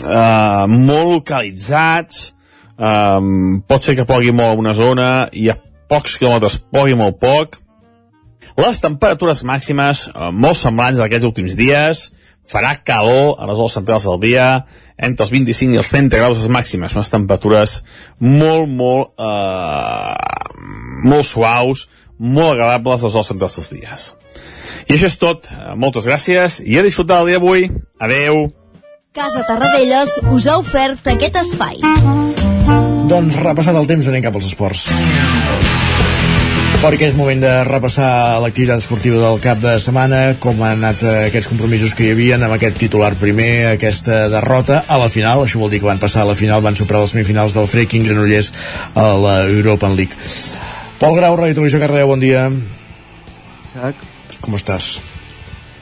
[0.00, 2.32] eh, molt localitzats,
[2.78, 3.20] eh,
[3.66, 5.58] pot ser que pogui molt a una zona i a
[5.90, 7.60] pocs quilòmetres pogui molt poc.
[8.60, 12.08] Les temperatures màximes eh, molt semblants d'aquests últims dies,
[12.50, 14.46] farà calor a les hores centrals del dia,
[14.98, 17.80] entre els 25 i els 30 graus les màximes, unes temperatures
[18.18, 20.14] molt, molt, eh,
[21.06, 21.88] molt suaus,
[22.18, 24.08] molt agradables a les hores centrals dels dies.
[24.88, 25.46] I això és tot.
[25.78, 27.68] Moltes gràcies i a disfrutar el dia d'avui.
[28.02, 28.48] Adeu.
[29.14, 31.80] Casa Tarradellas us ha ofert aquest espai.
[33.10, 34.86] Doncs repassat el temps anem cap als esports.
[36.80, 41.50] Perquè és moment de repassar l'activitat esportiva del cap de setmana, com han anat aquests
[41.50, 45.68] compromisos que hi havia amb aquest titular primer, aquesta derrota a la final, això vol
[45.68, 48.48] dir que van passar a la final, van superar les semifinals del Freaking Granollers
[48.96, 50.16] a la European League.
[51.02, 52.48] Pol Grau, Ràdio Televisió Cardeu, bon dia.
[53.74, 54.00] Isaac.
[54.40, 54.94] Com estàs?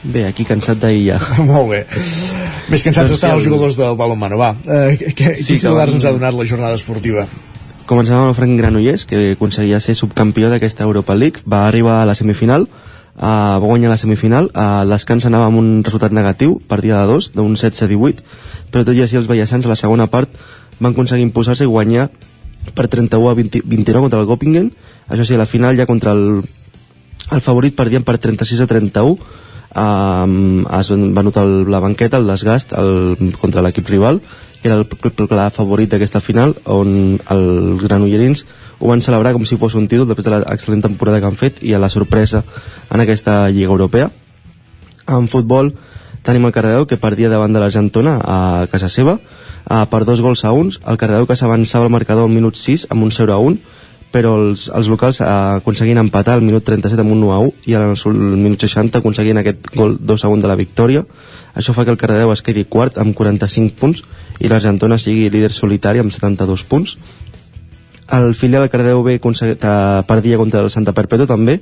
[0.03, 1.21] Bé, aquí cansat d'ahir ja.
[1.47, 1.85] Molt bé.
[2.67, 4.35] Més cansats doncs estan els jugadors del balonmano.
[4.43, 7.23] Va, eh, què, sí, quins titulars ens ha donat la jornada esportiva?
[7.89, 11.41] Començàvem amb el Frank Granollers, que aconseguia ser subcampió d'aquesta Europa League.
[11.49, 14.51] Va arribar a la semifinal, uh, va guanyar la semifinal.
[14.53, 18.21] Uh, el anava amb un resultat negatiu, partida de 2, d'un 16-18,
[18.69, 20.29] però tot i així els veiassans a la segona part
[20.79, 22.11] van aconseguir imposar-se i guanyar
[22.75, 24.69] per 31 a 20, 29 contra el Göppingen.
[25.09, 26.43] Això sí, a la final ja contra el
[27.31, 29.17] el favorit perdien per 36 a 31
[29.77, 34.21] um, es va notar el, la banqueta, el desgast el, contra l'equip rival
[34.63, 34.85] era el,
[35.29, 38.45] clar favorit d'aquesta final on els granollerins
[38.79, 41.59] ho van celebrar com si fos un títol després de l'excel·lent temporada que han fet
[41.63, 42.43] i a la sorpresa
[42.89, 44.09] en aquesta Lliga Europea.
[45.07, 45.73] En futbol
[46.23, 50.45] tenim el Cardedeu que perdia davant de l'Argentona a casa seva uh, per dos gols
[50.45, 50.79] a uns.
[50.87, 53.59] El Cardedeu que s'avançava al marcador al minut 6 amb un 0 a 1
[54.09, 55.25] però els, els locals eh,
[55.59, 57.91] aconseguien empatar al minut 37 amb un 1 a 1 i al
[58.41, 61.03] minut 60 aconseguien aquest gol 2 a 1 de la victòria.
[61.53, 64.01] Això fa que el Cardedeu es quedi quart amb 45 punts
[64.39, 66.97] i l'Argentona sigui líder solitari amb 72 punts.
[68.09, 69.19] El filial del Cardedeu B
[70.07, 71.59] perdia contra el Santa Perpètua també.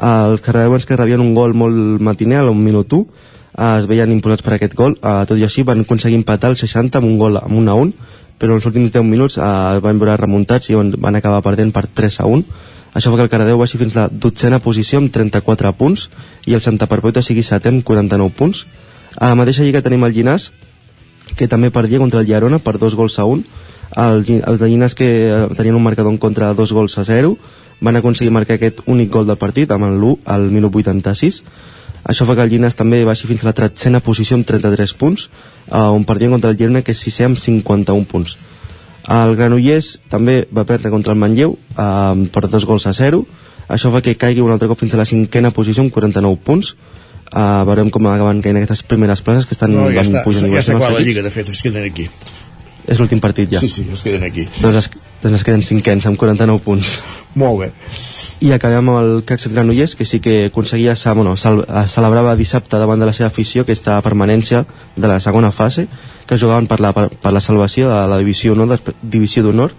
[0.00, 4.42] Els cardedeuens que rebien un gol molt matiner al minut 1 eh, es veien imposats
[4.42, 4.96] per aquest gol.
[4.98, 7.74] Eh, tot i així van aconseguir empatar el 60 amb un gol amb un a
[7.78, 7.92] 1
[8.38, 9.42] però els últims 10 minuts eh,
[9.80, 12.42] van veure remuntats i van acabar perdent per 3 a 1
[12.94, 16.08] això fa que el Caradeu baixi fins a la dotzena posició amb 34 punts
[16.46, 18.66] i el Santa Perpètua sigui setè amb 49 punts.
[19.18, 20.52] A la mateixa lliga tenim el Llinàs
[21.36, 23.44] que també perdia contra el Llerona per dos gols a un.
[23.94, 27.04] Els, els de Llines que eh, tenien un marcador en contra de dos gols a
[27.04, 27.36] zero
[27.80, 31.42] van aconseguir marcar aquest únic gol del partit amb el 1 al minut 86
[32.04, 35.28] això fa que el Llines també baixi fins a la tretzena posició amb 33 punts
[35.28, 38.36] eh, on perdia contra el Girona que és sisè amb 51 punts.
[39.14, 43.22] El Granollers també va perdre contra el Manlleu eh, per dos gols a 0
[43.68, 46.74] això fa que caigui un altre cop fins a la cinquena posició amb 49 punts
[47.34, 50.62] uh, veurem com acaben caient aquestes primeres places que estan No, ja està, pujant ja
[50.62, 51.00] està clar la.
[51.04, 52.08] Lliga, de fet, es queden aquí.
[52.86, 54.42] és l'últim partit ja Sí, sí, es queden aquí.
[54.60, 54.90] doncs es,
[55.22, 56.98] doncs es queden cinquens amb 49 punts
[57.34, 57.68] Molt bé.
[58.44, 62.76] i acabem amb el Caxet Granollers que sí que aconseguia sa- bueno, sal, celebrava dissabte
[62.76, 64.66] davant de la seva afició aquesta permanència
[64.96, 65.86] de la segona fase
[66.26, 69.72] que jugaven per la, per, per la salvació de la divisió d'honor divisió d'honor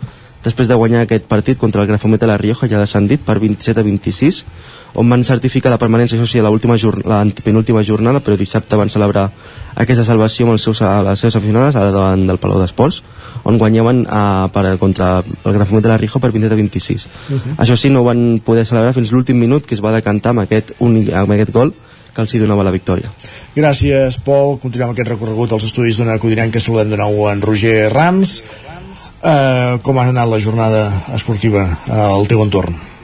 [0.44, 3.82] després de guanyar aquest partit contra el Grafomet de la Rioja ja descendit per 27
[3.82, 4.46] a 26
[4.96, 6.78] on van certificar la permanència, això sí, a l'última
[7.44, 9.30] penúltima jornada, però dissabte van celebrar
[9.76, 13.02] aquesta salvació amb els seus, les seves aficionades davant del Palau d'Esports,
[13.46, 17.08] on guanyaven a, per, contra el Grafomet de la Rioja per 27 a 26.
[17.30, 17.58] Mhm.
[17.62, 20.46] Això sí, no ho van poder celebrar fins l'últim minut que es va decantar amb
[20.46, 21.76] aquest, únic, amb aquest gol
[22.16, 23.12] que els hi donava la victòria.
[23.56, 24.58] Gràcies, Pol.
[24.64, 26.64] Continuem aquest recorregut als estudis d'una Codinenca.
[26.64, 28.42] Saludem de nou en Roger Rams.
[29.26, 30.86] Uh, com ha anat la jornada
[31.16, 32.95] esportiva uh, al teu entorn?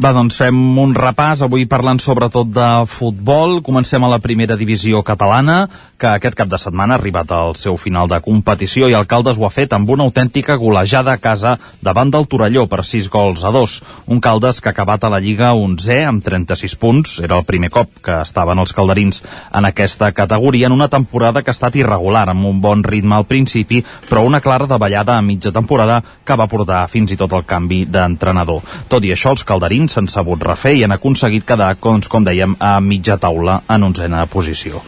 [0.00, 3.58] Va, doncs fem un repàs, avui parlant sobretot de futbol.
[3.60, 5.66] Comencem a la primera divisió catalana,
[6.00, 9.36] que aquest cap de setmana ha arribat al seu final de competició i el Caldes
[9.36, 13.44] ho ha fet amb una autèntica golejada a casa davant del Torelló per 6 gols
[13.44, 13.74] a 2.
[14.08, 17.18] Un Caldes que ha acabat a la Lliga 11 amb 36 punts.
[17.20, 19.20] Era el primer cop que estaven els calderins
[19.52, 23.28] en aquesta categoria en una temporada que ha estat irregular, amb un bon ritme al
[23.28, 27.44] principi, però una clara davallada a mitja temporada que va portar fins i tot el
[27.44, 28.64] canvi d'entrenador.
[28.88, 32.56] Tot i això, els calderins s'han sabut refer i han aconseguit quedar, doncs, com dèiem,
[32.60, 34.80] a mitja taula en onzena posició.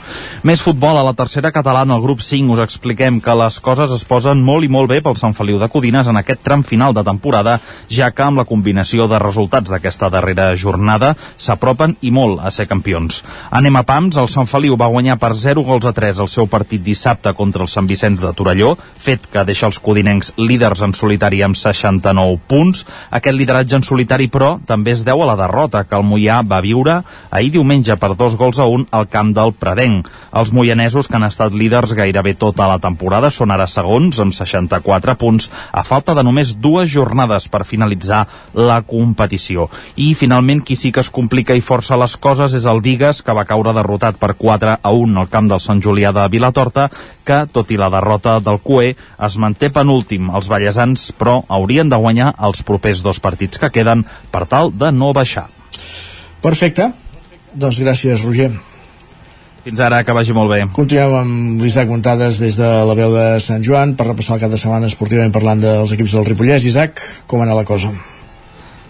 [0.47, 4.05] Més futbol a la tercera catalana, al grup 5, us expliquem que les coses es
[4.09, 7.05] posen molt i molt bé pel Sant Feliu de Codines en aquest tram final de
[7.07, 7.59] temporada,
[7.91, 12.69] ja que amb la combinació de resultats d'aquesta darrera jornada s'apropen i molt a ser
[12.70, 13.23] campions.
[13.51, 16.47] Anem a Pams, el Sant Feliu va guanyar per 0 gols a 3 el seu
[16.47, 20.95] partit dissabte contra el Sant Vicenç de Torelló, fet que deixa els codinencs líders en
[20.97, 22.85] solitari amb 69 punts.
[23.11, 26.60] Aquest lideratge en solitari, però, també es deu a la derrota que el Moià va
[26.64, 27.01] viure
[27.31, 30.09] ahir diumenge per dos gols a un al camp del Predenc.
[30.36, 35.16] Els moianesos, que han estat líders gairebé tota la temporada, són ara segons, amb 64
[35.20, 38.24] punts, a falta de només dues jornades per finalitzar
[38.55, 39.69] la competició.
[39.97, 43.36] I, finalment, qui sí que es complica i força les coses és el Vigues, que
[43.36, 46.89] va caure derrotat per 4 a 1 al camp del Sant Julià de Vilatorta,
[47.24, 48.97] que, tot i la derrota del CUE,
[49.27, 50.31] es manté penúltim.
[50.35, 54.82] Els ballesans, però, haurien de guanyar els propers dos partits que queden per tal de
[54.91, 55.47] no baixar.
[56.43, 56.91] Perfecte.
[57.55, 58.51] Doncs gràcies, Roger.
[59.63, 60.65] Fins ara, que vagi molt bé.
[60.75, 64.51] Continuem amb l'Isaac Montades des de la veu de Sant Joan per repassar el cap
[64.51, 66.67] de setmana esportivament parlant dels equips del Ripollès.
[66.67, 67.93] Isaac, com ha anat la cosa?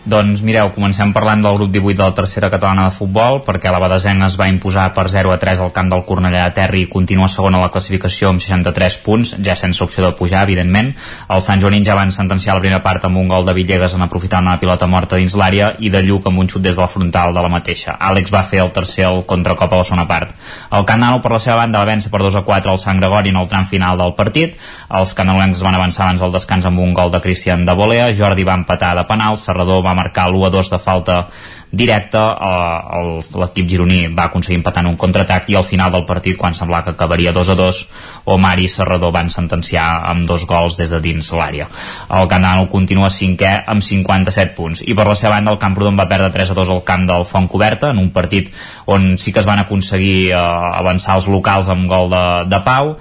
[0.02, 3.78] Doncs mireu, comencem parlant del grup 18 de la tercera catalana de futbol perquè la
[3.78, 6.88] Badesenc es va imposar per 0 a 3 al camp del Cornellà de Terri i
[6.90, 10.90] continua segona a la classificació amb 63 punts, ja sense opció de pujar, evidentment.
[11.30, 14.02] Els Sant Joanins ja van sentenciar la primera part amb un gol de Villegas en
[14.02, 16.90] aprofitar una pilota morta dins l'àrea i de Lluc amb un xut des de la
[16.90, 17.94] frontal de la mateixa.
[17.94, 20.34] Àlex va fer el tercer el contracop a la segona part.
[20.72, 23.30] El Canal, per la seva banda, va vèncer per 2 a 4 al Sant Gregori
[23.30, 24.58] en el tram final del partit.
[24.90, 28.42] Els canalencs van avançar abans del descans amb un gol de Cristian de Volea, Jordi
[28.42, 31.18] va empatar de penal, Serrador va marcar l'1 a 2 de falta
[31.72, 36.36] directa eh, l'equip gironí va aconseguir empatar en un contraatac i al final del partit
[36.36, 37.80] quan semblava que acabaria 2 a 2
[38.34, 41.68] Omar i Serrador van sentenciar amb dos gols des de dins l'àrea.
[42.12, 44.84] El Canal continua cinquè amb 57 punts.
[44.84, 47.24] I per la seva banda el Camprodon va perdre 3 a 2 al camp del
[47.24, 48.52] Font Coberta en un partit
[48.86, 52.96] on sí que es van aconseguir eh, avançar els locals amb gol de, de Pau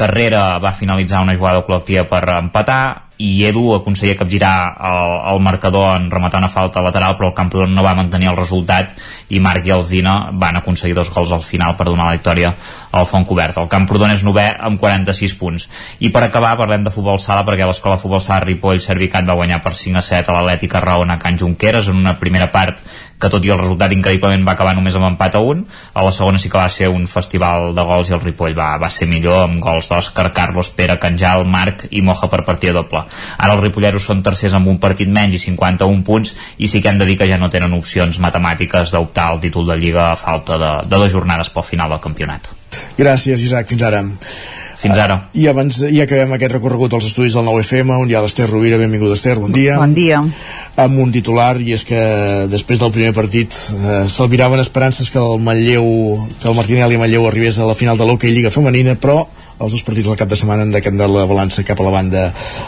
[0.00, 2.82] Carrera va finalitzar una jugada col·lectiva per empatar
[3.20, 7.74] i Edu aconseguia capgirar el, el marcador en rematar una falta lateral però el Camprodon
[7.76, 8.94] no va mantenir el resultat
[9.28, 12.54] i Marc i Alzina van aconseguir dos gols al final per donar la victòria
[12.90, 13.58] al Font Cobert.
[13.60, 15.68] El Camprodon és novè amb 46 punts.
[16.00, 19.60] I per acabar parlem de futbol sala perquè l'escola futbol sala Ripoll Servicat va guanyar
[19.60, 22.80] per 5 a 7 a l'Atlètica Raona Can Junqueras en una primera part
[23.20, 25.64] que tot i el resultat increïblement va acabar només amb empat a un
[25.94, 28.70] a la segona sí que va ser un festival de gols i el Ripoll va,
[28.82, 33.04] va ser millor amb gols d'Òscar, Carlos, Pere, Canjal, Marc i Moja per partida doble
[33.36, 36.92] ara els ripolleros són tercers amb un partit menys i 51 punts i sí que
[36.92, 40.16] hem de dir que ja no tenen opcions matemàtiques d'optar al títol de Lliga a
[40.20, 42.54] falta de, de dues jornades pel final del campionat
[42.98, 43.70] Gràcies, Isaac.
[43.72, 44.04] Fins ara.
[44.80, 48.22] Fins ara I abans ja acabem aquest recorregut als estudis del 9FM, on hi ha
[48.24, 48.78] l'Ester Rovira.
[48.80, 49.76] Benvinguda, Ester, bon dia.
[49.80, 50.22] Bon dia.
[50.80, 52.00] Amb un titular, i és que
[52.50, 55.86] després del primer partit eh, s'albiraven esperances que el Manlleu,
[56.40, 59.24] que el Martinelli Manlleu arribés a la final de l'Hockey Lliga Femenina, però
[59.60, 62.22] els dos partits del cap de setmana han decantat la balança cap a la banda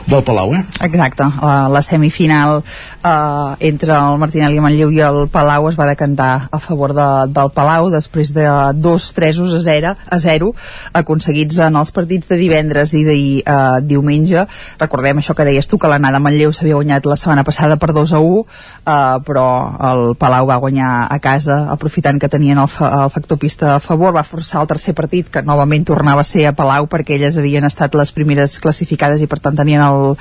[0.06, 0.60] del Palau, eh?
[0.84, 6.48] Exacte, la, la semifinal eh, entre el Martinelli Manlleu i el Palau es va decantar
[6.52, 8.46] a favor de, del Palau després de
[8.76, 10.52] dos tresos a 0, a 0
[11.00, 13.56] aconseguits en els partits de divendres i de eh,
[13.88, 14.46] diumenge.
[14.80, 18.12] Recordem això que deies tu, que l'anada Manlleu s'havia guanyat la setmana passada per 2
[18.12, 18.44] a 1,
[18.84, 19.46] eh, però
[19.92, 23.80] el Palau va guanyar a casa aprofitant que tenien el, fa, el factor pista a
[23.80, 27.38] favor, va forçar el tercer partit que novament tornava a ser a Palau perquè elles
[27.38, 30.14] havien estat les primeres classificades i per tant tenien el,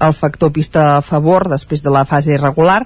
[0.00, 2.82] el factor pista a favor després de la fase regular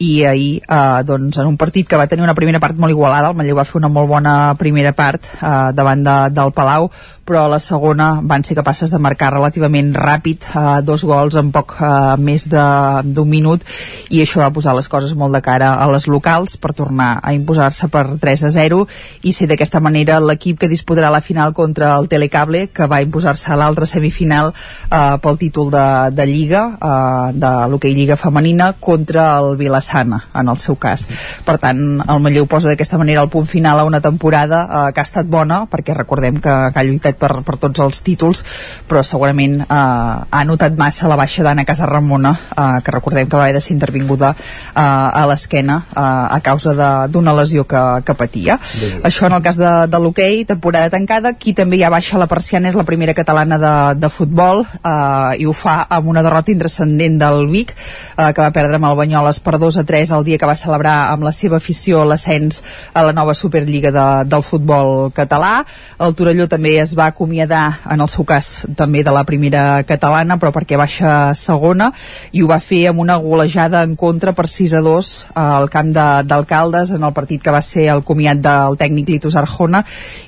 [0.00, 3.30] i ahir eh, doncs, en un partit que va tenir una primera part molt igualada,
[3.30, 6.90] el Manlleu va fer una molt bona primera part eh, davant de, del Palau
[7.30, 11.52] però a la segona van ser capaces de marcar relativament ràpid eh, dos gols en
[11.54, 13.62] poc eh, més d'un minut
[14.10, 17.30] i això va posar les coses molt de cara a les locals per tornar a
[17.36, 18.80] imposar-se per 3 a 0
[19.22, 23.52] i ser d'aquesta manera l'equip que disputarà la final contra el Telecable que va imposar-se
[23.52, 29.28] a l'altra semifinal eh, pel títol de, de Lliga eh, de l'hoquei Lliga femenina contra
[29.38, 31.06] el Vilassana en el seu cas.
[31.46, 35.04] Per tant el Manlleu posa d'aquesta manera el punt final a una temporada eh, que
[35.04, 38.42] ha estat bona perquè recordem que, que ha lluitat per, per tots els títols
[38.88, 43.46] però segurament eh, ha notat massa la baixa d'Anna Casarramona eh, que recordem que va
[43.46, 46.74] haver de ser intervinguda eh, a l'esquena eh, a causa
[47.10, 48.56] d'una lesió que, que patia.
[48.60, 48.90] Bé.
[49.08, 52.70] això en el cas de, de l'hoquei temporada tancada, qui també ja baixa la persiana
[52.70, 57.18] és la primera catalana de, de futbol eh, i ho fa amb una derrota intrascendent
[57.20, 60.38] del Vic eh, que va perdre amb el Banyoles per 2 a 3 el dia
[60.40, 62.62] que va celebrar amb la seva afició l'ascens
[62.94, 65.64] a la nova Superliga de, del futbol català.
[66.00, 70.38] El Torelló també es va acomiadar, en el seu cas també de la primera catalana,
[70.40, 71.90] però perquè baixa segona,
[72.32, 75.12] i ho va fer amb una golejada en contra per 6 a 2
[75.42, 79.82] al camp d'Alcaldes en el partit que va ser el comiat del tècnic Litus Arjona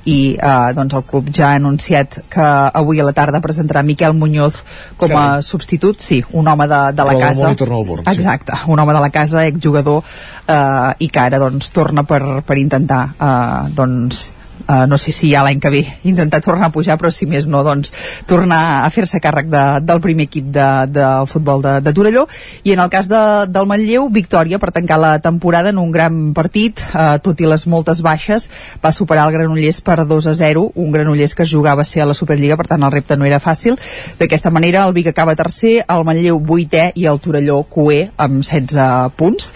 [0.04, 2.48] i eh, doncs el club ja ha anunciat que
[2.82, 4.62] avui a la tarda presentarà Miquel Muñoz
[4.96, 5.46] com a Carai.
[5.46, 8.12] substitut, sí, un home de, de la casa Born, sí.
[8.14, 10.02] exacte, un home de la casa, exjugador
[10.46, 14.30] eh, i que ara doncs torna per, per intentar eh, doncs
[14.62, 17.48] Uh, no sé si ja l'any que ve intentar tornar a pujar, però si més
[17.50, 17.90] no, doncs
[18.30, 22.28] tornar a fer-se càrrec de, del primer equip de, del futbol de, de Torelló.
[22.62, 26.20] I en el cas de, del Manlleu, victòria per tancar la temporada en un gran
[26.36, 28.48] partit, uh, tot i les moltes baixes,
[28.84, 32.08] va superar el Granollers per 2 a 0, un Granollers que jugava a ser a
[32.12, 33.78] la Superliga, per tant el repte no era fàcil.
[34.20, 39.18] D'aquesta manera, el Vic acaba tercer, el Manlleu vuitè i el Torelló cué amb 16
[39.18, 39.52] punts.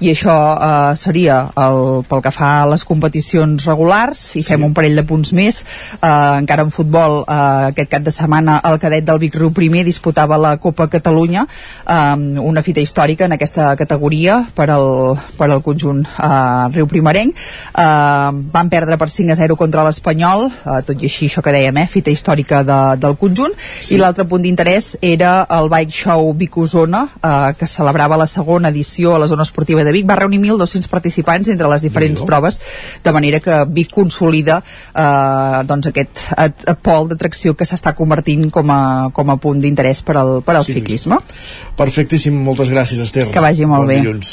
[0.00, 4.24] I això uh, seria el, pel que fa a les competicions regulars.
[4.38, 5.62] I fem un parell de punts més
[6.02, 9.84] eh, encara en futbol eh, aquest cap de setmana el cadet del Vic Riu primer
[9.86, 15.62] disputava la Copa Catalunya eh, una fita històrica en aquesta categoria per al, per al
[15.64, 17.34] conjunt eh, Riu Primerenc.
[17.34, 21.54] Eh, van perdre per 5 a 0 contra l'Espanyol eh, tot i així això que
[21.54, 23.54] dèiem, eh, fita històrica de, del conjunt.
[23.58, 23.94] Sí.
[23.94, 28.72] i l'altre punt d'interès era el Bike Show Vic Osona eh, que celebrava la segona
[28.74, 32.60] edició a la zona esportiva de Vic va reunir 1.200 participants entre les diferents proves
[33.04, 36.24] de manera que Vic consolida eh, doncs aquest
[36.84, 38.80] pol d'atracció que s'està convertint com a,
[39.14, 41.18] com a punt d'interès per al, per al sí, ciclisme.
[41.78, 43.28] Perfectíssim, moltes gràcies Esther.
[43.32, 43.98] Que vagi molt bon bé.
[44.02, 44.32] Dilluns.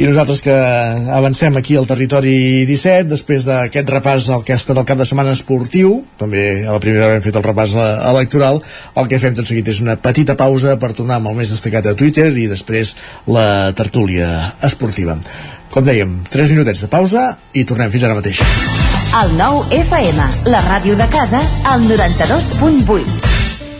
[0.00, 0.56] I nosaltres que
[1.16, 5.08] avancem aquí al territori 17, després d'aquest repàs al que ha estat el cap de
[5.08, 8.62] setmana esportiu, també a la primera hora hem fet el repàs eh, electoral,
[8.96, 11.90] el que fem tot seguit és una petita pausa per tornar amb el més destacat
[11.90, 12.94] a Twitter i després
[13.30, 14.30] la tertúlia
[14.64, 14.85] esportiva.
[15.70, 18.42] Com dèiem, 3 minutets de pausa i tornem fins ara mateix.
[19.16, 23.35] El nou FM, la ràdio de casa, al 92.8.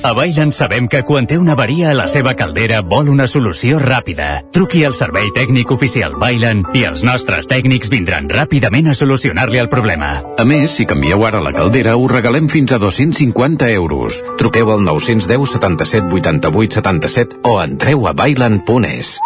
[0.06, 3.80] A Bailen sabem que quan té una avaria a la seva caldera vol una solució
[3.82, 4.28] ràpida.
[4.54, 9.66] Truqui al servei tècnic oficial Bailen i els nostres tècnics vindran ràpidament a solucionar-li el
[9.72, 10.12] problema.
[10.38, 14.22] A més, si canvieu ara la caldera, us regalem fins a 250 euros.
[14.38, 19.16] Truqueu al 910 77 88 77 o entreu a bailen.es.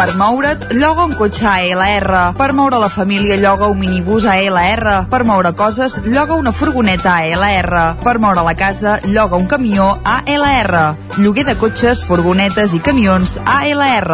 [0.00, 2.32] Per moure't, lloga un cotxe ALR.
[2.38, 4.94] Per moure la família, lloga un minibús ALR.
[5.12, 7.74] Per moure coses, lloga una furgoneta ALR.
[8.00, 10.96] Per moure la casa, lloga un camió ALR.
[11.18, 14.10] Lloguer de cotxes, furgonetes i camions ALR.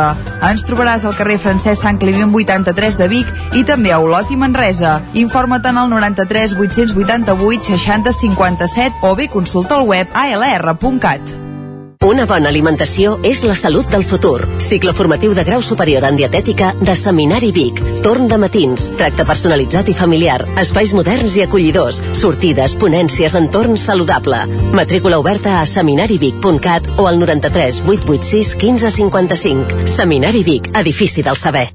[0.51, 4.39] Ens trobaràs al carrer Francesc Sant Climent 83 de Vic i també a Olot i
[4.41, 4.99] Manresa.
[5.15, 11.46] Informa't en el 93 888 60 57 o bé consulta el web alr.cat.
[12.07, 14.37] Una bona alimentació és la salut del futur.
[14.63, 17.81] Cicle formatiu de grau superior en dietètica de Seminari Vic.
[18.05, 24.45] Torn de matins, tracte personalitzat i familiar, espais moderns i acollidors, sortides, ponències, entorn saludable.
[24.71, 29.89] Matrícula oberta a seminarivic.cat o al 93 886 1555.
[29.97, 31.73] Seminari Vic, edifici del saber.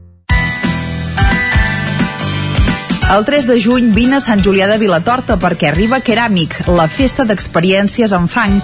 [3.11, 7.27] El 3 de juny vine a Sant Julià de Vilatorta perquè arriba Keràmic, la festa
[7.27, 8.61] d'experiències en fang.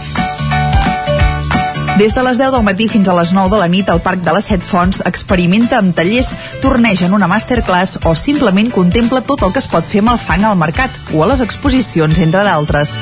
[1.98, 4.22] Des de les 10 del matí fins a les 9 de la nit al Parc
[4.22, 6.30] de les Set Fonts experimenta amb tallers,
[6.62, 10.20] torneja en una masterclass o simplement contempla tot el que es pot fer amb el
[10.22, 12.94] fang al mercat o a les exposicions, entre d'altres.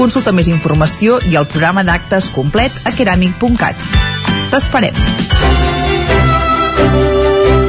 [0.00, 3.86] Consulta més informació i el programa d'actes complet a keramic.cat.
[4.50, 4.98] T'esperem!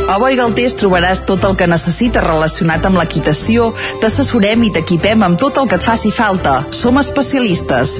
[0.10, 3.70] A Boi Galtés trobaràs tot el que necessites relacionat amb l'equitació,
[4.02, 6.64] t'assessorem i t'equipem amb tot el que et faci falta.
[6.74, 8.00] Som especialistes.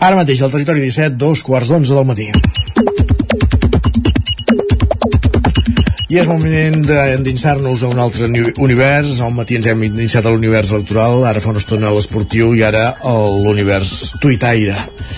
[0.00, 2.30] Ara mateix al territori 17, dos quarts d'onze del matí.
[6.10, 9.20] I és moment d'endinsar-nos a un altre uni- univers.
[9.22, 12.64] Al matí ens hem iniciat a l'univers electoral, ara fa una estona a l'esportiu i
[12.66, 13.12] ara a
[13.44, 14.74] l'univers tuitaire.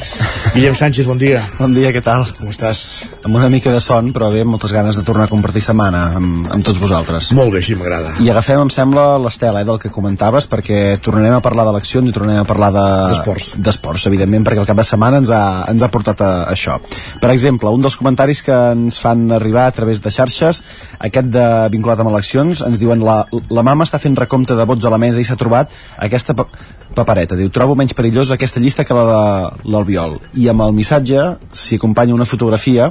[0.52, 1.40] Guillem Sánchez, bon dia.
[1.56, 2.27] Bon dia, què tal?
[2.36, 2.82] Com estàs?
[3.24, 6.02] Amb una mica de son, però bé, amb moltes ganes de tornar a compartir setmana
[6.19, 7.31] amb, amb tots vosaltres.
[7.32, 8.12] Molt bé, així m'agrada.
[8.20, 12.12] I agafem, em sembla, l'estela eh, del que comentaves, perquè tornarem a parlar d'eleccions i
[12.12, 12.85] tornarem a parlar de...
[13.14, 13.48] D'esports.
[13.64, 15.43] D'esports, evidentment, perquè el cap de setmana ens ha,
[15.73, 16.77] ens ha portat a, a això.
[17.23, 20.60] Per exemple, un dels comentaris que ens fan arribar a través de xarxes,
[20.98, 24.84] aquest de vinculat amb eleccions, ens diuen la, la mama està fent recompte de vots
[24.84, 26.48] a la mesa i s'ha trobat aquesta pa
[26.92, 27.38] papereta.
[27.38, 30.18] Diu, trobo menys perillosa aquesta llista que la de l'Albiol.
[30.36, 31.22] I amb el missatge
[31.56, 32.90] s'hi acompanya una fotografia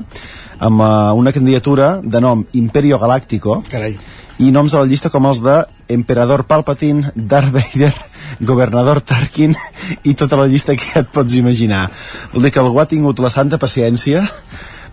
[0.62, 3.96] amb uh, una candidatura de nom Imperio Galáctico Carai.
[4.40, 5.58] i noms a la llista com els de
[5.94, 7.94] Emperador Palpatine, Darth Vader,
[8.52, 9.56] Governador Tarkin
[10.10, 11.88] i tota la llista que et pots imaginar.
[12.34, 14.26] Vol dir que algú ha tingut la santa paciència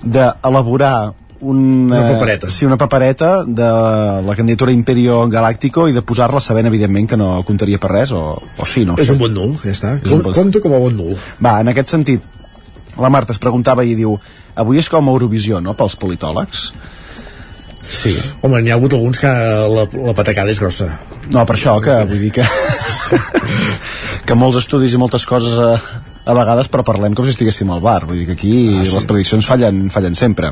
[0.04, 1.58] d'elaborar un,
[1.90, 2.50] Una eh, papereta.
[2.50, 3.62] sí, una papereta de
[4.26, 8.22] la candidatura Imperio Galáctico i de posar-la sabent evidentment que no comptaria per res o,
[8.42, 9.12] o sí, no És sé.
[9.14, 9.94] un bon nul, ja està.
[10.02, 11.14] És un bon- Compte com a bon nul.
[11.44, 12.22] Va, en aquest sentit,
[12.98, 14.16] la Marta es preguntava i diu
[14.58, 16.72] avui és com Eurovisió, no?, pels politòlegs.
[17.88, 18.10] Sí.
[18.42, 20.90] Home, n'hi ha hagut alguns que la, la patacada és grossa.
[21.32, 22.44] No, per això, que vull dir que...
[24.28, 25.70] que molts estudis i moltes coses a,
[26.28, 28.02] a vegades, però parlem com si estiguéssim al bar.
[28.08, 28.92] Vull dir que aquí ah, sí.
[28.98, 30.50] les prediccions fallen, fallen sempre.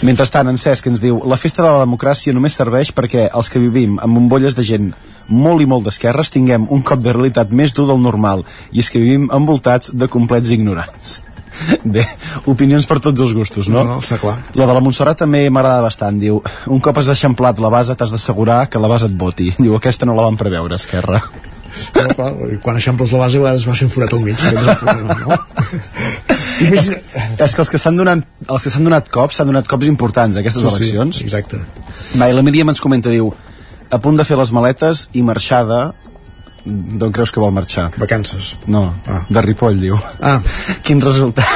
[0.00, 3.60] Mentrestant, en Cesc ens diu la festa de la democràcia només serveix perquè els que
[3.60, 4.86] vivim amb bombolles de gent
[5.28, 8.40] molt i molt d'esquerres tinguem un cop de realitat més dur del normal
[8.72, 11.20] i és que vivim envoltats de complets ignorants.
[11.96, 12.06] Bé,
[12.48, 13.82] opinions per tots els gustos, no?
[13.84, 14.38] No, no, està clar.
[14.56, 16.16] La de la Montserrat també m'agrada bastant.
[16.22, 16.40] Diu,
[16.72, 19.52] un cop has eixamplat la base t'has d'assegurar que la base et voti.
[19.60, 21.20] Diu, aquesta no la van preveure, Esquerra.
[21.94, 22.32] Però, clar,
[22.64, 24.40] quan eixamples la base a vegades va ser un forat al mig.
[25.20, 26.38] no?
[26.66, 26.90] és,
[27.40, 30.36] és que els que s'han donat, els que s'han donat cops s'han donat cops importants
[30.36, 31.20] a aquestes Sí, sí, eleccions.
[31.24, 31.60] exacte.
[32.20, 33.32] Va, i la Míriam ens comenta, diu,
[33.90, 35.92] a punt de fer les maletes i marxada
[36.64, 37.90] d'on creus que vol marxar?
[37.98, 38.56] Vacances.
[38.68, 39.22] No, ah.
[39.28, 39.96] de Ripoll, diu.
[40.20, 40.40] Ah.
[40.84, 41.46] Quin resultat.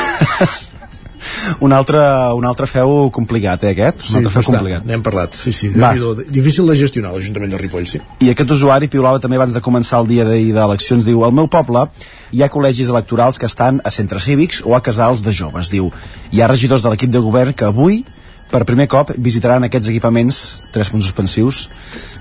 [1.60, 2.00] un altre,
[2.36, 4.00] un altre feu complicat, eh, aquest?
[4.00, 4.86] Sí, un altre feu bastant, complicat.
[4.88, 5.36] n'hem parlat.
[5.36, 5.92] Sí, sí, Va.
[6.28, 8.00] Difícil de gestionar l'Ajuntament de Ripoll, sí.
[8.24, 11.48] I aquest usuari piulava també abans de començar el dia d'ahir d'eleccions, diu, al meu
[11.52, 11.86] poble
[12.34, 15.92] hi ha col·legis electorals que estan a centres cívics o a casals de joves, diu.
[16.34, 18.02] Hi ha regidors de l'equip de govern que avui,
[18.50, 20.44] per primer cop, visitaran aquests equipaments,
[20.74, 21.68] tres punts suspensius,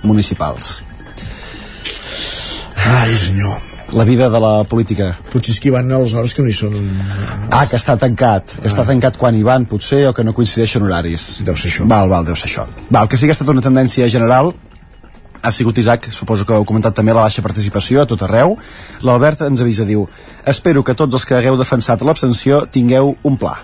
[0.06, 0.82] municipals.
[2.84, 3.58] Ai, senyor.
[3.94, 5.12] La vida de la política.
[5.30, 6.78] Potser és que hi van aleshores que no hi són...
[7.54, 8.56] Ah, que està tancat.
[8.58, 11.28] Que està tancat quan hi van, potser, o que no coincideixen horaris.
[11.46, 11.86] Deu ser això.
[11.90, 12.66] Val, val, deu ser això.
[12.90, 14.54] Val, que sí que ha estat una tendència general
[15.44, 18.56] ha sigut Isaac, suposo que heu comentat també la baixa participació a tot arreu.
[19.04, 20.08] L'Albert ens avisa, diu
[20.48, 23.58] Espero que tots els que hagueu defensat l'abstenció tingueu un pla.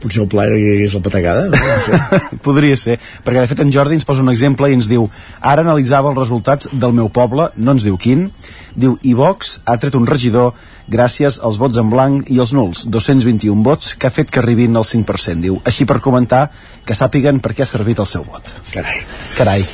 [0.00, 1.44] Potser el pla era que hi hagués la patacada.
[1.52, 2.20] No sé.
[2.46, 5.04] Podria ser, perquè de fet en Jordi ens posa un exemple i ens diu
[5.40, 8.30] ara analitzava els resultats del meu poble, no ens diu quin,
[8.74, 10.52] Diu, i Vox ha tret un regidor
[10.90, 14.76] gràcies als vots en blanc i els nuls, 221 vots, que ha fet que arribin
[14.76, 15.40] al 5%.
[15.46, 16.48] Diu, així per comentar
[16.86, 18.54] que sàpiguen per què ha servit el seu vot.
[18.74, 19.00] Carai.
[19.38, 19.64] Carai.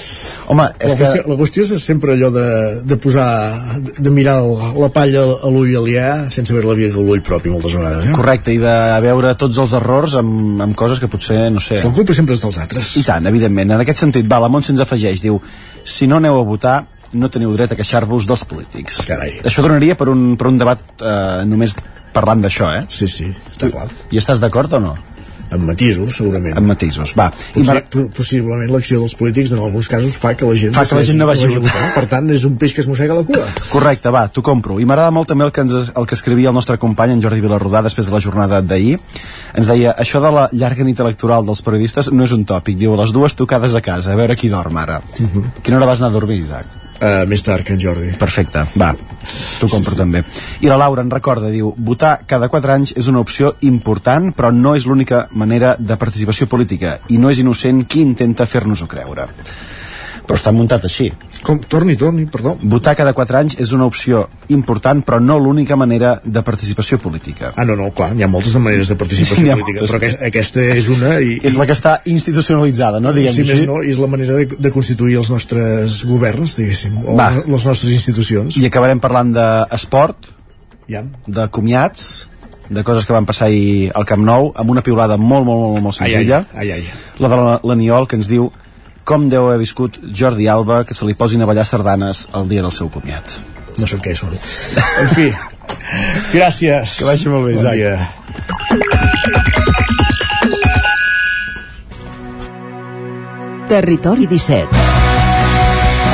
[0.47, 1.02] Home, és la, que...
[1.02, 2.47] qüestió, la qüestió és sempre allò de,
[2.86, 3.26] de posar
[3.82, 7.22] de, de mirar el, la palla a l'ull alià sense veure la via de l'ull
[7.26, 8.14] propi moltes vegades eh?
[8.14, 11.80] Correcte, i de veure tots els errors amb, amb coses que potser, no sé...
[11.82, 13.74] la culpa sempre és dels altres I tant, evidentment.
[13.74, 15.40] En aquest sentit, va, la Montse ens afegeix, diu
[15.86, 16.78] si no aneu a votar,
[17.12, 19.02] no teniu dret a queixar-vos dels polítics.
[19.06, 19.40] Carai.
[19.44, 21.76] Això donaria per un, per un debat eh, només
[22.12, 22.86] parlant d'això, eh?
[22.88, 23.88] Sí, sí, està clar.
[24.10, 24.96] I estàs d'acord o no?
[25.48, 26.56] amb matisos, segurament.
[26.58, 27.28] Amb matisos, va.
[27.54, 28.06] I Potser, mar...
[28.16, 31.20] possiblement l'acció dels polítics en alguns casos fa que la gent fa que la gent
[31.20, 31.84] no vagi a votar.
[31.94, 33.44] Per tant, és un peix que es mossega la cua.
[33.70, 34.80] Correcte, va, t'ho compro.
[34.82, 37.38] I m'agrada molt també el que, ens, el que escrivia el nostre company, en Jordi
[37.44, 38.96] Vilarrodà, després de la jornada d'ahir.
[39.54, 42.76] Ens deia, això de la llarga nit electoral dels periodistes no és un tòpic.
[42.82, 44.98] Diu, les dues tocades a casa, a veure qui dorm ara.
[44.98, 45.30] Uh Mhm.
[45.36, 45.62] -huh.
[45.62, 46.66] Quina hora vas anar a dormir, Isaac?
[46.97, 48.14] Uh, més tard que en Jordi.
[48.16, 50.01] Perfecte, va, t'ho compro sí, sí.
[50.01, 50.23] també.
[50.64, 54.52] I la Laura en recorda, diu, votar cada 4 anys és una opció important, però
[54.55, 59.28] no és l'única manera de participació política, i no és innocent qui intenta fer-nos-ho creure.
[60.27, 61.10] Però està muntat així.
[61.47, 61.60] Com?
[61.62, 62.56] Torni, torni, perdó.
[62.66, 67.52] Votar cada 4 anys és una opció important, però no l'única manera de participació política.
[67.55, 69.93] Ah, no, no, clar, hi ha moltes maneres de participació política, moltes.
[69.93, 71.12] però aquesta, aquesta és una...
[71.23, 73.14] I, és la que està institucionalitzada, no?
[73.14, 77.14] Diguem si més no, és la manera de, de constituir els nostres governs, diguéssim, o
[77.20, 77.31] Va.
[77.39, 78.59] les nostres institucions.
[78.59, 80.32] I acabarem parlant d'esport,
[80.90, 81.06] ja.
[81.31, 82.27] de comiats,
[82.68, 85.82] de coses que van passar ahir al Camp Nou, amb una piulada molt, molt, molt,
[85.85, 86.43] molt senzilla.
[86.59, 87.02] Ai, ai, ai.
[87.23, 88.51] La de l'Aniol, que ens diu
[89.06, 92.62] com deu haver viscut Jordi Alba que se li posin a ballar sardanes el dia
[92.64, 93.38] del seu comiat.
[93.78, 94.34] No sé què són.
[95.02, 95.26] En fi,
[96.34, 96.98] gràcies.
[96.98, 97.76] Que vagi molt bé, bon Isaac.
[97.78, 97.96] Dia.
[103.66, 104.68] Territori 17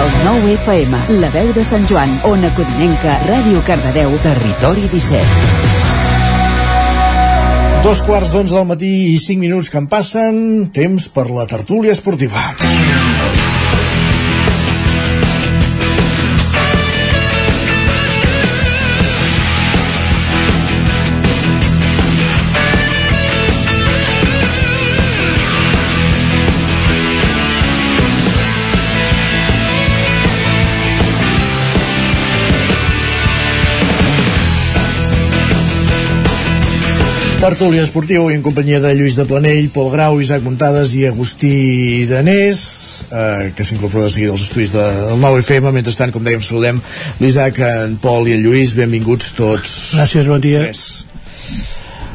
[0.03, 5.52] El 9 FM, la veu de Sant Joan, Ona Codinenca, Ràdio Cardedeu, Territori 17
[7.83, 10.37] Dos quarts d'onze del matí i cinc minuts que en passen,
[10.71, 12.53] temps per la tertúlia esportiva.
[37.43, 42.61] Tertúlia esportiu en companyia de Lluís de Planell, Pol Grau, Isaac Muntades i Agustí Danés
[43.11, 46.79] eh, que s'incorpora de seguida als estudis de, del 9FM mentrestant, com dèiem, saludem
[47.19, 48.77] l'Isaac, en Pol i en Lluís.
[48.79, 50.61] Benvinguts tots Gràcies, bon dia.
[50.63, 51.03] tres.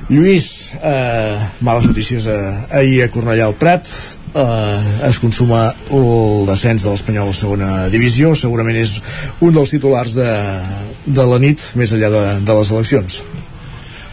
[0.07, 0.47] Lluís
[0.79, 2.37] eh, males notícies eh,
[2.79, 3.91] ahir a Cornellà al Prat.
[4.31, 8.31] Eh, es consuma el descens de l'Espanyol a segona divisió.
[8.31, 9.01] Segurament és
[9.43, 10.31] un dels titulars de,
[11.19, 13.19] de la nit més enllà de, de les eleccions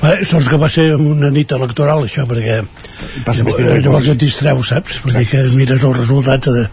[0.03, 2.59] Bé, sort que va ser una nit electoral això perquè
[3.25, 4.99] Passa llavors, llavors et distreu saps?
[5.05, 6.65] Vull dir que mires els resultats de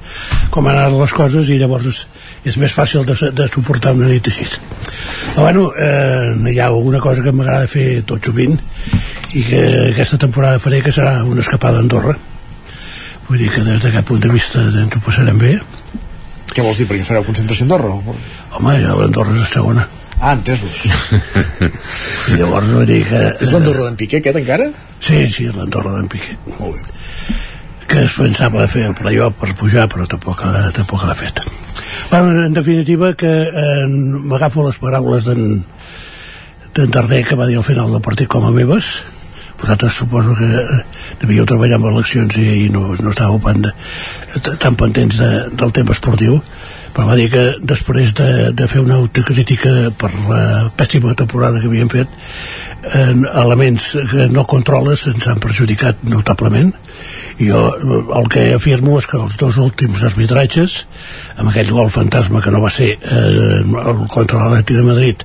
[0.53, 2.01] com han anat les coses i llavors
[2.47, 4.47] és més fàcil de, de suportar una nit així.
[4.47, 8.57] Però bueno, eh, hi ha alguna cosa que m'agrada fer tot sovint
[9.37, 9.61] i que
[9.91, 12.17] aquesta temporada faré que serà una escapada a Andorra.
[13.29, 15.55] Vull dir que des d'aquest punt de vista ens ho passarem bé.
[16.51, 18.17] Què vols dir, perquè fareu concentració a Andorra?
[18.57, 19.87] home, l'Andorra és a segona
[20.21, 20.83] Ah, entesos.
[22.29, 23.21] I llavors vull dir que...
[23.41, 24.67] És l'Andorra d'en Piqué, aquest encara?
[25.01, 26.37] Sí, sí, l'Andorra d'en Piqué.
[26.59, 27.37] Molt bé.
[27.89, 30.45] Que es pensava fer el playoff per pujar, però tampoc,
[30.77, 31.41] tampoc l'ha fet.
[32.11, 33.87] Bueno, en definitiva, que eh,
[34.31, 35.41] m'agafo les paraules d'en
[36.71, 39.01] d'en Darder que va dir al final del partit com a meves
[39.59, 40.47] vosaltres suposo que
[41.21, 43.67] devíeu treballar amb eleccions i, i no, no estàveu tan,
[44.57, 46.39] tan pendents de, del tema esportiu
[46.91, 50.43] però va dir que després de, de fer una autocrítica per la
[50.77, 52.09] pèssima temporada que havíem fet
[52.83, 53.13] eh,
[53.43, 56.73] elements que no controles ens han perjudicat notablement.
[57.41, 57.59] Jo
[58.17, 60.87] el que afirmo és que els dos últims arbitratges
[61.39, 65.17] amb aquell gol fantasma que no va ser eh, el contra l'Atleti de Madrid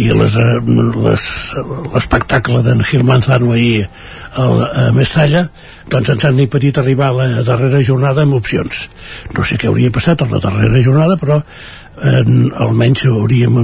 [0.00, 3.88] i l'espectacle d'en Gil Manzano ahir
[4.38, 5.50] al, a Mestalla
[5.90, 8.88] doncs ens han impedir arribar a la darrera jornada amb opcions.
[9.34, 12.22] No sé què hauria passat a la darrera jornada però eh,
[12.64, 13.56] almenys hauríem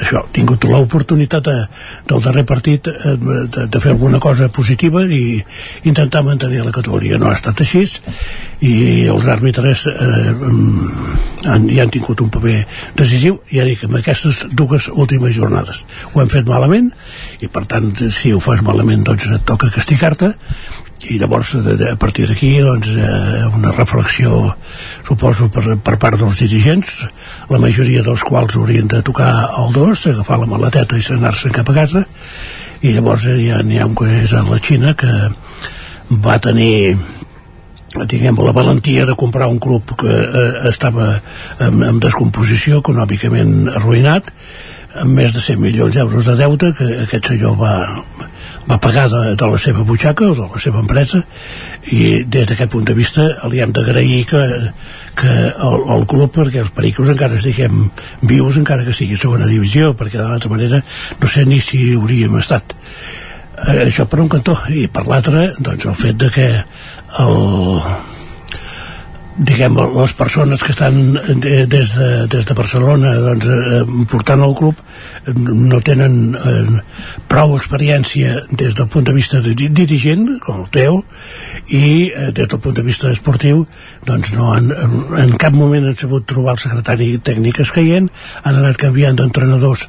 [0.00, 1.56] això, tingut l'oportunitat de,
[2.08, 5.40] del darrer partit eh, de, de fer alguna cosa positiva i
[5.88, 7.18] intentar mantenir la categoria.
[7.18, 7.84] No ha estat així
[8.60, 8.74] i
[9.08, 10.34] els àrbitres eh,
[11.48, 12.58] han, hi han tingut un paper
[12.98, 13.40] decisiu.
[13.52, 16.90] Ja dic, en aquestes dues últimes jornades ho hem fet malament
[17.40, 20.34] i per tant si ho fas malament doncs et toca castigar-te
[21.08, 24.54] i llavors a partir d'aquí doncs, eh, una reflexió
[25.06, 27.06] suposo per, per part dels dirigents
[27.48, 29.30] la majoria dels quals haurien de tocar
[29.62, 32.04] el dos, agafar la maleteta i anar-se'n cap a casa.
[32.82, 35.12] I llavors ja n'hi ha un que és a la Xina que
[36.10, 36.96] va tenir
[38.06, 41.16] diguem, la valentia de comprar un club que eh, estava
[41.58, 44.30] en, en descomposició econòmicament arruïnat
[45.00, 47.74] amb més de 100 milions d'euros de deute que aquest senyor va,
[48.70, 51.22] va pagar de, de la seva butxaca o de la seva empresa
[51.90, 54.42] i des d'aquest punt de vista li hem d'agrair que,
[55.18, 57.88] que el, el club perquè els pericos encara estiguem
[58.22, 60.82] vius encara que sigui segona divisió perquè de l'altra manera
[61.20, 62.76] no sé ni si hauríem estat.
[63.60, 66.48] Eh, això per un cantó i per l'altre doncs el fet de que
[67.20, 67.36] el,
[69.40, 73.80] diguem, les persones que estan des de, des de Barcelona doncs, eh,
[74.10, 76.80] portant el club eh, no tenen eh,
[77.30, 81.00] prou experiència des del punt de vista de dirigent, com el teu
[81.72, 83.64] i eh, des del punt de vista esportiu
[84.06, 84.68] doncs no han,
[85.22, 88.10] en cap moment han sabut trobar el secretari tècnic escaient
[88.42, 89.86] han anat canviant d'entrenadors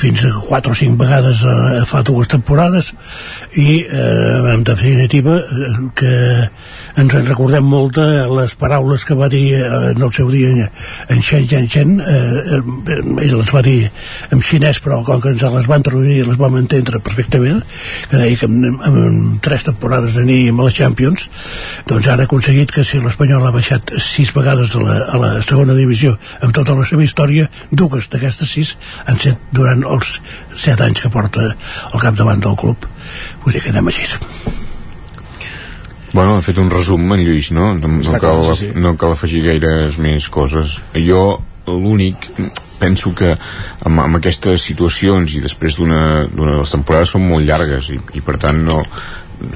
[0.00, 2.94] fins a 4 o 5 vegades eh, fa dues temporades
[3.52, 6.16] i eh, en definitiva eh, que
[6.96, 10.68] ens en recordem molt de les paraules que va dir eh, en el seu dia
[11.10, 12.60] en Shen Chen Chen eh,
[13.24, 13.90] ell les va dir
[14.30, 17.62] en xinès però com que ens les van traduir les vam entendre perfectament
[18.10, 21.28] que deia que en, en tres temporades aníem a la Champions
[21.90, 25.74] doncs han aconseguit que si l'Espanyol ha baixat sis vegades a la, a la segona
[25.74, 28.76] divisió amb tota la seva història dues d'aquestes sis
[29.06, 30.20] han set durant els
[30.54, 31.50] set anys que porta
[31.92, 32.86] al capdavant del club.
[33.44, 34.63] Vull dir que anem així
[36.14, 37.72] Bueno, ha fet un resum en Lluís, no?
[37.74, 38.70] No, no, cal, sí, sí.
[38.78, 40.78] no cal afegir gaires més coses.
[40.94, 41.24] Jo,
[41.66, 42.28] l'únic,
[42.78, 46.00] penso que amb, amb aquestes situacions i després d'una
[46.30, 48.78] de les temporades són molt llargues i, i per tant no,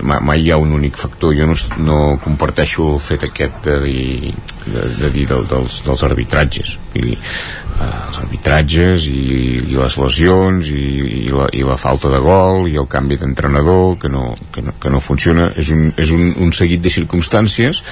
[0.03, 1.35] mai hi ha un únic factor.
[1.37, 4.35] Jo no, no comparteixo el fet aquest de dir,
[4.67, 6.77] de, de dir del, dels, dels arbitratges.
[6.95, 9.23] Vull dir, eh, els arbitratges i,
[9.63, 10.85] i les lesions i,
[11.23, 14.77] i, la, i la falta de gol i el canvi d'entrenador que, no, que, no,
[14.81, 15.51] que no funciona.
[15.57, 17.83] És, un, és un, un seguit de circumstàncies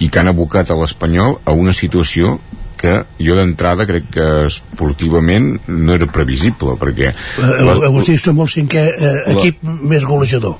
[0.00, 2.38] i que han abocat a l'Espanyol a una situació
[2.78, 7.12] que jo d'entrada crec que esportivament no era previsible perquè
[7.86, 10.58] Agustí està molt cinquè eh, equip la, més golejador.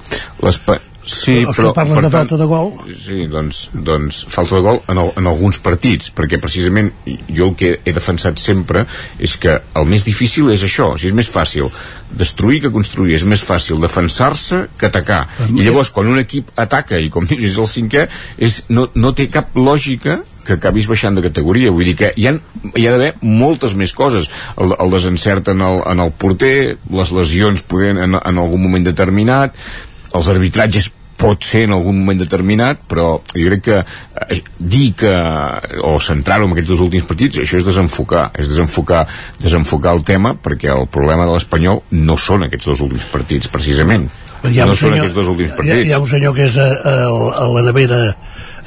[1.07, 2.73] Sí, els però, que parles de falta de gol?
[2.99, 7.55] sí, doncs, doncs falta de gol en, el, en alguns partits perquè precisament jo el
[7.59, 8.83] que he defensat sempre
[9.23, 11.71] és que el més difícil és això o sigui, és més fàcil
[12.11, 15.23] destruir que construir és més fàcil defensar-se que atacar.
[15.47, 18.09] I llavors quan un equip ataca i com dius és el cinquè
[18.43, 21.73] és, no, no té cap lògica que acabis baixant de categoria.
[21.75, 22.37] Vull dir que hi ha,
[22.73, 24.31] hi ha d'haver moltes més coses.
[24.57, 28.87] El, el desencert en el, en el porter les lesions podent en, en algun moment
[28.87, 29.57] determinat
[30.17, 35.13] els arbitratges pot ser en algun moment determinat però jo crec que eh, dir que
[35.89, 39.07] o centrar-ho en aquests dos últims partits això és desenfocar, és desenfocar
[39.41, 44.11] desenfocar el tema perquè el problema de l'Espanyol no són aquests dos últims partits precisament
[44.51, 45.87] hi ha no un són senyor, aquests dos últims hi ha, partits.
[45.87, 46.95] hi ha un senyor que és a, a,
[47.43, 48.01] a la nevera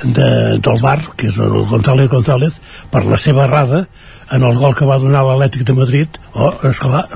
[0.03, 0.29] de,
[0.59, 2.59] del bar que és el González González
[2.91, 3.85] per la seva errada
[4.31, 6.19] en el gol que va donar l'Atlètic de Madrid.
[6.37, 7.07] Oh, esclar,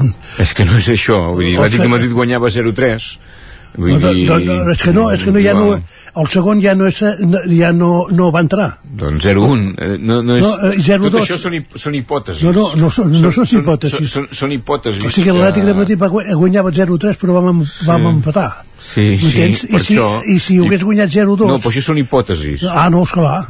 [0.41, 3.10] és que no és això vull dir, l'Atlètic de Madrid guanyava 0-3
[3.75, 4.25] Vull no, dir...
[4.29, 5.79] no, no, és que no, és que no, ja no,
[6.21, 6.99] el segon ja no, és,
[7.57, 8.67] ja no, no va entrar.
[8.83, 9.63] Doncs 0-1.
[9.77, 11.09] eh, No, no és, No, eh, 0-2.
[11.09, 12.43] Tot això són, hip- són hipòtesis.
[12.45, 13.97] No, no, no són, no són hipòtesis.
[14.11, 15.05] Són, són, són hipòtesis.
[15.05, 18.51] O sigui, l'Atlètic de Madrid va gu- guanyava 0-3 però vam, vam empatar.
[18.83, 20.07] Sí, sí, I si, això...
[20.27, 21.47] I si hagués guanyat 0-2...
[21.47, 22.65] No, però això són hipòtesis.
[22.69, 23.45] Ah, no, esclar.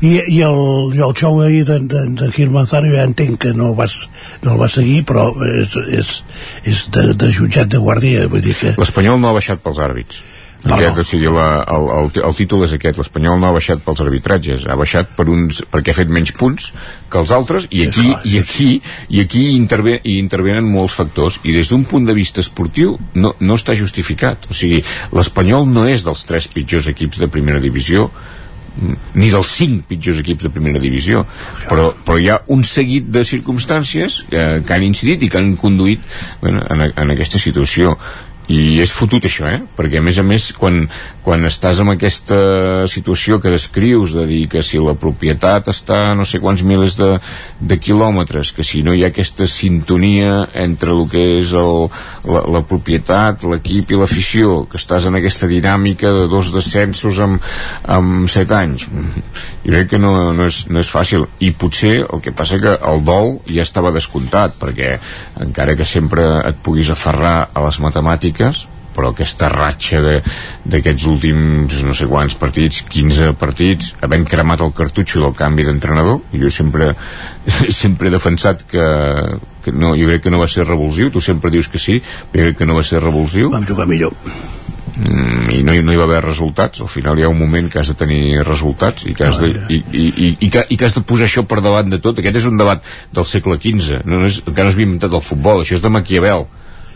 [0.00, 0.60] I, i, el,
[0.96, 3.96] i el show ahir de, de, de Gil Manzano ja entenc que no, vas,
[4.40, 5.28] no el va seguir però
[5.60, 6.12] és, és,
[6.64, 10.22] és de, de jutjat de guàrdia vull dir que L'Espanyol no ha baixat pels àrbits.
[10.60, 11.00] No, aquest, no.
[11.00, 14.66] o sigui, la, el, el, el títol és aquest l'Espanyol no ha baixat pels arbitratges
[14.68, 16.66] ha baixat per uns, perquè ha fet menys punts
[17.12, 18.68] que els altres i aquí, i aquí,
[19.08, 23.32] i aquí interve, hi intervenen molts factors i des d'un punt de vista esportiu no,
[23.40, 24.82] no està justificat o sigui,
[25.16, 28.10] l'Espanyol no és dels tres pitjors equips de primera divisió
[29.14, 31.24] ni dels cinc pitjors equips de primera divisió
[31.68, 35.54] però, però hi ha un seguit de circumstàncies eh, que han incidit i que han
[35.60, 36.00] conduït
[36.40, 37.96] bueno, en, a- en aquesta situació
[38.50, 39.60] i és fotut això, eh?
[39.76, 40.82] perquè a més a més quan,
[41.22, 42.38] quan estàs en aquesta
[42.90, 46.96] situació que descrius de dir que si la propietat està a no sé quants milers
[46.98, 47.10] de,
[47.60, 51.86] de quilòmetres que si no hi ha aquesta sintonia entre el que és el,
[52.26, 57.38] la, la propietat, l'equip i l'afició que estàs en aquesta dinàmica de dos descensos amb,
[57.86, 62.24] amb set anys jo crec que no, no, és, no és fàcil i potser el
[62.24, 64.96] que passa que el dol ja estava descomptat perquè
[65.44, 68.39] encara que sempre et puguis aferrar a les matemàtiques
[68.90, 70.16] però aquesta ratxa de-
[70.66, 76.18] d'aquests últims no sé quants partits 15 partits havent cremat el cartutxo del canvi d'entrenador
[76.34, 76.90] jo sempre
[77.82, 78.82] sempre he defensat que,
[79.64, 82.00] que no, jo crec que no va ser revulsiu tu sempre dius que sí,
[82.32, 83.50] però jo crec que no va ser revulsiu.
[83.54, 84.12] Vam jugar millor.
[85.00, 87.70] Mm, i no, hi- no hi va haver resultats al final hi ha un moment
[87.72, 90.76] que has de tenir resultats i que has de, i, i, i, i, que, i
[90.76, 92.18] que has de posar això per davant de tot.
[92.20, 92.82] Aquest és un debat
[93.14, 96.44] del segle XV no és, encara no has inventat el futbol, això és de Maquiavel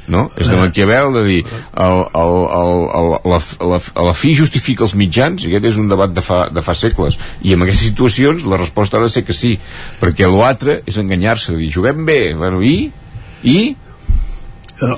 [0.08, 0.26] no?
[0.40, 3.40] és de Maquiavel de dir el, el, el, el, la,
[3.72, 6.76] la, la fi justifica els mitjans i aquest és un debat de fa, de fa
[6.78, 9.54] segles i en aquestes situacions la resposta ha de ser que sí
[10.02, 12.90] perquè l'altre és enganyar-se dir juguem bé, bueno, i?
[13.44, 13.58] i?
[14.74, 14.94] Eh,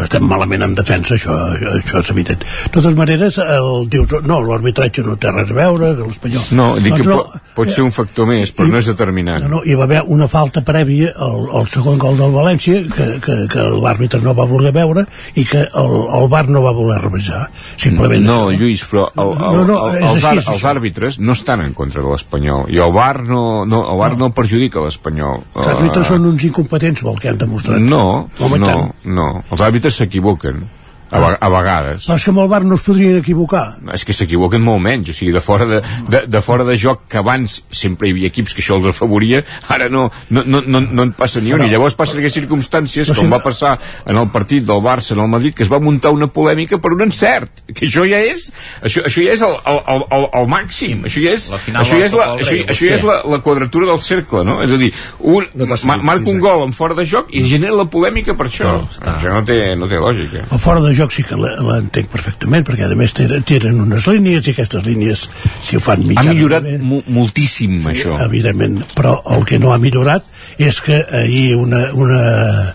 [0.00, 1.34] estem malament en defensa això,
[1.74, 2.40] això és evident.
[2.40, 6.68] De totes maneres el, dius no, l'arbitratge no té res a veure que l'Espanyol no,
[6.80, 9.44] dic que Doncs po, pot ser un factor més però no és determinant.
[9.44, 13.08] No, no, hi va haver una falta prèvia al, al segon gol del València que,
[13.20, 15.04] que, que l'àrbitre no va voler veure
[15.36, 17.42] i que el, el VAR no va voler revisar.
[17.76, 18.56] Simplement no, això.
[18.62, 21.76] Lluís, però el, el, No, no, el, els, així, ar, els àrbitres no estan en
[21.76, 25.44] contra de l'Espanyol i el VAR no, no, el VAR no, perjudica l'Espanyol.
[25.52, 27.84] Els àrbitres són uns incompetents pel que han demostrat.
[27.84, 28.72] no,
[29.04, 29.09] no.
[29.16, 30.62] No els àrbitres s'equivoquen
[31.10, 32.04] a, a vegades.
[32.06, 33.64] Però és que amb el VAR no es podrien equivocar.
[33.94, 37.06] És que s'equivoquen molt menys o sigui, de fora de, de, de fora de joc
[37.10, 40.80] que abans sempre hi havia equips que això els afavoria ara no, no, no, no,
[40.80, 41.64] no en passa ni un.
[41.66, 43.76] I llavors passen aquestes circumstàncies com si- va passar
[44.06, 46.92] en el partit del Barça en el Madrid que es va muntar una polèmica per
[46.94, 48.50] un encert que això ja és
[48.82, 52.06] això, això ja és el, el, el, el, el màxim això ja és, això ja
[52.06, 54.60] és, la, això, això ja és la, la quadratura del cercle no?
[54.62, 55.46] és a dir, un,
[55.88, 58.76] ma, marca un gol en fora de joc i genera la polèmica per això.
[59.00, 60.42] Això no té, no té lògica.
[60.52, 64.46] El fora de joc sí que la- l'entenc perfectament perquè a més tenen, unes línies
[64.46, 65.28] i aquestes línies
[65.62, 68.18] si ho fan ha mitjanament millorat mo moltíssim això.
[68.24, 70.24] evidentment, però el que no ha millorat
[70.58, 72.74] és que ahir una, una,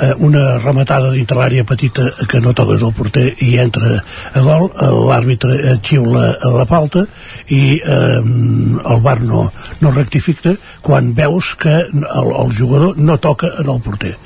[0.00, 4.02] eh, una rematada dintre l'àrea petita que no toca del porter i entra
[4.34, 4.70] a gol,
[5.08, 7.04] l'àrbitre eh, xiula la falta
[7.48, 13.52] i eh, el bar no, no rectifica quan veus que el, el jugador no toca
[13.58, 14.16] en el porter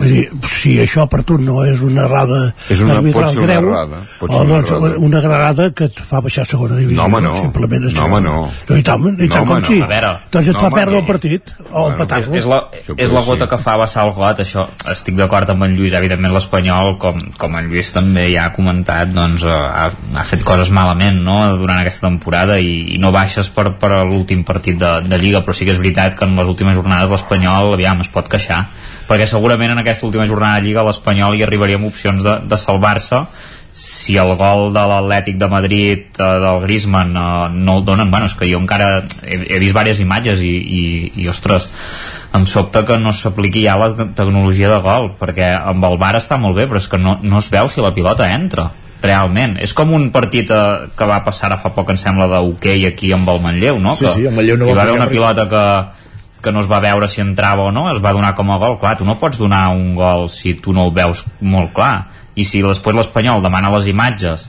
[0.00, 2.38] Vull dir, si això per tu no és una errada
[2.72, 4.98] És una- arbitral pot ser una greu, errada, pot ser o, una doncs, errada.
[5.10, 6.96] una errada que et fa baixar a segona divisió.
[7.02, 7.34] No, home, no.
[7.42, 8.04] Simplement No, això.
[8.08, 8.34] home, no.
[8.70, 9.66] no I tant, i No, tant home, com no.
[9.68, 9.80] sí.
[9.80, 10.12] A veure.
[10.32, 11.00] doncs et No, fa home, perdre no.
[11.00, 12.34] el partit, o empatar-lo.
[12.40, 12.60] és, la,
[12.96, 16.32] és la gota que fa vessar el got això, estic d'acord amb en Lluís evidentment
[16.34, 20.70] l'Espanyol, com, com en Lluís també ja ha comentat, doncs eh, ha, ha fet coses
[20.70, 21.56] malament no?
[21.60, 25.52] durant aquesta temporada i, i no baixes per, per l'últim partit de, de Lliga però
[25.54, 28.66] sí que és veritat que en les últimes jornades l'Espanyol aviam es pot queixar
[29.10, 32.58] perquè segurament en aquesta última jornada de Lliga l'Espanyol hi arribaria amb opcions de, de
[32.60, 33.24] salvar-se
[33.72, 38.26] si el gol de l'Atlètic de Madrid eh, del Griezmann eh, no el donen, bueno,
[38.26, 38.90] és que jo encara
[39.22, 40.82] he, he vist diverses imatges i, i,
[41.22, 41.70] i ostres,
[42.34, 46.38] em sobta que no s'apliqui ja la tecnologia de gol perquè amb el VAR està
[46.38, 48.70] molt bé però és que no, no es veu si la pilota entra
[49.00, 52.84] realment, és com un partit eh, que va passar ara fa poc em sembla d'hoquei
[52.90, 53.94] aquí amb el Manlleu, no?
[53.96, 55.64] Sí, que sí, el Manlleu no hi va va haver una pilota que,
[56.42, 58.78] que no es va veure si entrava o no, es va donar com a gol
[58.80, 62.46] clar, tu no pots donar un gol si tu no el veus molt clar i
[62.46, 64.48] si després l'Espanyol demana les imatges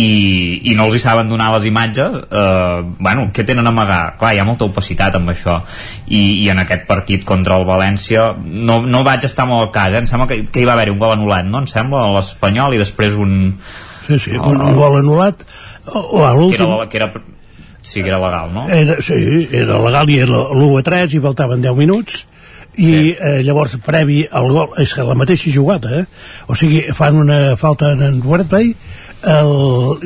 [0.00, 4.14] i, i no els hi saben donar les imatges eh, bueno, què tenen a amagar?
[4.20, 5.58] clar, hi ha molta opacitat amb això
[6.06, 9.96] i, i en aquest partit contra el València no, no vaig estar molt al cas
[9.96, 10.04] eh?
[10.04, 11.64] em sembla que, que hi va haver un gol anul·lat no?
[11.64, 13.36] em sembla, l'Espanyol i després un
[14.10, 15.44] Sí, sí, un, un gol anul·lat
[15.86, 17.10] o, o a que l'últim era, que era,
[17.82, 18.68] sí que era legal, no?
[18.68, 22.24] Era, sí, era legal i era l'1 a 3 i faltaven 10 minuts
[22.78, 23.16] i sí.
[23.18, 26.04] eh, llavors previ al gol és que la mateixa jugada eh?
[26.46, 28.74] o sigui fan una falta en en Wordplay
[29.26, 29.50] el,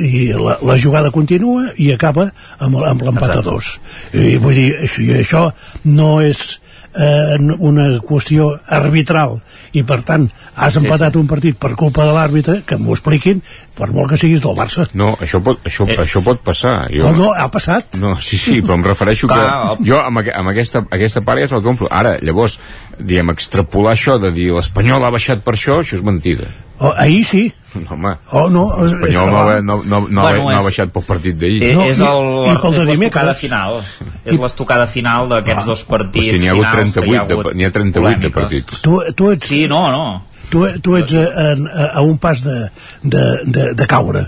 [0.00, 3.76] i la, la jugada continua i acaba amb, amb l'empat a dos
[4.16, 5.44] i vull dir, això, això
[5.84, 6.60] no és
[6.96, 9.38] eh, una qüestió arbitral
[9.72, 11.18] i per tant has Sí, empatat sí.
[11.20, 13.42] un partit per culpa de l'àrbitre que m'ho expliquin
[13.74, 15.98] per molt que siguis del Barça no, això pot, això, eh.
[16.02, 19.40] això pot passar jo, no, no, ha passat No, sí, sí, però em refereixo que
[19.88, 21.88] jo amb, aqu amb aquesta, aquesta part ja te'l compro.
[21.90, 22.58] Ara, llavors,
[22.98, 26.48] diguem, extrapolar això de dir l'Espanyol ha baixat per això, això és mentida.
[26.78, 27.52] Oh, ahir sí.
[27.74, 31.34] No, home, oh, no, l'Espanyol no, no, no, no, Bueno, no ha baixat pel partit
[31.40, 31.62] d'ahir.
[31.62, 33.40] Eh, No, és el, i pel de és l'estocada dimecres.
[33.40, 33.80] final.
[34.24, 37.16] És l'estocada final d'aquests dos partits Però si n'hi ha hagut finals que 38 hi
[37.18, 38.80] ha n'hi ha 38 de partits.
[38.84, 40.22] tu, tu ets, sí, no, no.
[40.50, 42.56] tu, tu ets a, a, a un pas de,
[43.02, 44.26] de, de, de caure.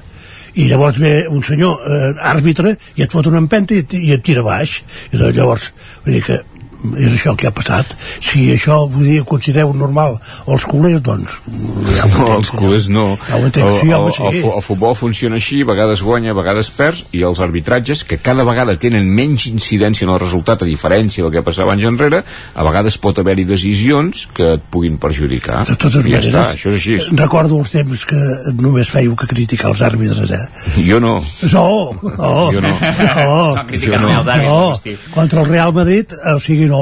[0.56, 4.12] I llavors ve un senyor eh, àrbitre i et fot una empenta i, et- i
[4.14, 4.78] et tira baix.
[5.12, 5.70] I llavors
[6.04, 6.38] vull dir que
[6.98, 11.40] és això el que ha passat si això vull dir, considereu normal els culers doncs
[11.96, 13.06] ja ho No, entenc, els culers no.
[13.28, 14.22] Ja ho entenc, sí, el, home, el, sí.
[14.26, 18.04] el, fu- el futbol funciona així, a vegades guanya, a vegades perds, i els arbitratges,
[18.08, 21.84] que cada vegada tenen menys incidència en el resultat, a diferència del que passava anys
[21.88, 22.22] enrere,
[22.54, 25.64] a vegades pot haver-hi decisions que et puguin perjudicar.
[25.68, 27.16] de totes I ja maneres està, això és així.
[27.16, 28.20] recordo els temps que
[28.60, 30.42] només fèieu que criticar els àrbitres eh?
[30.88, 31.16] Jo no.
[31.52, 31.66] no,
[32.02, 32.72] no, Jo no.
[32.80, 33.56] no,
[33.96, 34.96] No no, Agustí.
[35.14, 36.75] contra el Real Madrid o sigui, no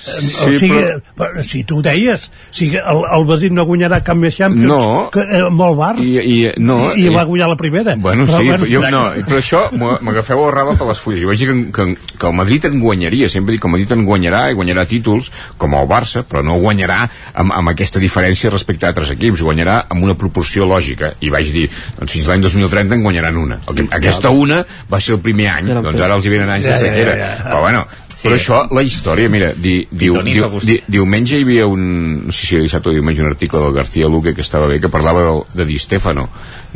[0.00, 0.78] Sí, o sigui,
[1.12, 2.22] però- si tu ho deies
[2.56, 5.10] sigui, el, el Madrid no guanyarà cap més Champions No.
[5.12, 8.24] que, eh, amb el Bar I, i, no, i, i va guanyar la primera Bueno,
[8.24, 11.20] però, sí, bueno, però, jo, no, però això m'agafeu el raba per les fulles.
[11.20, 13.92] Jo vaig dir que, que, que el Madrid en guanyaria, sempre dic que el Madrid
[13.98, 15.28] en guanyarà i guanyarà títols,
[15.60, 17.02] com el Barça, però no guanyarà
[17.34, 21.12] amb, amb aquesta diferència respecte a altres equips, guanyarà amb una proporció lògica.
[21.20, 21.68] I vaig dir,
[22.00, 23.60] doncs fins l'any 2030 en guanyaran una.
[23.68, 26.70] El que, aquesta una va ser el primer any, doncs ara els hi venen anys
[26.72, 27.18] de sequera.
[27.20, 27.50] ja, ja.
[27.50, 27.84] Però bueno,
[28.20, 28.28] Sí.
[28.28, 31.84] però això, la història, mira, di, diu, diu, di, diumenge hi havia un,
[32.26, 34.76] no sé si era dissabte o diumenge, un article del García Luque que estava bé,
[34.76, 36.26] que parlava del, de Di Stefano,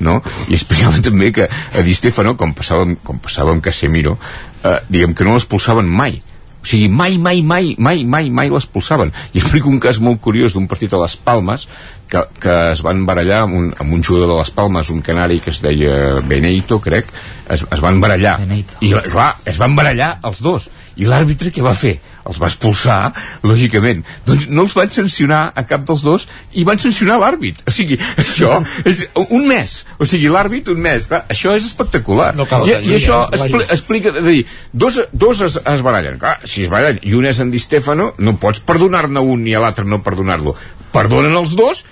[0.00, 0.22] no?
[0.48, 4.16] I explicava també que a Di Stefano, com passava, com passava amb Casemiro,
[4.62, 6.16] eh, diguem que no l'expulsaven mai.
[6.64, 9.12] O sigui, mai, mai, mai, mai, mai, mai l'expulsaven.
[9.36, 11.66] I explico un cas molt curiós d'un partit a les Palmes,
[12.08, 15.42] que, que es van barallar amb un, amb un jugador de les Palmes, un canari
[15.44, 17.12] que es deia Beneito, crec,
[17.52, 18.38] es, es van barallar.
[18.40, 18.80] Beneito.
[18.80, 20.70] I, clar, es van barallar els dos.
[21.00, 21.96] I l'àrbitre què va fer?
[22.24, 22.98] Els va expulsar,
[23.44, 24.04] lògicament.
[24.26, 26.26] Doncs no els van sancionar a cap dels dos
[26.56, 27.64] i van sancionar l'àrbit.
[27.68, 29.76] O sigui, això és un mes.
[29.98, 31.08] O sigui, l'àrbit un mes.
[31.10, 32.32] Clar, això és espectacular.
[32.38, 33.40] No cal I, I això eh?
[33.40, 36.18] expli explica, és dir, dos, dos es, es barallen.
[36.22, 39.54] Clar, si es barallen i un és en Di Stefano, no pots perdonar-ne un i
[39.54, 40.56] a l'altre no perdonar-lo.
[40.94, 41.84] Perdonen els dos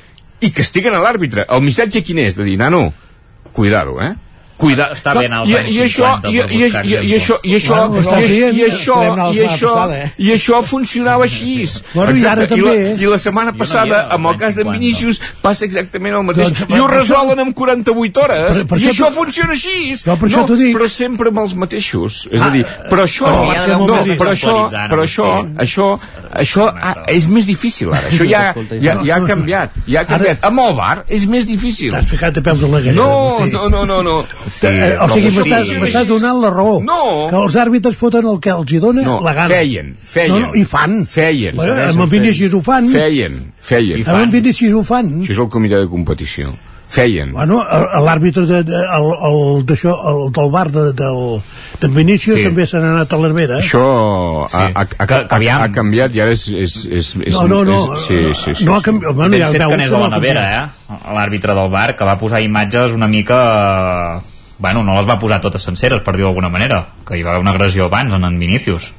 [0.43, 1.47] i castiguen a l'àrbitre.
[1.53, 2.39] El missatge quin és?
[2.39, 2.89] De dir, nano,
[3.53, 4.15] cuidado, eh?
[4.63, 4.89] Cuida.
[4.95, 7.57] Està als I, anys i, això, 50 i, per i, buscar i, i, això, i
[7.59, 8.99] això, i, això,
[9.33, 10.05] i això, eh?
[10.23, 11.67] i això funcionava així.
[11.93, 12.95] Bueno, i ara també, la?
[13.03, 16.53] I la setmana passada, amb el cas de Vinícius, passa exactament el mateix.
[16.53, 18.63] Doncs, I ho resolen en 48 hores.
[18.79, 19.95] I això funciona així.
[20.07, 20.47] No.
[20.79, 22.27] Però sempre amb els mateixos.
[22.31, 23.87] És a Ah, dir, però això, però ja no,
[24.19, 24.55] però això,
[24.91, 25.29] però això,
[25.63, 25.87] això,
[26.43, 28.11] això ah, és més difícil ara.
[28.11, 28.43] Això ja,
[28.83, 29.79] ja, ja ha canviat.
[29.89, 30.45] Ja ha canviat.
[30.49, 31.93] Amb el bar és més difícil.
[31.95, 34.19] T'has ficat de peus a la gallina No, no, no, no,
[34.63, 34.69] no.
[34.71, 36.09] Eh, o sigui, m'estàs sí.
[36.09, 37.29] donant la raó No.
[37.31, 40.33] que els àrbitres foten el que els hi dona No, la gana feien, feien.
[40.35, 41.57] no, no, i fan Feien.
[41.57, 44.05] bueno, amb el Vinícius ho fan Feien, feien.
[44.09, 46.53] amb el Vinícius ho fan Això és el comitè de competició.
[46.93, 47.31] Feien.
[47.33, 51.41] Bueno, el- l'àrbitre de, de, el, el, del bar de, del,
[51.81, 52.43] d'en Vinícius Sí.
[52.45, 53.63] també se n'ha anat a l'Hermera eh?
[53.63, 56.43] Això ha, ha, ha, ha, ha canviat i ara és...
[56.53, 58.65] és, és, és No, no, no, És, sí, sí, sí.
[58.69, 61.01] no ha canviat bueno, ja fet veu, que anés a la no ha nevera, canviat.
[61.09, 61.15] eh?
[61.17, 63.41] L'àrbitre del bar, que va posar imatges una mica...
[64.21, 64.29] eh,
[64.63, 66.77] Bueno, no les va posar totes senceres, per dir-ho d'alguna manera.
[67.05, 68.93] Que hi va haver una agressió abans en en Vinícius,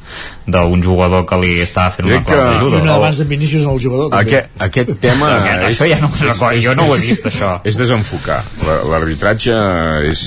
[0.46, 2.82] d'un jugador que li estava fent una Crec clau que- I d'ajuda.
[2.84, 4.10] una abans de Vinícius en el jugador.
[4.12, 4.36] també.
[4.42, 5.30] Aquest, aquest tema...
[5.40, 7.54] Aquest- és, això ja no me'n recordo, jo no ho he vist, això.
[7.72, 8.44] És desenfocar.
[8.68, 9.56] La- L'arbitratge
[10.12, 10.24] és,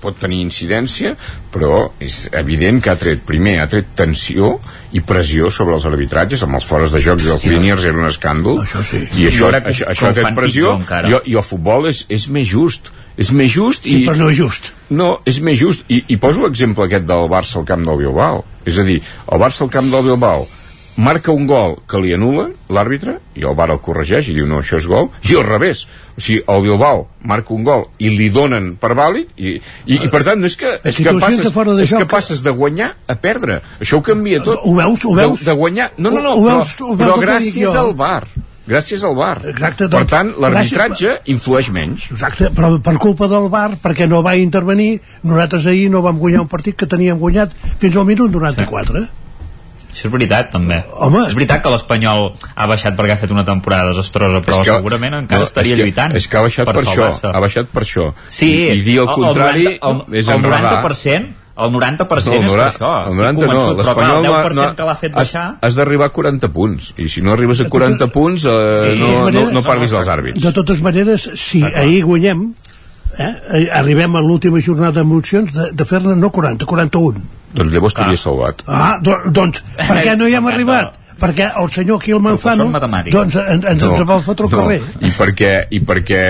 [0.00, 1.14] pot tenir incidència,
[1.52, 4.54] però és evident que ha tret, primer, ha tret tensió
[4.96, 8.08] i pressió sobre els arbitratges, amb els fores de jocs i els líniers era un
[8.08, 8.62] escàndol.
[8.64, 9.02] Això sí.
[9.20, 11.88] I això, Jo que això, això que ha tret fan pressió i, i el futbol
[11.92, 12.88] és, és més just.
[13.18, 14.06] És més just sí, i...
[14.06, 15.82] però no és just No, és més just.
[15.92, 18.44] I, i poso l'exemple aquest del Barça al camp del Bilbao.
[18.64, 20.46] És a dir, el Barça al camp del Bilbao
[20.98, 24.56] marca un gol que li anulen l'àrbitre i el Bar el corregeix i diu no,
[24.58, 25.84] això és gol i al revés,
[26.16, 29.52] o sigui, el Bilbao marca un gol i li donen per vàlid i,
[29.86, 32.00] i, i per tant no és que, és que, passes, de fora de és que
[32.02, 35.04] joc- passes de guanyar a perdre això ho canvia tot Ho veus?
[35.06, 35.44] Ho veus?
[35.44, 36.74] De, de guanyar, no, no, no, Ho- ho però, veus?
[36.82, 38.24] Ho veus però que gràcies al Bar
[38.68, 43.48] gràcies al Bar Exacte, per doncs, tant l'arbitratge influeix menys Exacte, però per culpa del
[43.52, 47.54] bar, perquè no va intervenir, nosaltres ahir no vam guanyar un partit que teníem guanyat
[47.80, 49.06] fins al minut 94.
[49.06, 49.24] Sí.
[49.88, 50.76] Això és veritat, també.
[50.94, 51.24] Home.
[51.26, 55.16] És veritat que l'Espanyol ha baixat perquè ha fet una temporada desastrosa, però que- segurament
[55.18, 56.14] encara no, estaria és que, lluitant.
[56.14, 57.32] És que ha baixat per, això, salvar-se.
[57.34, 58.12] ha baixat per això.
[58.28, 60.84] Sí, I, i dir el contrari el, 90, el, és el enredar.
[60.84, 62.90] 90%, el 90% No, el és per això.
[63.08, 65.44] el estic 90 no, clar, el 10% que l'ha fet has, baixar...
[65.66, 69.30] has d'arribar a 40 punts i si no arribes a 40 punts eh, Sí, no,
[69.34, 72.44] no, no parlis als àrbits De totes maneres, si ahir guanyem,
[73.18, 77.26] eh, eh, arribem a l'última jornada d'emocions de, de fer-ne no 40, 41.
[77.58, 80.94] doncs llavors t'hauria salvat Ah, do, doncs, per què no hi hem arribat?
[81.18, 83.12] Perquè el senyor Quil Manzano Professor matemàtic.
[83.12, 84.80] doncs ens, ens, ens va fotre al carrer.
[85.00, 86.22] i perquè, i perquè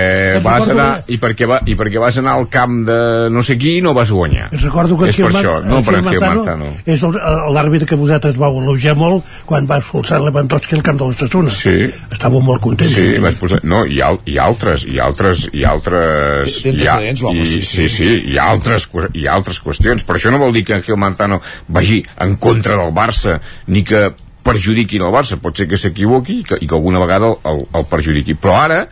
[0.43, 2.99] vas anar i perquè, va, i perquè vas anar al camp de
[3.29, 6.07] no sé qui i no vas guanyar Recordo que és per això, no per Gil
[6.09, 7.19] Manzano Manzano és el-
[7.53, 11.49] l'àrbitre que vosaltres vau elogiar molt quan va expulsar Lewandowski al camp de l'Estassuna.
[11.53, 11.75] Sí.
[12.11, 12.93] Estàveu molt contents.
[12.95, 13.61] Sí, vaig posar...
[13.63, 16.57] No, hi ha, hi ha altres, hi ha altres, hi ha altres...
[16.65, 16.97] Hi ha,
[17.33, 18.09] i, sí, sí, sí.
[18.37, 22.35] ha altres, ha altres qüestions, però això no vol dir que Gil Manzano vagi en
[22.41, 24.07] contra del Barça, ni que
[24.45, 25.39] perjudiquin el Barça.
[25.41, 28.37] Pot ser que s'equivoqui i, que, i que alguna vegada el, el, el perjudiqui.
[28.39, 28.85] Però ara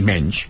[0.00, 0.48] menys.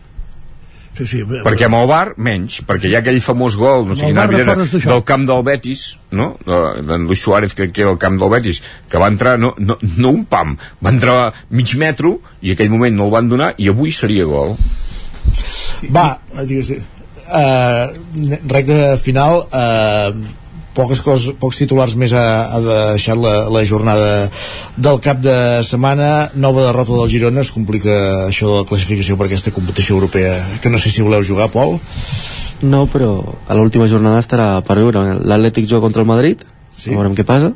[0.95, 4.07] Sí, sí, perquè amb el Bar menys, perquè hi ha aquell famós gol no sé
[4.13, 4.93] quina de d'això.
[4.93, 5.81] del camp del Betis
[6.15, 6.37] no?
[6.47, 9.57] De- d'en Luis Suárez crec que era el camp del Betis que va entrar, no,
[9.59, 13.51] no, no un pam va entrar mig metro i aquell moment no el van donar
[13.59, 14.55] i avui seria gol.
[15.91, 16.07] Va,
[16.47, 16.71] digues,
[17.27, 17.91] uh,
[18.55, 20.15] recte final, uh,
[20.75, 22.25] poques coses, pocs titulars més ha,
[22.55, 24.29] ha deixat la, la jornada
[24.77, 25.37] del cap de
[25.67, 27.97] setmana, nova derrota del Girona, es complica
[28.29, 31.79] això de la classificació per aquesta competició europea, que no sé si voleu jugar, Pol?
[32.65, 35.03] No, però a l'última jornada estarà per veure.
[35.21, 36.95] L'Atlètic juga contra el Madrid, sí.
[36.95, 37.53] veurem què passa,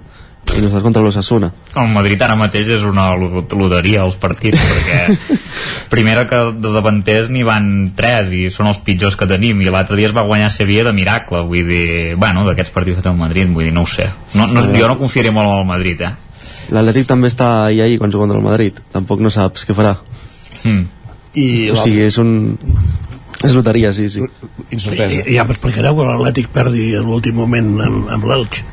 [0.57, 1.51] i nosaltres contra l'Ossassuna.
[1.79, 5.39] El Madrid ara mateix és una lo- loteria els partits perquè
[5.93, 7.69] primera que de davanters n'hi van
[7.99, 10.95] tres i són els pitjors que tenim i l'altre dia es va guanyar Sevilla de
[10.97, 14.09] miracle vull dir, bueno, d'aquests partits que té el Madrid vull dir, no ho sé,
[14.35, 16.15] no, no, jo no confiaré molt en el Madrid eh?
[16.75, 18.77] L'Atlètic també està ahí ahí quan juga contra el Madrid.
[18.93, 19.95] Tampoc no saps què farà.
[20.65, 20.83] mm.
[21.41, 22.59] I o sigui, és un...
[23.47, 24.21] És loteria, sí, sí.
[24.75, 25.23] Incertesa.
[25.23, 28.65] I, ja m'explicareu que l'Atlètic perdi a l'últim moment amb, amb l'Elx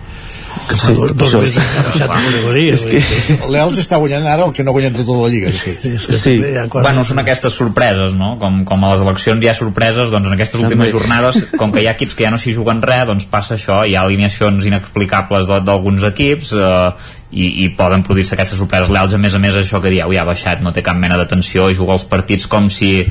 [0.69, 3.97] que fa Sí, dos, dos mesos que ha baixat a categoria És que- L'Elx està
[4.01, 5.79] guanyant ara el que no ha guanyat tota la Lliga, de fet.
[5.79, 6.35] Sí.
[6.73, 8.37] Bueno, són aquestes sorpreses, no?
[8.39, 10.91] Com, com a les eleccions hi ha sorpreses, doncs en aquestes últimes També.
[10.97, 13.81] jornades, com que hi ha equips que ja no s'hi juguen res, doncs passa això,
[13.87, 16.91] hi ha alineacions inexplicables de- d'alguns equips eh,
[17.31, 18.89] i, i poden produir-se aquestes sorpreses.
[18.89, 21.17] L'Elx, a més a més, això que dieu, ja ha baixat, no té cap mena
[21.17, 23.05] de tensió, i juga els partits com si...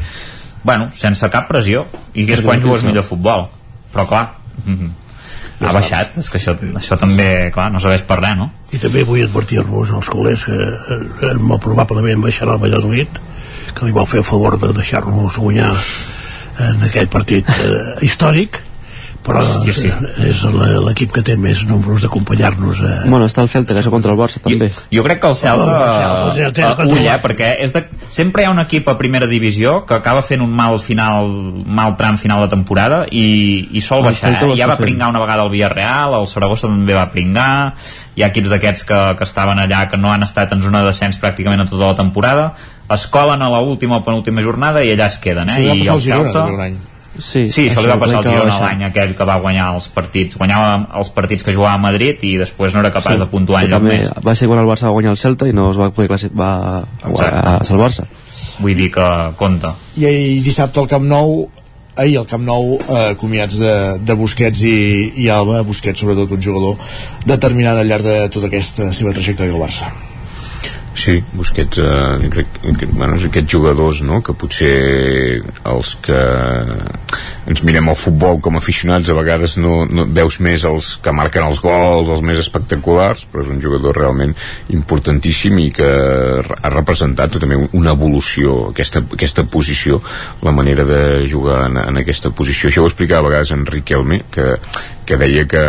[0.65, 1.85] Bueno, sense cap pressió,
[2.15, 3.49] i que és quan jugues millor futbol.
[3.93, 4.23] Però clar,
[4.65, 4.95] mhm,
[5.61, 8.51] ha baixat, és que això, això també, clar, no serveix per res, no?
[8.75, 11.01] i també vull advertir-vos als col·legs que eh,
[11.31, 13.21] eh, molt probablement baixarà el Valladolid
[13.75, 15.73] que li vol fer el favor de deixar-nos guanyar
[16.69, 18.61] en aquell partit eh, històric
[19.25, 19.91] però Sí, sí.
[20.29, 20.43] és
[20.85, 24.19] l'equip que té més números d'acompanyar-nos eh, Bueno, està el Celta, que és contra el
[24.19, 24.69] Barça, també.
[24.93, 28.45] Jo crec que el Celta, Oh, el Celta, uh, ull, eh, perquè és de, sempre
[28.45, 31.31] hi ha un equip a primera divisió que acaba fent un mal final,
[31.67, 33.25] mal tram final de temporada i,
[33.73, 34.35] i sol El baixar.
[34.37, 34.55] Eh?
[34.59, 34.85] Ja va fent.
[34.87, 37.75] pringar una vegada el Villarreal, el Saragossa també va pringar,
[38.15, 40.93] hi ha equips d'aquests que, que estaven allà que no han estat en zona de
[40.93, 42.51] descens pràcticament a tota la temporada,
[42.95, 45.49] es colen a l'última o penúltima jornada i allà es queden.
[45.49, 45.63] Eh?
[45.71, 46.93] Va I el al Girona, Celta...
[47.19, 50.39] Sí, Sí, això li va passar al Girona l'any aquell que va guanyar els partits.
[50.41, 53.85] Guanyava els partits que jugava a Madrid i després no era capaç de puntuar enlloc
[53.85, 54.13] també més.
[54.25, 56.49] Va ser quan el Barça va guanyar el Celta i no es va poder classificar,
[57.05, 58.09] va, a salvar-se.
[58.61, 59.75] Vull dir que compta.
[60.01, 61.45] I ahir dissabte al Camp Nou
[61.97, 64.79] ahir al Camp Nou eh, acomiats de, de Busquets i,
[65.23, 66.75] i Alba Busquets sobretot un jugador
[67.27, 69.93] determinat al llarg de tota aquesta seva trajectòria al Barça
[70.95, 74.21] Sí, Busquets eh, crec, que, bueno, aquests jugadors no?
[74.23, 76.21] que potser els que
[77.51, 81.13] ens mirem el futbol com a aficionats a vegades no, no veus més els que
[81.13, 84.35] marquen els gols, els més espectaculars però és un jugador realment
[84.73, 85.91] importantíssim i que
[86.55, 90.01] ha representat també una evolució aquesta, aquesta posició
[90.43, 92.71] la manera de jugar en, en aquesta posició.
[92.71, 94.55] Això ho explicava a vegades en Riquelme que,
[95.05, 95.63] que deia que,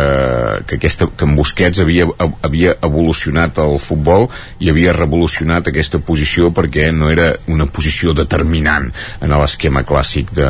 [0.66, 2.06] que, aquesta, que en Busquets havia,
[2.46, 4.28] havia evolucionat el futbol
[4.60, 8.88] i havia revolucionat aquesta posició perquè no era una posició determinant
[9.20, 10.48] en l'esquema clàssic de,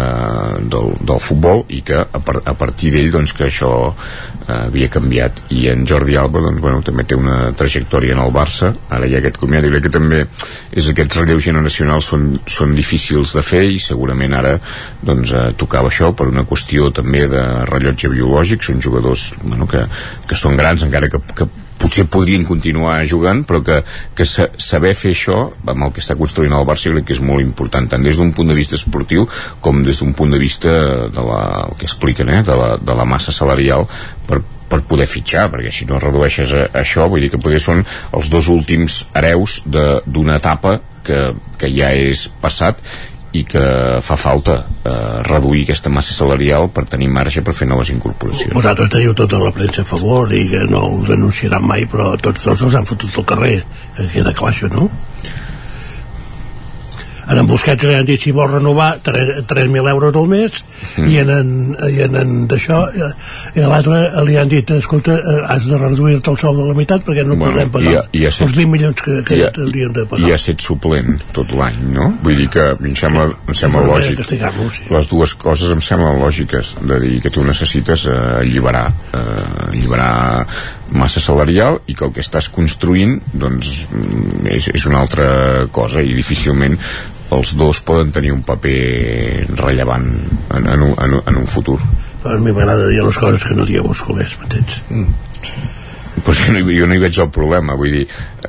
[0.70, 4.88] del, del futbol i que a, par, a partir d'ell doncs que això eh, havia
[4.92, 5.42] canviat.
[5.56, 8.72] I en Jordi Alba doncs, bueno, també té una trajectòria en el Barça.
[8.92, 9.66] Ara hi ha aquest comiat.
[9.66, 10.22] I crec que també
[10.72, 14.56] és aquests relleus generacionals són, són difícils de fer i segurament ara
[15.02, 18.66] doncs, eh, tocava això per una qüestió també de rellotge biològic.
[18.66, 19.86] Són jugadors bueno, que,
[20.28, 21.48] que són grans encara que, que
[21.80, 23.80] potser podrien continuar jugant però que,
[24.16, 27.22] que sa saber fer això amb el que està construint el Barça crec que és
[27.22, 29.28] molt important tant des d'un punt de vista esportiu
[29.60, 30.72] com des d'un punt de vista
[31.12, 33.86] de la, el que expliquen eh, de, la, de la massa salarial
[34.26, 37.62] per, per poder fitxar, perquè si no redueixes a, a això, vull dir que potser
[37.62, 37.84] són
[38.16, 41.20] els dos últims hereus d'una etapa que,
[41.60, 42.82] que ja és passat
[43.36, 43.64] i que
[44.04, 48.54] fa falta eh, reduir aquesta massa salarial per tenir marge per fer noves incorporacions.
[48.56, 52.46] vosaltres teniu tota la premsa a favor i que no ho denunciaran mai però tots
[52.48, 53.56] dos els han fotut al carrer
[53.96, 54.88] que queda clar això, no?
[57.28, 60.60] En en Busquets li han dit si vol renovar 3.000 euros al mes
[60.98, 61.06] mm.
[61.10, 61.50] i en, en,
[61.90, 66.30] i en, en d'això i a l'altre li han dit escolta, eh, has de reduir-te
[66.30, 68.56] el sou de la meitat perquè no Bueno, podem pagar i ha- i set- els
[68.56, 71.80] 20 milions que, que I ha, hauríem de i pagar ha set suplent tot l'any,
[71.96, 72.12] no?
[72.22, 74.22] Vull dir que em sembla, em sembla lògic.
[74.26, 74.86] sí.
[74.90, 80.46] Les dues coses em semblen lògiques, de dir que tu necessites eh, alliberar, eh, alliberar
[80.96, 86.02] massa salarial i que el que estàs construint doncs, mm, és, és una altra cosa
[86.02, 86.78] i difícilment
[87.34, 90.06] els dos poden tenir un paper rellevant
[90.54, 91.80] en, en, un, en, un- en un futur.
[92.22, 94.82] però a mi m'agrada dir les coses que no dieu els col·legs, m'entens?
[94.90, 95.10] Mm.
[96.26, 98.00] Pues jo, no, hi- jo no hi veig el problema, vull dir,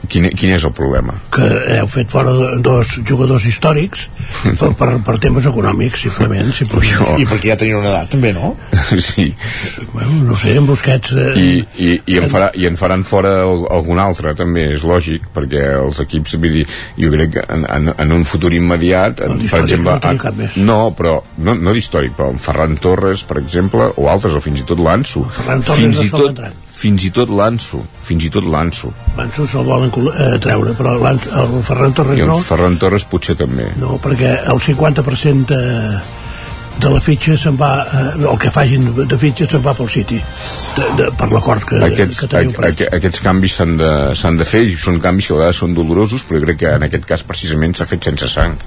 [0.09, 1.13] quin, quin és el problema?
[1.33, 1.45] que
[1.77, 4.07] heu fet fora de dos jugadors històrics
[4.57, 6.49] per, per, per temes econòmics, simplement.
[6.57, 7.19] simplement.
[7.21, 8.55] I perquè ja tenien una edat, també, no?
[9.07, 9.27] Sí.
[9.93, 11.11] Bueno, no sé, en Busquets...
[11.13, 14.81] Eh, I, i, i, en farà, i en faran fora el, algun altre també és
[14.87, 16.65] lògic perquè els equips vull dir,
[16.97, 20.57] jo crec que en, en, en un futur immediat en, per d'històric exemple no més.
[20.71, 24.63] no, però no, no d'històric però en Ferran Torres per exemple o altres o fins
[24.63, 26.65] i tot l'Anso Ferran Torres fins, no i tot.
[26.77, 28.91] Fins i tot l'Anso fins i tot l'Anso.
[29.17, 33.35] L'Anso se'l volen eh, treure, però el Ferran Torres i en no, Ferran Torres potser
[33.39, 33.71] també.
[33.81, 35.99] No, perquè el 50% de,
[36.77, 40.19] de la fitxa se'n va, eh, el que facin de fitxa se'n va pel City,
[40.77, 44.37] de, de, per l'acord que, aquests, que teniu a, a, aquests canvis s'han de, s'han
[44.39, 47.07] de fer i són canvis que a vegades són dolorosos però crec que en aquest
[47.09, 48.57] cas precisament s'ha fet sense sang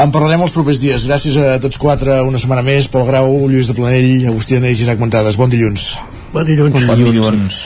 [0.00, 1.04] En parlarem els propers dies.
[1.08, 2.88] Gràcies a tots quatre una setmana més.
[2.90, 5.38] Pol Grau, Lluís de Planell, Agustí Anés i Isaac Montades.
[5.40, 5.92] Bon dilluns.
[6.32, 6.86] Bon dilluns.
[6.88, 7.64] Bon dilluns.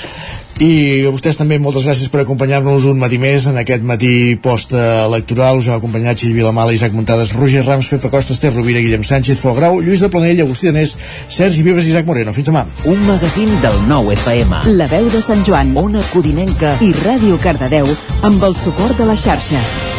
[0.62, 5.58] I a vostès també moltes gràcies per acompanyar-nos un matí més en aquest matí post-electoral.
[5.58, 9.40] Us heu acompanyat Gil Vilamala, Isaac Montades, Roger Rams, Pepa Costa, Esther Rovira, Guillem Sánchez,
[9.42, 10.94] Pol Grau, Lluís de Planell, Agustí Danés,
[11.26, 12.32] Sergi Vives i Isaac Moreno.
[12.36, 12.62] Fins demà.
[12.86, 14.62] Un magazín del nou FM.
[14.78, 17.90] La veu de Sant Joan, Ona Codinenca i Ràdio Cardedeu
[18.22, 19.93] amb el suport de la xarxa.